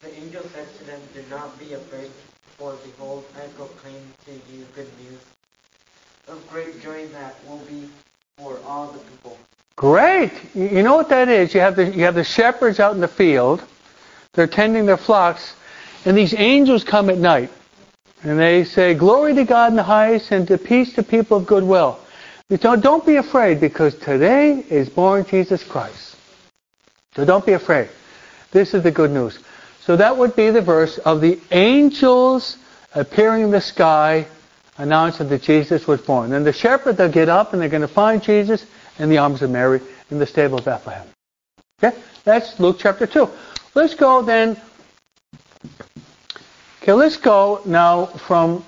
The 0.03 0.14
angel 0.14 0.42
said 0.53 0.66
to 0.78 0.84
them, 0.84 1.01
Do 1.14 1.22
not 1.30 1.59
be 1.59 1.74
afraid, 1.74 2.11
for 2.59 2.74
behold, 2.84 3.24
I 3.36 3.47
proclaim 3.57 4.03
to 4.26 4.32
you 4.32 4.66
good 4.74 4.88
news 5.03 5.20
of 6.28 6.47
great 6.51 6.82
joy 6.82 7.07
that 7.09 7.36
will 7.47 7.59
be 7.59 7.88
for 8.38 8.59
all 8.66 8.88
the 8.88 8.99
people. 8.99 9.38
Great. 9.85 10.32
You 10.55 10.82
know 10.82 10.97
what 10.97 11.11
that 11.11 11.28
is? 11.28 11.53
You 11.53 11.61
have 11.61 11.76
the 11.76 11.85
you 11.85 12.05
have 12.05 12.14
the 12.14 12.24
shepherds 12.24 12.80
out 12.80 12.95
in 12.95 13.03
the 13.03 13.07
field. 13.22 13.62
They're 14.32 14.47
tending 14.47 14.87
their 14.87 14.97
flocks, 14.97 15.55
and 16.07 16.16
these 16.16 16.32
angels 16.32 16.85
come 16.85 17.11
at 17.11 17.18
night, 17.18 17.51
and 18.22 18.39
they 18.39 18.64
say, 18.64 18.95
"Glory 18.95 19.35
to 19.35 19.45
God 19.45 19.72
in 19.72 19.76
the 19.76 19.82
highest, 19.82 20.30
and 20.30 20.49
to 20.49 20.57
peace 20.57 20.95
to 20.95 21.03
people 21.03 21.37
of 21.37 21.45
good 21.45 21.64
will." 21.64 21.99
Don't, 22.49 22.80
don't 22.80 23.05
be 23.05 23.16
afraid, 23.16 23.61
because 23.61 23.95
today 23.97 24.64
is 24.70 24.89
born 24.89 25.26
Jesus 25.26 25.62
Christ. 25.62 26.16
So 27.14 27.26
don't 27.26 27.45
be 27.45 27.53
afraid. 27.53 27.91
This 28.53 28.72
is 28.72 28.82
the 28.82 28.91
good 28.91 29.11
news. 29.11 29.39
So 29.82 29.97
that 29.97 30.16
would 30.16 30.35
be 30.35 30.49
the 30.49 30.62
verse 30.62 30.97
of 30.97 31.20
the 31.20 31.39
angels 31.51 32.57
appearing 32.95 33.43
in 33.43 33.51
the 33.51 33.61
sky 33.61 34.28
announcing 34.78 35.28
that 35.28 35.43
Jesus 35.43 35.87
was 35.87 36.01
born. 36.01 36.30
Then 36.30 36.43
the 36.43 36.55
shepherd, 36.55 36.97
they'll 36.97 37.11
get 37.11 37.28
up 37.28 37.53
and 37.53 37.61
they're 37.61 37.68
going 37.68 37.82
to 37.82 37.89
find 37.89 38.22
Jesus 38.22 38.64
in 38.99 39.09
the 39.09 39.18
arms 39.18 39.42
of 39.42 39.51
Mary 39.51 39.80
in 40.11 40.18
the 40.18 40.26
stable 40.26 40.59
of 40.59 40.64
Bethlehem. 40.64 41.07
Okay? 41.82 41.97
That's 42.24 42.59
Luke 42.61 42.76
chapter 42.78 43.07
2. 43.07 43.28
Let's 43.74 43.95
go 43.95 44.22
then. 44.22 44.61
Okay, 46.82 46.92
let's 46.92 47.16
go 47.16 47.61
now 47.64 48.07
from 48.07 48.64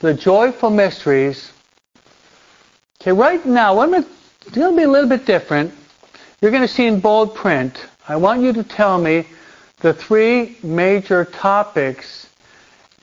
the 0.00 0.12
joyful 0.12 0.70
mysteries. 0.70 1.52
Okay, 3.00 3.12
right 3.12 3.44
now, 3.46 3.78
I'm 3.78 3.90
going 3.90 4.04
to 4.52 4.76
be 4.76 4.82
a 4.82 4.88
little 4.88 5.08
bit 5.08 5.24
different. 5.24 5.72
You're 6.40 6.50
going 6.50 6.62
to 6.62 6.68
see 6.68 6.86
in 6.86 7.00
bold 7.00 7.34
print. 7.34 7.86
I 8.08 8.16
want 8.16 8.42
you 8.42 8.52
to 8.52 8.62
tell 8.62 8.98
me 8.98 9.26
the 9.80 9.94
three 9.94 10.58
major 10.62 11.24
topics 11.24 12.28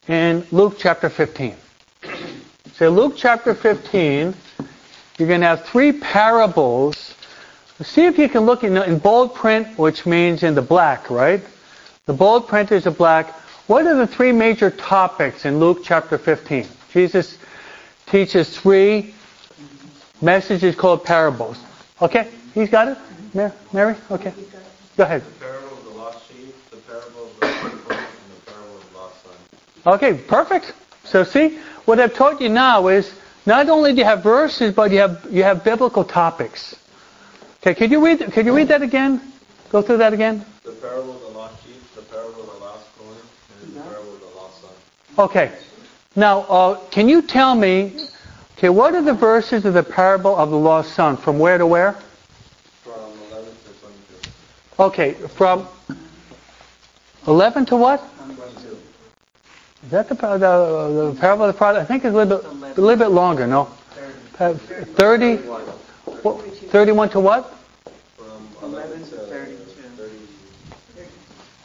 in 0.08 0.46
Luke 0.52 0.76
chapter 0.78 1.10
15. 1.10 1.56
So 2.74 2.90
Luke 2.90 3.14
chapter 3.16 3.54
15, 3.54 4.34
you're 5.18 5.28
going 5.28 5.42
to 5.42 5.48
have 5.48 5.66
three 5.66 5.92
parables. 5.92 7.16
See 7.82 8.06
if 8.06 8.18
you 8.18 8.30
can 8.30 8.42
look 8.42 8.64
in, 8.64 8.78
in 8.78 9.00
bold 9.00 9.36
print, 9.36 9.78
which 9.78 10.06
means 10.06 10.44
in 10.44 10.56
the 10.56 10.62
black, 10.62 11.10
right? 11.10 11.42
The 12.06 12.14
bold 12.14 12.48
print 12.48 12.72
is 12.72 12.86
the 12.86 12.92
black. 12.92 13.30
What 13.68 13.86
are 13.88 13.96
the 13.96 14.08
three 14.08 14.32
major 14.32 14.70
topics 14.70 15.46
in 15.46 15.60
Luke 15.60 15.80
chapter 15.84 16.18
15? 16.18 16.68
Jesus 16.92 17.38
teaches 18.08 18.56
three 18.56 19.14
messages 20.22 20.76
called 20.76 21.04
parables. 21.04 21.58
Okay, 22.02 22.30
he's 22.54 22.70
got 22.70 22.90
it? 22.90 22.98
Mary? 23.34 23.52
Mary? 23.72 23.96
Okay. 24.10 24.34
Go 24.98 25.04
ahead. 25.04 25.24
The 25.24 25.32
parable 25.46 25.78
of 25.78 25.84
the 25.86 25.90
lost 25.92 26.28
sheep, 26.28 26.70
the 26.70 26.78
parable 26.78 27.26
of 27.26 27.40
the 27.40 27.48
prodigal, 27.48 27.92
and 27.92 28.36
the 28.36 28.52
parable 28.52 28.76
of 28.76 28.92
the 28.92 28.98
lost 28.98 29.24
son. 29.24 29.94
Okay, 29.94 30.14
perfect. 30.16 30.74
So 31.06 31.24
see, 31.24 31.60
what 31.86 32.00
I've 32.00 32.14
taught 32.14 32.42
you 32.42 32.50
now 32.50 32.88
is 32.88 33.14
not 33.46 33.70
only 33.70 33.94
do 33.94 34.00
you 34.00 34.06
have 34.06 34.24
verses, 34.24 34.74
but 34.74 34.92
you 34.92 35.00
have 35.00 35.26
you 35.30 35.44
have 35.44 35.64
biblical 35.64 36.04
topics. 36.04 36.76
Okay, 37.62 37.74
could 37.74 37.92
you 37.92 38.04
read 38.04 38.20
could 38.32 38.46
you 38.46 38.56
read 38.56 38.68
that 38.68 38.82
again? 38.82 39.22
Go 39.70 39.82
through 39.82 39.98
that 39.98 40.14
again. 40.14 40.46
The 40.64 40.72
parable 40.72 41.16
of 41.16 41.22
the 41.22 41.38
lost 41.38 41.66
sheep, 41.66 41.82
the 41.96 42.02
parable 42.02 42.42
of 42.42 42.48
the 42.54 42.66
lost 42.66 42.86
coin, 42.98 43.16
and 43.64 43.76
the 43.76 43.82
parable 43.82 44.14
of 44.14 44.20
the 44.20 44.38
lost 44.38 44.62
son. 44.62 44.72
Okay. 45.18 45.52
Now, 46.16 46.42
uh, 46.42 46.76
can 46.90 47.08
you 47.08 47.22
tell 47.22 47.56
me, 47.56 47.96
okay, 48.58 48.68
what 48.68 48.94
are 48.96 49.02
the 49.02 49.14
verses 49.14 49.64
of 49.64 49.74
the 49.74 49.84
parable 49.84 50.36
of 50.36 50.50
the 50.50 50.58
lost 50.58 50.94
son? 50.94 51.16
From 51.16 51.40
where 51.40 51.58
to 51.58 51.66
where? 51.66 51.94
From 52.84 53.14
11 53.32 53.46
to 53.46 53.80
22. 53.80 54.32
Okay, 54.78 55.14
from 55.14 55.68
11 57.28 57.66
to 57.68 57.78
what? 57.78 58.04
22. 59.82 59.86
Is 59.86 59.92
that 59.92 60.08
the, 60.10 60.16
the, 60.16 61.12
the 61.12 61.20
parable 61.20 61.46
of 61.46 61.54
the 61.54 61.58
prodigal? 61.58 61.84
I 61.84 61.86
think 61.86 62.06
it's 62.06 62.14
a 62.14 62.18
little 62.18 62.38
bit, 62.38 62.78
a 62.78 62.82
little 62.82 62.98
bit 63.06 63.12
longer, 63.12 63.48
no? 63.48 63.70
Uh, 64.40 64.54
30? 64.54 65.38
What, 66.24 66.42
31 66.72 67.10
to 67.10 67.20
what? 67.20 67.54
From 68.16 68.74
11 68.74 69.00
to 69.00 69.06
32. 69.06 69.58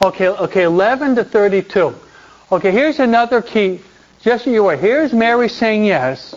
Okay, 0.02 0.28
okay, 0.28 0.62
11 0.64 1.16
to 1.16 1.24
32. 1.24 1.94
Okay, 2.52 2.70
here's 2.70 2.98
another 2.98 3.40
key. 3.42 3.80
Just 4.20 4.44
so 4.44 4.50
you 4.50 4.66
are. 4.66 4.76
Here's 4.76 5.12
Mary 5.12 5.48
saying 5.48 5.84
yes. 5.84 6.34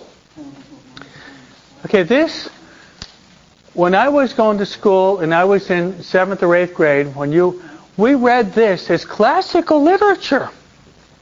Okay, 1.85 2.03
this, 2.03 2.49
when 3.73 3.95
I 3.95 4.09
was 4.09 4.33
going 4.33 4.57
to 4.59 4.65
school 4.65 5.19
and 5.19 5.33
I 5.33 5.45
was 5.45 5.69
in 5.69 6.03
seventh 6.03 6.43
or 6.43 6.55
eighth 6.55 6.73
grade, 6.73 7.15
when 7.15 7.31
you, 7.31 7.63
we 7.97 8.15
read 8.15 8.53
this 8.53 8.89
as 8.89 9.05
classical 9.05 9.81
literature. 9.81 10.49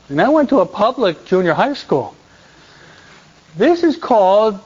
And 0.09 0.21
I 0.21 0.29
went 0.29 0.49
to 0.49 0.59
a 0.59 0.65
public 0.65 1.25
junior 1.25 1.53
high 1.53 1.73
school. 1.73 2.15
This 3.57 3.83
is 3.83 3.97
called, 3.97 4.59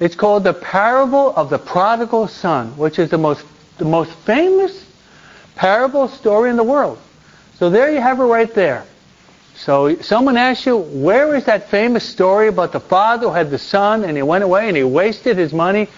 it's 0.00 0.14
called 0.14 0.44
the 0.44 0.54
parable 0.54 1.34
of 1.36 1.50
the 1.50 1.58
prodigal 1.58 2.28
son, 2.28 2.76
which 2.76 2.98
is 2.98 3.10
the 3.10 3.18
most, 3.18 3.44
the 3.78 3.84
most 3.84 4.10
famous 4.10 4.84
parable 5.54 6.08
story 6.08 6.50
in 6.50 6.56
the 6.56 6.64
world. 6.64 6.98
So 7.58 7.70
there 7.70 7.92
you 7.92 8.00
have 8.00 8.18
it 8.20 8.24
right 8.24 8.52
there. 8.54 8.84
So 9.56 9.96
someone 10.02 10.36
asks 10.36 10.66
you, 10.66 10.76
where 10.76 11.34
is 11.34 11.44
that 11.46 11.70
famous 11.70 12.04
story 12.04 12.48
about 12.48 12.72
the 12.72 12.80
father 12.80 13.28
who 13.28 13.32
had 13.32 13.50
the 13.50 13.58
son 13.58 14.04
and 14.04 14.16
he 14.16 14.22
went 14.22 14.44
away 14.44 14.68
and 14.68 14.76
he 14.76 14.84
wasted 14.84 15.38
his 15.38 15.52
money 15.52 15.88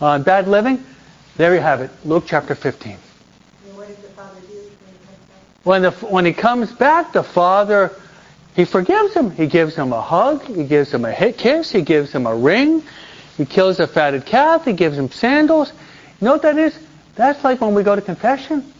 on 0.00 0.22
bad 0.22 0.48
living? 0.48 0.84
There 1.36 1.54
you 1.54 1.60
have 1.60 1.82
it, 1.82 1.90
Luke 2.04 2.24
chapter 2.26 2.54
15. 2.54 2.92
And 2.92 3.76
what 3.76 3.88
does 3.88 3.96
the 3.98 4.08
father 4.08 4.40
do 4.40 4.54
when 4.54 4.62
he 4.62 5.06
comes 5.06 5.18
back? 5.28 5.36
When, 5.66 5.82
the, 5.82 5.90
when 5.90 6.24
he 6.24 6.32
comes 6.32 6.70
back, 6.70 7.12
the 7.12 7.24
father, 7.24 7.90
he 8.54 8.64
forgives 8.64 9.14
him. 9.14 9.32
He 9.32 9.48
gives 9.48 9.74
him 9.74 9.92
a 9.92 10.00
hug. 10.00 10.44
He 10.44 10.62
gives 10.62 10.94
him 10.94 11.04
a 11.04 11.32
kiss. 11.32 11.72
He 11.72 11.82
gives 11.82 12.12
him 12.12 12.24
a 12.24 12.36
ring. 12.36 12.84
He 13.36 13.46
kills 13.46 13.80
a 13.80 13.88
fatted 13.88 14.24
calf. 14.26 14.64
He 14.64 14.74
gives 14.74 14.96
him 14.96 15.10
sandals. 15.10 15.72
You 16.20 16.26
know 16.26 16.34
what 16.34 16.42
that 16.42 16.56
is? 16.56 16.78
That's 17.16 17.42
like 17.42 17.60
when 17.60 17.74
we 17.74 17.82
go 17.82 17.96
to 17.96 18.00
confession. 18.00 18.72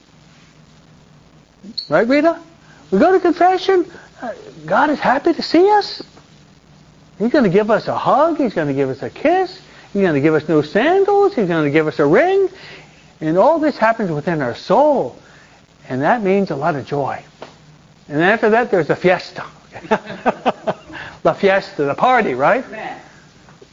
Right, 1.89 2.07
Rita? 2.07 2.41
We 2.93 3.01
go 3.01 3.11
to 3.11 3.18
confession. 3.18 3.91
uh, 4.22 4.34
God 4.64 4.91
is 4.91 5.01
happy 5.01 5.32
to 5.32 5.43
see 5.43 5.68
us. 5.68 6.05
He's 7.18 7.32
going 7.32 7.43
to 7.43 7.51
give 7.51 7.68
us 7.68 7.89
a 7.89 7.99
hug. 7.99 8.37
He's 8.39 8.55
going 8.55 8.68
to 8.68 8.74
give 8.74 8.91
us 8.91 9.03
a 9.03 9.11
kiss. 9.11 9.61
He's 9.93 10.03
going 10.03 10.14
to 10.14 10.20
give 10.20 10.34
us 10.34 10.49
new 10.49 10.62
sandals. 10.62 11.34
He's 11.34 11.49
going 11.49 11.64
to 11.64 11.70
give 11.72 11.89
us 11.89 11.99
a 11.99 12.07
ring. 12.07 12.49
And 13.20 13.37
all 13.39 13.59
this 13.59 13.76
happens 13.76 14.12
within 14.12 14.41
our 14.41 14.55
soul. 14.55 15.18
And 15.89 16.03
that 16.03 16.22
means 16.22 16.51
a 16.51 16.57
lot 16.57 16.74
of 16.76 16.87
joy. 16.87 17.22
And 18.09 18.22
after 18.22 18.51
that, 18.51 18.70
there's 18.70 18.87
the 18.89 18.97
fiesta. 18.97 19.45
La 21.24 21.34
fiesta, 21.34 21.84
the 21.84 21.95
party, 21.95 22.34
right? 22.34 22.64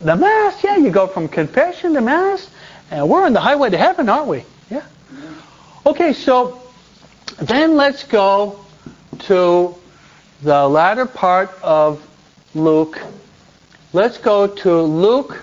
The 0.02 0.16
Mass, 0.16 0.64
yeah. 0.64 0.78
You 0.78 0.92
go 0.92 1.08
from 1.08 1.28
confession 1.28 1.94
to 1.94 2.02
Mass. 2.02 2.50
And 2.92 3.10
we're 3.10 3.26
on 3.26 3.34
the 3.34 3.40
highway 3.40 3.70
to 3.70 3.78
heaven, 3.78 4.10
aren't 4.10 4.28
we? 4.28 4.44
Yeah. 4.70 4.84
Okay, 5.86 6.14
so 6.14 6.62
then 7.38 7.76
let's 7.76 8.04
go 8.04 8.60
to 9.20 9.76
the 10.42 10.68
latter 10.68 11.06
part 11.06 11.52
of 11.62 12.06
Luke. 12.54 13.00
Let's 13.94 14.18
go 14.18 14.48
to 14.48 14.82
Luke 14.82 15.42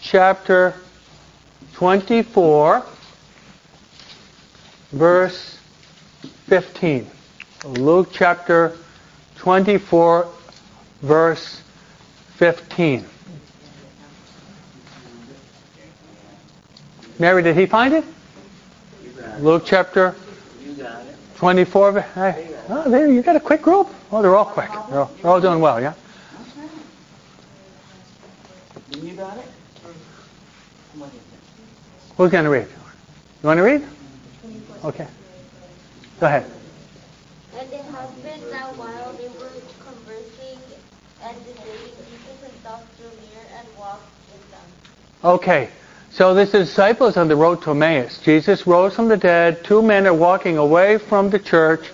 chapter 0.00 0.74
24, 1.74 2.84
verse 4.92 5.55
15. 6.46 7.10
Luke 7.64 8.10
chapter 8.12 8.76
24, 9.38 10.28
verse 11.02 11.60
15. 12.36 13.04
Mary, 17.18 17.42
did 17.42 17.56
he 17.56 17.66
find 17.66 17.94
it? 17.94 18.04
Luke 19.40 19.64
chapter 19.66 20.14
24. 21.36 22.00
Hey, 22.00 22.56
oh, 22.68 22.90
there, 22.90 23.10
you 23.10 23.22
got 23.22 23.34
a 23.34 23.40
quick 23.40 23.62
group? 23.62 23.88
Oh, 24.12 24.22
they're 24.22 24.36
all 24.36 24.44
quick. 24.44 24.70
They're 24.88 25.00
all, 25.00 25.10
they're 25.20 25.30
all 25.30 25.40
doing 25.40 25.60
well, 25.60 25.80
yeah? 25.80 25.94
You 29.00 29.12
got 29.14 29.36
it? 29.36 29.44
Who's 32.16 32.30
going 32.30 32.44
to 32.44 32.50
read? 32.50 32.68
You 33.42 33.46
want 33.46 33.58
to 33.58 33.62
read? 33.62 33.84
Okay. 34.84 35.06
Go 36.20 36.26
ahead. 36.26 36.50
And 37.58 37.72
it 37.72 37.84
happened 37.84 38.42
that 38.50 38.76
while 38.76 39.12
they 39.14 39.28
were 39.28 39.50
conversing 39.84 40.58
and 41.22 41.36
debating, 41.44 41.92
Jesus 41.96 42.40
himself 42.42 42.84
drew 42.96 43.08
near 43.08 43.44
and 43.58 43.66
walked 43.78 44.08
with 44.32 44.50
them. 44.50 44.60
Okay. 45.24 45.68
So 46.12 46.32
this 46.32 46.52
disciple 46.52 46.62
is 46.62 46.68
disciples 46.68 47.16
on 47.18 47.28
the 47.28 47.36
road 47.36 47.60
to 47.62 47.72
Emmaus. 47.72 48.18
Jesus 48.20 48.66
rose 48.66 48.94
from 48.94 49.08
the 49.08 49.18
dead. 49.18 49.62
Two 49.64 49.82
men 49.82 50.06
are 50.06 50.14
walking 50.14 50.56
away 50.56 50.96
from 50.96 51.28
the 51.28 51.38
church. 51.38 51.90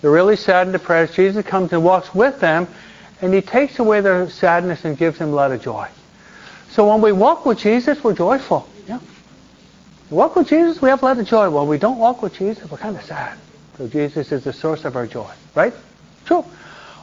They're 0.00 0.10
really 0.10 0.34
sad 0.34 0.66
and 0.66 0.72
depressed. 0.72 1.14
Jesus 1.14 1.46
comes 1.46 1.72
and 1.72 1.84
walks 1.84 2.12
with 2.12 2.40
them, 2.40 2.66
and 3.22 3.32
he 3.32 3.40
takes 3.42 3.78
away 3.78 4.00
their 4.00 4.28
sadness 4.28 4.84
and 4.84 4.98
gives 4.98 5.18
them 5.18 5.28
a 5.28 5.34
lot 5.34 5.52
of 5.52 5.62
joy. 5.62 5.86
So 6.70 6.88
when 6.88 7.00
we 7.00 7.12
walk 7.12 7.46
with 7.46 7.58
Jesus, 7.58 8.02
we're 8.02 8.14
joyful. 8.14 8.68
Yeah. 8.88 8.98
We 10.10 10.16
walk 10.16 10.34
with 10.34 10.48
Jesus, 10.48 10.82
we 10.82 10.88
have 10.88 11.02
a 11.02 11.04
lot 11.04 11.18
of 11.18 11.26
joy. 11.26 11.48
When 11.50 11.68
we 11.68 11.78
don't 11.78 11.98
walk 11.98 12.22
with 12.22 12.34
Jesus, 12.34 12.68
we're 12.68 12.78
kind 12.78 12.96
of 12.96 13.04
sad. 13.04 13.38
So 13.80 13.88
Jesus 13.88 14.30
is 14.30 14.44
the 14.44 14.52
source 14.52 14.84
of 14.84 14.94
our 14.94 15.06
joy, 15.06 15.30
right? 15.54 15.72
True. 16.26 16.44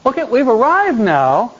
Okay, 0.06 0.22
we've 0.22 0.46
arrived 0.46 1.00
now. 1.00 1.56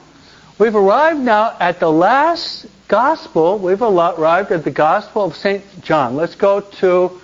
We've 0.61 0.77
arrived 0.77 1.19
now 1.19 1.57
at 1.59 1.81
the 1.81 1.91
last 1.91 2.67
gospel. 2.87 3.59
We've 3.59 3.83
arrived 3.83 4.53
at 4.53 4.63
the 4.63 4.71
Gospel 4.71 5.25
of 5.25 5.35
St. 5.35 5.83
John. 5.83 6.15
Let's 6.15 6.37
go 6.37 6.61
to 6.61 7.21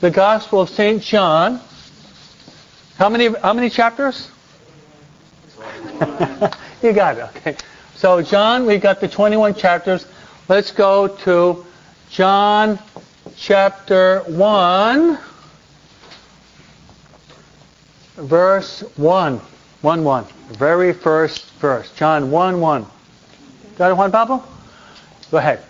the 0.00 0.10
Gospel 0.10 0.62
of 0.62 0.70
St. 0.70 1.02
John. 1.02 1.60
How 2.96 3.10
many 3.10 3.28
how 3.28 3.52
many 3.52 3.68
chapters? 3.68 4.30
you 6.82 6.94
got 6.94 7.18
it. 7.18 7.24
Okay. 7.36 7.56
So 7.96 8.22
John, 8.22 8.64
we've 8.64 8.80
got 8.80 9.02
the 9.02 9.08
21 9.08 9.54
chapters. 9.56 10.06
Let's 10.48 10.70
go 10.70 11.08
to 11.08 11.66
John 12.08 12.78
chapter 13.36 14.20
1 14.20 15.18
verse 18.16 18.80
1. 18.96 19.40
1 19.82 20.04
1. 20.04 20.24
Very 20.52 20.92
first 20.92 21.50
verse. 21.54 21.90
John 21.94 22.30
1 22.30 22.60
1. 22.60 22.86
Got 23.76 23.90
it, 23.90 23.94
Juan 23.94 24.12
Pablo? 24.12 24.42
Go 25.30 25.38
ahead. 25.38 25.62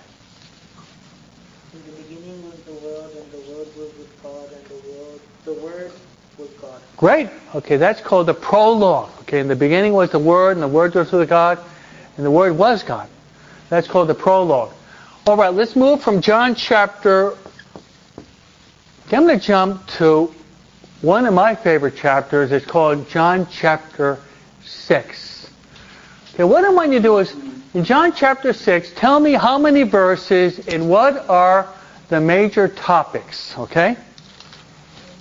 In 1.72 1.80
the 1.80 2.02
beginning 2.02 2.44
was 2.44 2.60
the 2.60 2.72
world, 2.74 3.10
and 3.16 3.32
the 3.32 3.50
world 3.50 3.66
was 3.76 3.98
with 3.98 4.22
God, 4.22 4.48
and 4.52 4.64
the 4.66 4.90
world, 4.92 5.20
the 5.44 5.54
Word 5.54 5.92
was 6.38 6.48
God. 6.60 6.80
Great. 6.96 7.30
Okay, 7.54 7.76
that's 7.76 8.00
called 8.00 8.26
the 8.26 8.34
prologue. 8.34 9.10
Okay, 9.22 9.40
in 9.40 9.48
the 9.48 9.56
beginning 9.56 9.94
was 9.94 10.10
the 10.10 10.18
Word, 10.18 10.52
and 10.52 10.62
the 10.62 10.68
Word 10.68 10.94
was 10.94 11.10
with 11.10 11.28
God, 11.28 11.58
and 12.16 12.26
the 12.26 12.30
Word 12.30 12.56
was 12.56 12.82
God. 12.82 13.08
That's 13.70 13.88
called 13.88 14.08
the 14.08 14.14
prologue. 14.14 14.72
All 15.26 15.36
right, 15.36 15.52
let's 15.52 15.74
move 15.74 16.02
from 16.02 16.20
John 16.20 16.54
chapter. 16.54 17.30
Okay, 19.06 19.16
I'm 19.16 19.26
going 19.26 19.40
to 19.40 19.44
jump 19.44 19.86
to 19.96 20.32
one 21.04 21.26
of 21.26 21.34
my 21.34 21.54
favorite 21.54 21.96
chapters. 21.96 22.50
is 22.50 22.64
called 22.64 23.08
John 23.10 23.46
chapter 23.50 24.18
6. 24.64 25.50
Okay, 26.32 26.44
what 26.44 26.64
I 26.64 26.70
want 26.70 26.92
you 26.92 26.98
to 26.98 27.02
do 27.02 27.18
is, 27.18 27.30
in 27.74 27.84
John 27.84 28.12
chapter 28.14 28.54
6, 28.54 28.92
tell 28.96 29.20
me 29.20 29.34
how 29.34 29.58
many 29.58 29.82
verses 29.82 30.66
and 30.66 30.88
what 30.88 31.28
are 31.28 31.68
the 32.08 32.22
major 32.22 32.68
topics, 32.68 33.56
okay? 33.58 33.98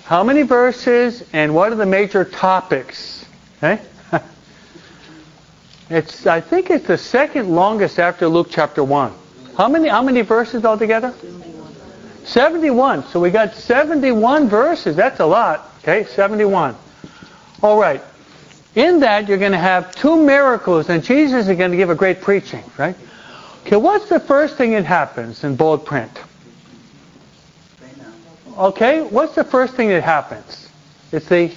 How 0.05 0.23
many 0.23 0.43
verses 0.43 1.21
and 1.34 1.53
what 1.53 1.73
are 1.73 1.75
the 1.75 1.86
major 1.86 2.23
topics? 2.23 3.25
Okay? 3.57 3.81
It's 5.89 6.25
I 6.25 6.39
think 6.39 6.69
it's 6.69 6.88
the 6.88 6.97
second 6.97 7.49
longest 7.49 7.99
after 7.99 8.27
Luke 8.27 8.47
chapter 8.49 8.84
1. 8.84 9.11
How 9.57 9.67
many 9.67 9.89
how 9.89 10.01
many 10.01 10.21
verses 10.21 10.63
altogether? 10.63 11.13
71. 12.23 13.05
So 13.07 13.19
we 13.19 13.29
got 13.31 13.53
71 13.53 14.47
verses. 14.47 14.95
That's 14.95 15.19
a 15.19 15.25
lot. 15.25 15.72
Okay, 15.84 16.05
71. 16.05 16.75
All 17.61 17.79
right. 17.79 18.01
In 18.75 19.01
that, 19.01 19.27
you're 19.27 19.38
going 19.38 19.51
to 19.51 19.57
have 19.57 19.93
two 19.93 20.15
miracles, 20.15 20.89
and 20.89 21.03
Jesus 21.03 21.47
is 21.47 21.57
going 21.57 21.71
to 21.71 21.77
give 21.77 21.89
a 21.89 21.95
great 21.95 22.21
preaching, 22.21 22.63
right? 22.77 22.95
Okay, 23.65 23.75
what's 23.75 24.09
the 24.09 24.19
first 24.19 24.55
thing 24.55 24.71
that 24.71 24.86
happens 24.86 25.43
in 25.43 25.55
bold 25.55 25.86
print? 25.86 26.11
Okay, 28.57 29.01
what's 29.01 29.36
the 29.36 29.43
first 29.43 29.73
thing 29.75 29.89
that 29.89 30.03
happens? 30.03 30.69
It's 31.11 31.27
the. 31.27 31.51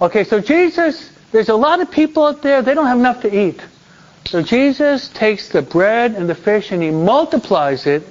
Okay, 0.00 0.24
so 0.24 0.40
Jesus, 0.40 1.10
there's 1.32 1.48
a 1.48 1.54
lot 1.54 1.80
of 1.80 1.90
people 1.90 2.26
out 2.26 2.42
there, 2.42 2.62
they 2.62 2.74
don't 2.74 2.86
have 2.86 2.98
enough 2.98 3.22
to 3.22 3.34
eat. 3.34 3.60
So 4.26 4.42
Jesus 4.42 5.08
takes 5.08 5.48
the 5.48 5.62
bread 5.62 6.14
and 6.14 6.28
the 6.28 6.34
fish 6.34 6.72
and 6.72 6.82
he 6.82 6.90
multiplies 6.90 7.86
it, 7.86 8.02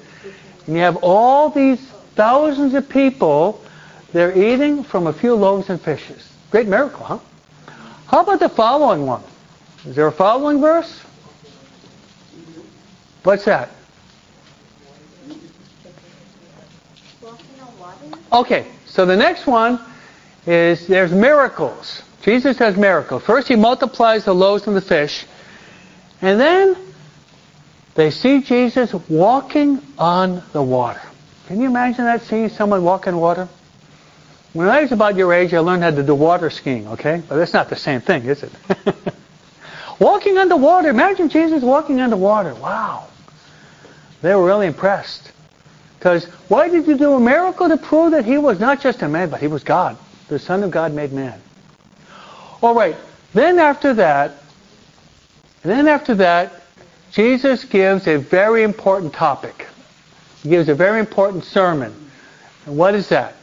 and 0.65 0.75
you 0.75 0.81
have 0.81 0.97
all 0.97 1.49
these 1.49 1.79
thousands 2.15 2.73
of 2.73 2.89
people, 2.89 3.61
they're 4.15 4.31
eating 4.37 4.85
from 4.85 5.07
a 5.07 5.13
few 5.13 5.35
loaves 5.35 5.69
and 5.69 5.81
fishes. 5.81 6.31
Great 6.49 6.69
miracle, 6.69 7.03
huh? 7.03 7.19
How 8.07 8.21
about 8.21 8.39
the 8.39 8.47
following 8.47 9.05
one? 9.05 9.21
Is 9.85 9.97
there 9.97 10.07
a 10.07 10.11
following 10.11 10.61
verse? 10.61 11.01
What's 13.23 13.43
that? 13.43 13.71
Okay, 18.31 18.65
so 18.85 19.05
the 19.05 19.17
next 19.17 19.45
one 19.45 19.81
is 20.47 20.87
there's 20.87 21.11
miracles. 21.11 22.01
Jesus 22.21 22.57
has 22.59 22.77
miracles. 22.77 23.21
First, 23.21 23.49
he 23.49 23.57
multiplies 23.57 24.23
the 24.23 24.33
loaves 24.33 24.65
and 24.65 24.77
the 24.77 24.81
fish, 24.81 25.25
and 26.21 26.39
then 26.39 26.77
they 27.95 28.11
see 28.11 28.41
Jesus 28.41 28.93
walking 29.09 29.81
on 29.97 30.41
the 30.53 30.63
water. 30.63 31.01
Can 31.47 31.59
you 31.59 31.67
imagine 31.67 32.05
that, 32.05 32.21
seeing 32.21 32.47
someone 32.47 32.81
walk 32.81 33.07
on 33.07 33.17
water? 33.17 33.49
When 34.55 34.69
I 34.69 34.83
was 34.83 34.93
about 34.93 35.17
your 35.17 35.33
age, 35.33 35.53
I 35.53 35.59
learned 35.59 35.83
how 35.83 35.91
to 35.91 36.01
do 36.01 36.15
water 36.15 36.49
skiing, 36.49 36.87
okay? 36.87 37.21
But 37.27 37.35
that's 37.35 37.51
not 37.51 37.67
the 37.67 37.75
same 37.75 37.99
thing, 37.99 38.23
is 38.23 38.41
it? 38.41 38.53
walking 39.99 40.37
underwater. 40.37 40.87
Imagine 40.87 41.27
Jesus 41.27 41.61
walking 41.61 41.99
underwater. 41.99 42.55
Wow. 42.55 43.05
They 44.21 44.33
were 44.33 44.45
really 44.45 44.67
impressed. 44.67 45.33
Because 45.99 46.23
why 46.47 46.69
did 46.69 46.87
you 46.87 46.97
do 46.97 47.15
a 47.15 47.19
miracle 47.19 47.67
to 47.67 47.75
prove 47.75 48.11
that 48.11 48.23
he 48.23 48.37
was 48.37 48.57
not 48.57 48.79
just 48.79 49.01
a 49.01 49.09
man, 49.09 49.29
but 49.29 49.41
he 49.41 49.47
was 49.47 49.61
God, 49.61 49.97
the 50.29 50.39
Son 50.39 50.63
of 50.63 50.71
God 50.71 50.93
made 50.93 51.11
man? 51.11 51.41
All 52.63 52.73
right. 52.73 52.95
Then 53.33 53.59
after 53.59 53.93
that, 53.95 54.41
then 55.63 55.89
after 55.89 56.15
that, 56.15 56.61
Jesus 57.11 57.65
gives 57.65 58.07
a 58.07 58.15
very 58.15 58.63
important 58.63 59.11
topic. 59.11 59.67
He 60.43 60.47
gives 60.47 60.69
a 60.69 60.75
very 60.75 61.01
important 61.01 61.43
sermon. 61.43 61.93
And 62.65 62.77
what 62.77 62.95
is 62.95 63.09
that? 63.09 63.35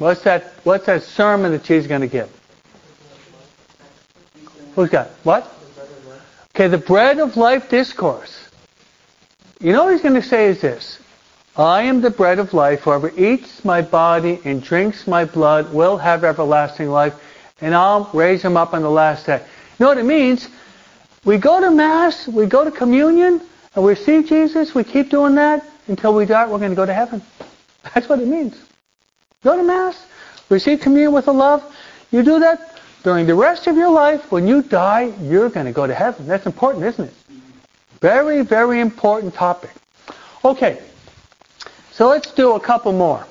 What's 0.00 0.22
that? 0.22 0.44
What's 0.64 0.86
that 0.86 1.02
sermon 1.02 1.52
that 1.52 1.70
is 1.70 1.86
going 1.86 2.00
to 2.00 2.06
give? 2.06 2.30
Who's 4.74 4.88
got 4.88 5.08
what? 5.24 5.46
Okay, 6.54 6.68
the 6.68 6.78
bread 6.78 7.18
of 7.18 7.36
life 7.36 7.68
discourse. 7.68 8.48
You 9.60 9.74
know 9.74 9.84
what 9.84 9.92
he's 9.92 10.00
going 10.00 10.14
to 10.14 10.22
say 10.22 10.46
is 10.46 10.62
this. 10.62 11.00
I 11.54 11.82
am 11.82 12.00
the 12.00 12.08
bread 12.08 12.38
of 12.38 12.54
life. 12.54 12.80
Whoever 12.80 13.12
eats 13.14 13.62
my 13.62 13.82
body 13.82 14.40
and 14.46 14.62
drinks 14.62 15.06
my 15.06 15.26
blood 15.26 15.70
will 15.74 15.98
have 15.98 16.24
everlasting 16.24 16.88
life, 16.88 17.12
and 17.60 17.74
I'll 17.74 18.08
raise 18.14 18.42
him 18.42 18.56
up 18.56 18.72
on 18.72 18.80
the 18.80 18.90
last 18.90 19.26
day. 19.26 19.36
You 19.78 19.84
know 19.84 19.88
what 19.88 19.98
it 19.98 20.04
means? 20.04 20.48
We 21.26 21.36
go 21.36 21.60
to 21.60 21.70
Mass, 21.70 22.26
we 22.26 22.46
go 22.46 22.64
to 22.64 22.70
communion, 22.70 23.42
and 23.74 23.84
we 23.84 23.96
see 23.96 24.22
Jesus. 24.22 24.74
We 24.74 24.82
keep 24.82 25.10
doing 25.10 25.34
that 25.34 25.62
until 25.88 26.14
we 26.14 26.24
die. 26.24 26.46
We're 26.46 26.56
going 26.56 26.70
to 26.70 26.76
go 26.76 26.86
to 26.86 26.94
heaven. 26.94 27.20
That's 27.92 28.08
what 28.08 28.20
it 28.20 28.28
means. 28.28 28.69
Go 29.42 29.56
to 29.56 29.62
Mass, 29.62 30.06
receive 30.50 30.80
communion 30.80 31.12
with 31.12 31.24
the 31.24 31.32
love. 31.32 31.64
You 32.10 32.22
do 32.22 32.40
that 32.40 32.78
during 33.02 33.26
the 33.26 33.34
rest 33.34 33.66
of 33.66 33.76
your 33.76 33.90
life. 33.90 34.30
When 34.30 34.46
you 34.46 34.62
die, 34.62 35.14
you're 35.22 35.48
going 35.48 35.64
to 35.64 35.72
go 35.72 35.86
to 35.86 35.94
heaven. 35.94 36.26
That's 36.26 36.44
important, 36.44 36.84
isn't 36.84 37.06
it? 37.06 37.14
Very, 38.00 38.42
very 38.42 38.80
important 38.80 39.32
topic. 39.32 39.70
Okay, 40.44 40.82
so 41.92 42.08
let's 42.08 42.32
do 42.34 42.52
a 42.52 42.60
couple 42.60 42.92
more. 42.92 43.26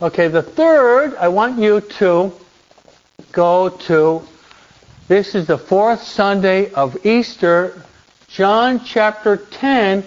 Okay, 0.00 0.28
the 0.28 0.42
third, 0.42 1.16
I 1.16 1.26
want 1.28 1.58
you 1.58 1.80
to 1.80 2.32
go 3.32 3.70
to, 3.70 4.22
this 5.08 5.34
is 5.34 5.46
the 5.46 5.58
fourth 5.58 6.02
Sunday 6.02 6.72
of 6.72 7.04
Easter, 7.04 7.82
John 8.28 8.84
chapter 8.84 9.36
10. 9.36 10.04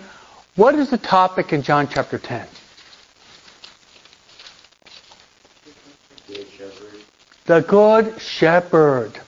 What 0.55 0.75
is 0.75 0.89
the 0.89 0.97
topic 0.97 1.51
in 1.51 1.61
John 1.61 1.89
chapter 1.89 2.17
10? 2.17 2.47
The 7.47 7.61
Good 7.61 8.21
Shepherd. 8.21 9.19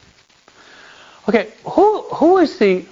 Okay, 1.27 1.51
who 1.63 2.01
who 2.01 2.37
is 2.39 2.59
the 2.59 2.85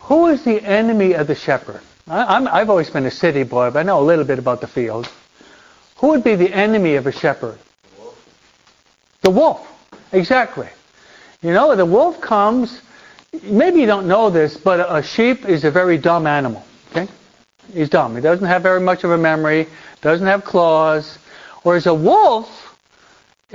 who 0.00 0.26
is 0.26 0.42
the 0.42 0.60
enemy 0.60 1.14
of 1.14 1.28
the 1.28 1.36
shepherd? 1.36 1.80
I, 2.08 2.58
have 2.58 2.70
always 2.70 2.90
been 2.90 3.06
a 3.06 3.10
city 3.10 3.44
boy, 3.44 3.70
but 3.70 3.80
I 3.80 3.82
know 3.84 4.00
a 4.00 4.02
little 4.02 4.24
bit 4.24 4.40
about 4.40 4.60
the 4.60 4.66
field. 4.66 5.08
Who 5.96 6.08
would 6.08 6.24
be 6.24 6.34
the 6.34 6.52
enemy 6.52 6.96
of 6.96 7.06
a 7.06 7.12
shepherd? 7.12 7.58
The 7.96 8.00
wolf. 8.00 9.20
The 9.22 9.30
wolf. 9.30 9.88
Exactly. 10.12 10.68
You 11.42 11.52
know, 11.52 11.74
the 11.74 11.86
wolf 11.86 12.20
comes, 12.20 12.80
maybe 13.42 13.80
you 13.80 13.86
don't 13.86 14.06
know 14.06 14.30
this, 14.30 14.56
but 14.56 14.86
a 14.88 15.02
sheep 15.02 15.48
is 15.48 15.64
a 15.64 15.70
very 15.70 15.98
dumb 15.98 16.26
animal. 16.26 16.64
Okay? 16.90 17.08
He's 17.72 17.88
dumb. 17.88 18.14
He 18.14 18.20
doesn't 18.20 18.46
have 18.46 18.62
very 18.62 18.80
much 18.80 19.04
of 19.04 19.10
a 19.10 19.18
memory, 19.18 19.66
doesn't 20.00 20.26
have 20.26 20.44
claws. 20.44 21.18
Whereas 21.62 21.86
a 21.86 21.94
wolf, 21.94 22.65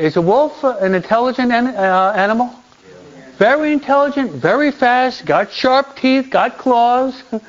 is 0.02 0.18
a 0.18 0.22
wolf 0.22 0.64
an 0.64 0.96
intelligent 0.96 1.52
uh, 1.52 2.14
animal? 2.16 2.54
Very 3.38 3.72
intelligent, 3.72 4.32
very 4.32 4.72
fast, 4.72 5.26
got 5.26 5.52
sharp 5.52 5.96
teeth, 5.96 6.30
got 6.30 6.58
claws. 6.58 7.24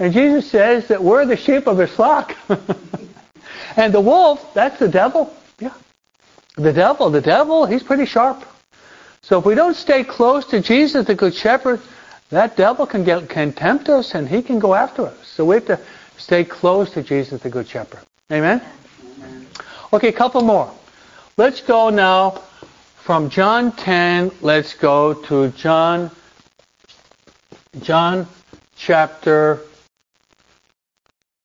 And 0.00 0.12
Jesus 0.12 0.48
says 0.48 0.86
that 0.88 1.02
we're 1.02 1.26
the 1.26 1.36
sheep 1.36 1.66
of 1.66 1.78
his 1.78 1.90
flock. 1.90 2.36
and 3.76 3.92
the 3.92 4.00
wolf, 4.00 4.54
that's 4.54 4.78
the 4.78 4.86
devil. 4.86 5.34
Yeah. 5.58 5.74
The 6.54 6.72
devil, 6.72 7.10
the 7.10 7.20
devil, 7.20 7.66
he's 7.66 7.82
pretty 7.82 8.06
sharp. 8.06 8.44
So 9.22 9.40
if 9.40 9.44
we 9.44 9.56
don't 9.56 9.74
stay 9.74 10.04
close 10.04 10.46
to 10.46 10.60
Jesus, 10.60 11.04
the 11.06 11.16
good 11.16 11.34
shepherd, 11.34 11.80
that 12.30 12.56
devil 12.56 12.86
can 12.86 13.02
get 13.02 13.28
can 13.28 13.52
tempt 13.52 13.88
us 13.88 14.14
and 14.14 14.28
he 14.28 14.40
can 14.40 14.60
go 14.60 14.72
after 14.72 15.06
us. 15.06 15.26
So 15.26 15.44
we 15.44 15.56
have 15.56 15.66
to 15.66 15.80
stay 16.16 16.44
close 16.44 16.90
to 16.92 17.02
Jesus, 17.02 17.42
the 17.42 17.50
good 17.50 17.66
shepherd. 17.66 17.98
Amen. 18.30 18.62
Okay, 19.92 20.08
a 20.08 20.12
couple 20.12 20.42
more. 20.42 20.72
Let's 21.38 21.60
go 21.60 21.88
now 21.88 22.42
from 22.96 23.30
John 23.30 23.70
10, 23.70 24.32
let's 24.40 24.74
go 24.74 25.14
to 25.14 25.50
John 25.50 26.10
John 27.80 28.26
chapter 28.76 29.60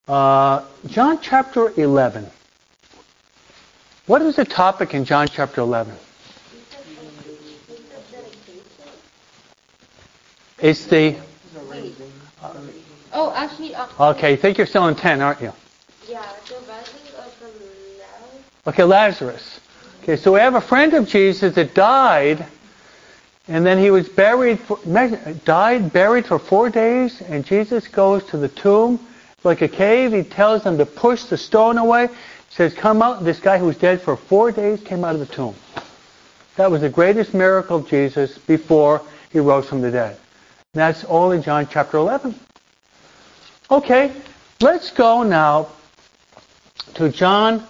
uh, 0.07 0.63
John 0.87 1.19
chapter 1.21 1.79
11. 1.79 2.25
What 4.07 4.23
is 4.23 4.35
the 4.35 4.45
topic 4.45 4.95
in 4.95 5.05
John 5.05 5.27
chapter 5.27 5.61
11? 5.61 5.95
It's 10.57 10.87
the. 10.87 11.17
Uh, 12.41 12.53
oh, 13.13 13.31
actually. 13.35 13.75
Uh, 13.75 13.85
okay, 13.99 14.33
I 14.33 14.37
think 14.37 14.57
you're 14.57 14.65
still 14.65 14.87
in 14.87 14.95
10, 14.95 15.21
aren't 15.21 15.39
you? 15.39 15.53
Yeah, 16.09 16.25
the 16.47 16.55
rising 16.67 16.95
of 17.19 17.39
the 17.39 17.45
Lazarus. 17.99 18.65
Okay, 18.65 18.83
Lazarus. 18.83 19.59
Okay, 20.03 20.17
so 20.17 20.33
we 20.33 20.41
have 20.41 20.55
a 20.55 20.59
friend 20.59 20.93
of 20.95 21.07
Jesus 21.07 21.55
that 21.55 21.73
died, 21.73 22.45
and 23.47 23.65
then 23.65 23.77
he 23.77 23.89
was 23.89 24.09
buried, 24.09 24.59
for, 24.59 24.77
died, 25.45 25.93
buried 25.93 26.25
for 26.25 26.37
four 26.39 26.69
days, 26.69 27.21
and 27.21 27.45
Jesus 27.45 27.87
goes 27.87 28.21
to 28.25 28.35
the 28.35 28.49
tomb 28.49 28.99
like 29.45 29.61
a 29.61 29.69
cave. 29.69 30.11
He 30.11 30.23
tells 30.23 30.65
them 30.65 30.77
to 30.79 30.85
push 30.85 31.23
the 31.23 31.37
stone 31.37 31.77
away. 31.77 32.07
He 32.07 32.13
says, 32.49 32.73
come 32.73 33.01
out. 33.01 33.23
This 33.23 33.39
guy 33.39 33.57
who 33.57 33.67
was 33.67 33.77
dead 33.77 34.01
for 34.01 34.17
four 34.17 34.51
days 34.51 34.81
came 34.81 35.05
out 35.05 35.15
of 35.15 35.21
the 35.21 35.33
tomb. 35.33 35.55
That 36.57 36.69
was 36.69 36.81
the 36.81 36.89
greatest 36.89 37.33
miracle 37.33 37.77
of 37.77 37.87
Jesus 37.87 38.37
before 38.39 39.01
he 39.31 39.39
rose 39.39 39.69
from 39.69 39.79
the 39.79 39.89
dead. 39.89 40.17
And 40.73 40.81
that's 40.81 41.05
all 41.05 41.31
in 41.31 41.43
John 41.43 41.65
chapter 41.71 41.95
11. 41.95 42.35
Okay, 43.71 44.11
let's 44.59 44.91
go 44.91 45.23
now 45.23 45.69
to 46.95 47.07
John 47.07 47.65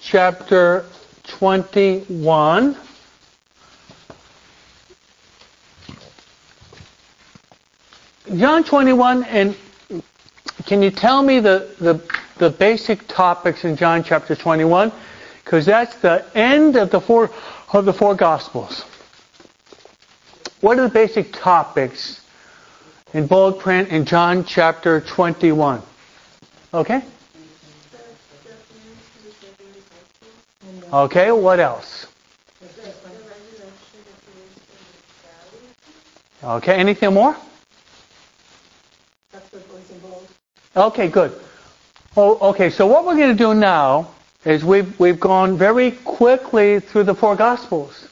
chapter 0.00 0.84
21. 1.26 2.76
John 8.36 8.64
21, 8.64 9.24
and 9.24 9.56
can 10.66 10.82
you 10.82 10.90
tell 10.90 11.22
me 11.22 11.40
the, 11.40 11.70
the, 11.78 12.00
the 12.38 12.50
basic 12.50 13.06
topics 13.06 13.64
in 13.64 13.76
John 13.76 14.02
chapter 14.02 14.34
21? 14.34 14.90
Because 15.44 15.64
that's 15.66 15.94
the 15.96 16.24
end 16.36 16.76
of 16.76 16.90
the 16.90 17.00
four 17.00 17.30
of 17.72 17.84
the 17.84 17.92
four 17.92 18.14
gospels. 18.14 18.82
What 20.60 20.78
are 20.78 20.82
the 20.82 20.92
basic 20.92 21.32
topics 21.32 22.20
in 23.16 23.26
bold 23.26 23.58
print 23.60 23.88
in 23.88 24.04
John 24.04 24.44
chapter 24.44 25.00
21. 25.00 25.82
Okay? 26.74 27.02
Okay, 30.92 31.32
what 31.32 31.60
else? 31.60 32.06
Okay, 36.44 36.74
anything 36.74 37.12
more? 37.12 37.36
Okay, 40.76 41.08
good. 41.08 41.32
Oh, 42.16 42.50
okay, 42.50 42.70
so 42.70 42.86
what 42.86 43.04
we're 43.04 43.16
going 43.16 43.36
to 43.36 43.38
do 43.38 43.54
now 43.54 44.10
is 44.44 44.64
we've, 44.64 44.98
we've 45.00 45.18
gone 45.18 45.58
very 45.58 45.90
quickly 45.90 46.80
through 46.80 47.04
the 47.04 47.14
four 47.14 47.34
Gospels. 47.34 48.08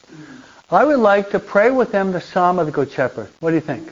I 0.69 0.83
would 0.83 0.99
like 0.99 1.29
to 1.29 1.39
pray 1.39 1.71
with 1.71 1.91
them 1.91 2.11
the 2.11 2.19
Psalm 2.19 2.59
of 2.59 2.65
the 2.65 2.71
Good 2.71 2.91
Shepherd. 2.91 3.29
What 3.39 3.51
do 3.51 3.55
you 3.55 3.61
think? 3.61 3.89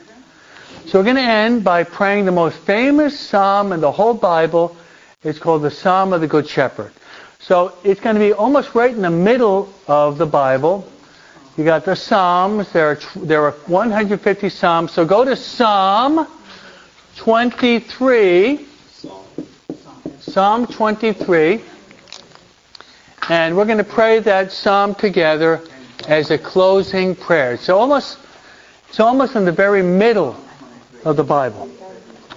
So 0.86 0.98
we're 0.98 1.04
going 1.04 1.16
to 1.16 1.22
end 1.22 1.64
by 1.64 1.84
praying 1.84 2.26
the 2.26 2.32
most 2.32 2.58
famous 2.58 3.18
psalm 3.18 3.72
in 3.72 3.80
the 3.80 3.92
whole 3.92 4.14
Bible. 4.14 4.76
It's 5.22 5.38
called 5.38 5.62
the 5.62 5.70
Psalm 5.70 6.12
of 6.12 6.20
the 6.20 6.26
Good 6.26 6.48
Shepherd. 6.48 6.92
So 7.46 7.74
it's 7.84 8.00
going 8.00 8.16
to 8.16 8.20
be 8.20 8.32
almost 8.32 8.74
right 8.74 8.90
in 8.90 9.02
the 9.02 9.10
middle 9.10 9.70
of 9.86 10.16
the 10.16 10.24
Bible. 10.24 10.90
You 11.58 11.64
got 11.64 11.84
the 11.84 11.94
Psalms. 11.94 12.72
There 12.72 12.92
are, 12.92 12.98
there 13.16 13.44
are 13.44 13.50
150 13.50 14.48
Psalms. 14.48 14.92
So 14.92 15.04
go 15.04 15.26
to 15.26 15.36
Psalm 15.36 16.26
23. 17.16 18.64
Psalm 20.20 20.66
23. 20.66 21.60
And 23.28 23.54
we're 23.58 23.66
going 23.66 23.76
to 23.76 23.84
pray 23.84 24.20
that 24.20 24.50
Psalm 24.50 24.94
together 24.94 25.60
as 26.08 26.30
a 26.30 26.38
closing 26.38 27.14
prayer. 27.14 27.52
It's 27.52 27.68
almost, 27.68 28.16
it's 28.88 29.00
almost 29.00 29.36
in 29.36 29.44
the 29.44 29.52
very 29.52 29.82
middle 29.82 30.34
of 31.04 31.18
the 31.18 31.24
Bible. 31.24 31.70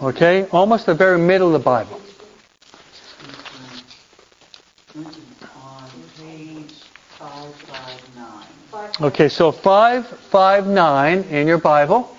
Okay? 0.03 0.49
Almost 0.51 0.85
the 0.85 0.93
very 0.93 1.17
middle 1.17 1.47
of 1.47 1.53
the 1.53 1.59
Bible. 1.59 2.01
On 4.97 5.05
page 6.17 6.73
559. 7.19 8.89
Okay, 9.01 9.29
so 9.29 9.51
559 9.51 11.19
in 11.25 11.45
your 11.45 11.59
Bible. 11.59 12.17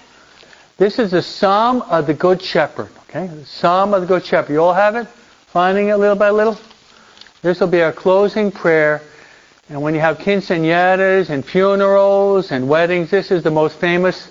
This 0.76 1.00
is 1.00 1.10
the 1.10 1.22
Psalm 1.22 1.82
of 1.82 2.06
the 2.06 2.14
Good 2.14 2.40
Shepherd. 2.40 2.90
Okay? 3.08 3.26
The 3.26 3.44
Psalm 3.44 3.94
of 3.94 4.02
the 4.02 4.06
Good 4.06 4.24
Shepherd. 4.24 4.52
You 4.52 4.62
all 4.62 4.74
have 4.74 4.94
it? 4.94 5.08
Finding 5.48 5.88
it 5.88 5.96
little 5.96 6.14
by 6.14 6.30
little? 6.30 6.56
This 7.42 7.58
will 7.58 7.66
be 7.66 7.82
our 7.82 7.92
closing 7.92 8.52
prayer. 8.52 9.02
And 9.68 9.82
when 9.82 9.92
you 9.92 10.00
have 10.00 10.18
quinceañeras 10.18 11.30
and 11.30 11.44
funerals 11.44 12.52
and 12.52 12.68
weddings, 12.68 13.10
this 13.10 13.32
is 13.32 13.42
the 13.42 13.50
most 13.50 13.76
famous 13.80 14.30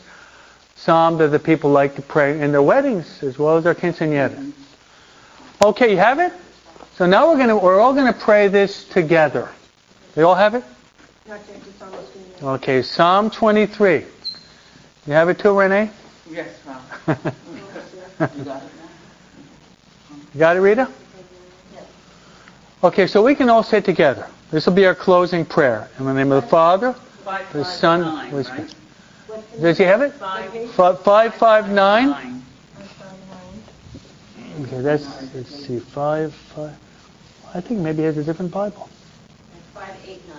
psalm 0.76 1.18
that 1.18 1.32
the 1.32 1.40
people 1.40 1.70
like 1.72 1.96
to 1.96 2.02
pray 2.02 2.40
in 2.40 2.54
their 2.54 2.62
weddings 2.62 3.24
as 3.24 3.38
well 3.38 3.58
as 3.58 3.66
their 3.66 3.76
quinceañeras. 3.76 4.54
Okay, 5.66 5.92
you 5.92 5.98
have 5.98 6.20
it? 6.20 6.32
So 6.98 7.06
now 7.06 7.30
we're 7.30 7.36
going 7.36 7.50
to 7.50 7.58
we're 7.58 7.80
all 7.80 7.94
going 7.94 8.12
to 8.12 8.20
pray 8.20 8.48
this 8.48 8.84
together. 8.86 9.50
You 10.16 10.28
all 10.28 10.34
have 10.34 10.56
it? 10.56 10.64
Okay, 12.42 12.82
Psalm 12.82 13.30
23. 13.30 14.04
You 15.06 15.14
have 15.14 15.30
it 15.30 15.38
too, 15.38 15.58
Renee? 15.58 15.92
Yes, 16.30 16.50
ma'am. 16.66 17.18
You 18.20 18.44
got 18.44 18.64
it 18.64 18.70
You 20.34 20.40
got 20.40 20.58
it, 20.58 20.60
Rita? 20.62 20.90
Okay, 22.84 23.06
so 23.06 23.22
we 23.24 23.36
can 23.36 23.48
all 23.48 23.62
say 23.62 23.80
together. 23.80 24.28
This 24.50 24.66
will 24.66 24.74
be 24.74 24.88
our 24.88 24.96
closing 24.96 25.46
prayer. 25.46 25.88
In 26.00 26.06
the 26.06 26.14
name 26.16 26.32
of 26.32 26.42
the 26.42 26.50
Father, 26.50 26.96
the 27.54 27.64
Son, 27.64 28.02
Holy 28.02 28.44
Spirit. 28.44 28.74
Does 29.62 29.78
he 29.78 29.84
have 29.84 30.02
it? 30.02 30.14
Five, 30.14 31.02
five, 31.02 31.36
five, 31.36 31.70
nine. 31.70 32.42
Okay, 34.62 34.82
that's 34.82 35.36
let's 35.36 35.68
see, 35.68 35.78
five, 35.78 36.34
five. 36.34 36.76
I 37.54 37.62
think 37.62 37.80
maybe 37.80 38.00
he 38.00 38.04
has 38.04 38.18
a 38.18 38.24
different 38.24 38.52
Bible. 38.52 38.90
Five, 39.74 39.96
eight, 40.08 40.28
nine. 40.28 40.38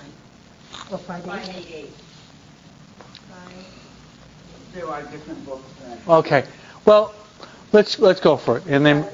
Oh, 0.91 0.97
five, 0.99 1.25
Five, 1.25 1.49
eight. 1.49 1.57
eight, 1.57 1.75
eight. 1.75 1.91
There 4.75 4.87
are 4.87 5.03
different 5.03 5.45
books. 5.47 5.65
then. 5.83 5.99
Okay. 6.09 6.45
Well, 6.85 7.15
let's 7.73 7.99
let's 7.99 8.21
go 8.21 8.37
for 8.37 8.59
it. 8.59 8.67
And 8.67 8.85
then, 8.85 9.07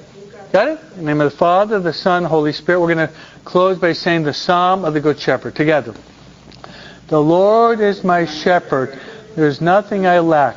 got 0.53 0.69
it? 0.69 0.81
In 0.93 0.99
the 0.99 1.03
name 1.05 1.21
of 1.21 1.31
the 1.31 1.37
Father, 1.37 1.81
the 1.81 1.93
Son, 1.93 2.25
Holy 2.25 2.53
Spirit. 2.53 2.81
We're 2.81 2.95
going 2.95 3.09
to 3.09 3.15
close 3.45 3.79
by 3.79 3.93
saying 3.93 4.25
the 4.25 4.35
Psalm 4.35 4.85
of 4.85 4.95
the 4.95 5.01
Good 5.01 5.19
Shepherd 5.19 5.55
together. 5.55 5.95
The 7.09 7.21
Lord 7.21 7.81
is 7.81 8.03
my 8.03 8.25
shepherd; 8.27 8.99
there 9.37 9.47
is 9.47 9.61
nothing 9.61 10.07
I 10.07 10.19
lack. 10.19 10.57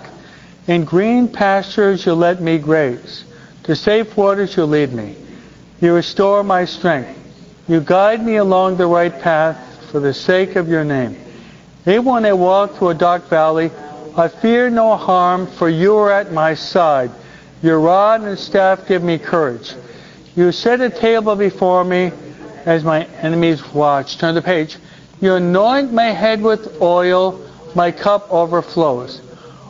In 0.67 0.83
green 0.83 1.27
pastures 1.29 2.05
you 2.05 2.13
let 2.13 2.41
me 2.41 2.57
graze. 2.57 3.23
To 3.63 3.75
safe 3.75 4.17
waters 4.17 4.55
you 4.57 4.65
lead 4.65 4.91
me. 4.93 5.15
You 5.79 5.93
restore 5.93 6.43
my 6.43 6.65
strength. 6.65 7.26
You 7.68 7.82
guide 7.82 8.26
me 8.26 8.38
along 8.38 8.78
the 8.78 8.88
right 8.88 9.13
path 9.22 9.89
for 9.91 9.99
the 9.99 10.13
sake 10.13 10.55
of 10.55 10.70
your 10.70 10.86
name. 10.86 11.18
Even 11.86 12.05
when 12.05 12.26
I 12.26 12.34
walk 12.34 12.76
through 12.76 12.89
a 12.89 12.93
dark 12.93 13.28
valley, 13.30 13.72
I 14.15 14.30
fear 14.30 14.70
no 14.70 14.95
harm, 14.95 15.47
for 15.47 15.68
you 15.68 15.95
are 15.97 16.11
at 16.11 16.32
my 16.32 16.53
side. 16.53 17.11
Your 17.61 17.80
rod 17.80 18.22
and 18.22 18.39
staff 18.39 18.88
give 18.88 19.03
me 19.03 19.18
courage. 19.18 19.74
You 20.36 20.51
set 20.51 20.80
a 20.80 20.89
table 20.89 21.36
before 21.36 21.84
me 21.84 22.11
as 22.65 22.84
my 22.84 23.05
enemies 23.22 23.74
watch. 23.74 24.18
Turn 24.18 24.36
the 24.36 24.41
page. 24.41 24.78
You 25.20 25.36
anoint 25.36 25.91
my 25.91 26.11
head 26.11 26.41
with 26.41 26.82
oil, 26.82 27.41
my 27.76 27.91
cup 27.91 28.32
overflows. 28.32 29.22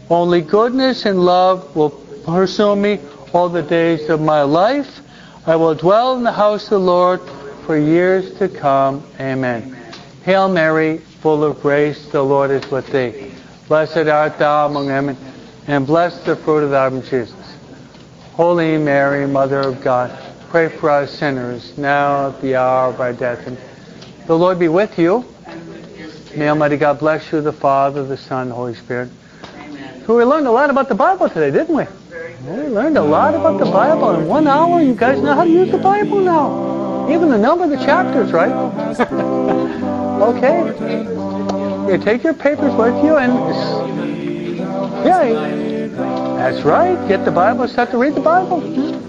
Only 0.09 0.41
goodness 0.41 1.05
and 1.05 1.23
love 1.25 1.75
will 1.75 1.89
pursue 2.25 2.75
me 2.75 2.99
all 3.33 3.49
the 3.49 3.63
days 3.63 4.09
of 4.09 4.21
my 4.21 4.43
life. 4.43 5.01
I 5.45 5.55
will 5.55 5.75
dwell 5.75 6.15
in 6.15 6.23
the 6.23 6.31
house 6.31 6.65
of 6.65 6.69
the 6.71 6.79
Lord 6.79 7.21
for 7.67 7.77
years 7.77 8.33
to 8.39 8.47
come. 8.47 9.03
Amen. 9.19 9.75
Hail 10.23 10.47
Mary, 10.47 10.99
full 11.21 11.43
of 11.43 11.61
grace, 11.61 12.07
the 12.07 12.23
Lord 12.23 12.49
is 12.49 12.65
with 12.71 12.87
thee. 12.87 13.33
Blessed 13.67 14.07
art 14.07 14.39
thou 14.39 14.67
among 14.67 14.87
women, 14.87 15.17
and 15.67 15.85
blessed 15.85 16.25
the 16.25 16.37
fruit 16.37 16.63
of 16.63 16.71
thy 16.71 16.87
womb, 16.87 17.01
Jesus. 17.01 17.35
Holy 18.31 18.77
Mary, 18.77 19.27
Mother 19.27 19.59
of 19.59 19.83
God, 19.83 20.17
pray 20.49 20.69
for 20.69 20.89
us 20.89 21.11
sinners, 21.11 21.77
now 21.77 22.29
at 22.29 22.41
the 22.41 22.55
hour 22.55 22.89
of 22.89 23.01
our 23.01 23.11
death. 23.11 23.45
And 23.45 23.57
the 24.27 24.37
Lord 24.37 24.59
be 24.59 24.69
with 24.69 24.97
you. 24.97 25.25
May 26.37 26.47
Almighty 26.47 26.77
God 26.77 26.99
bless 26.99 27.31
you, 27.33 27.41
the 27.41 27.51
Father, 27.51 28.05
the 28.05 28.15
Son, 28.15 28.47
the 28.47 28.55
Holy 28.55 28.75
Spirit. 28.75 29.09
So 30.05 30.15
we 30.15 30.23
learned 30.23 30.47
a 30.47 30.51
lot 30.51 30.69
about 30.69 30.87
the 30.87 30.95
Bible 30.95 31.27
today, 31.27 31.51
didn't 31.51 31.75
we? 31.75 31.83
We 32.49 32.69
learned 32.69 32.97
a 32.97 33.03
lot 33.03 33.35
about 33.35 33.59
the 33.59 33.65
Bible 33.65 34.11
in 34.11 34.27
one 34.27 34.47
hour. 34.47 34.81
You 34.81 34.95
guys 34.95 35.21
know 35.21 35.33
how 35.33 35.43
to 35.43 35.49
use 35.49 35.69
the 35.69 35.79
Bible 35.79 36.21
now. 36.21 36.76
Even 37.09 37.29
the 37.29 37.37
number 37.37 37.63
of 37.63 37.69
the 37.69 37.77
chapters, 37.77 38.31
right? 38.31 38.51
okay. 40.21 40.67
You 41.91 41.97
take 41.97 42.23
your 42.23 42.33
papers 42.33 42.73
with 42.75 43.03
you 43.03 43.17
and 43.17 43.33
yeah, 45.05 45.87
that's 46.37 46.63
right. 46.63 47.07
Get 47.07 47.23
the 47.23 47.31
Bible. 47.31 47.67
Start 47.67 47.91
to 47.91 47.97
read 47.97 48.15
the 48.15 48.21
Bible. 48.21 48.59
Hmm. 48.59 49.06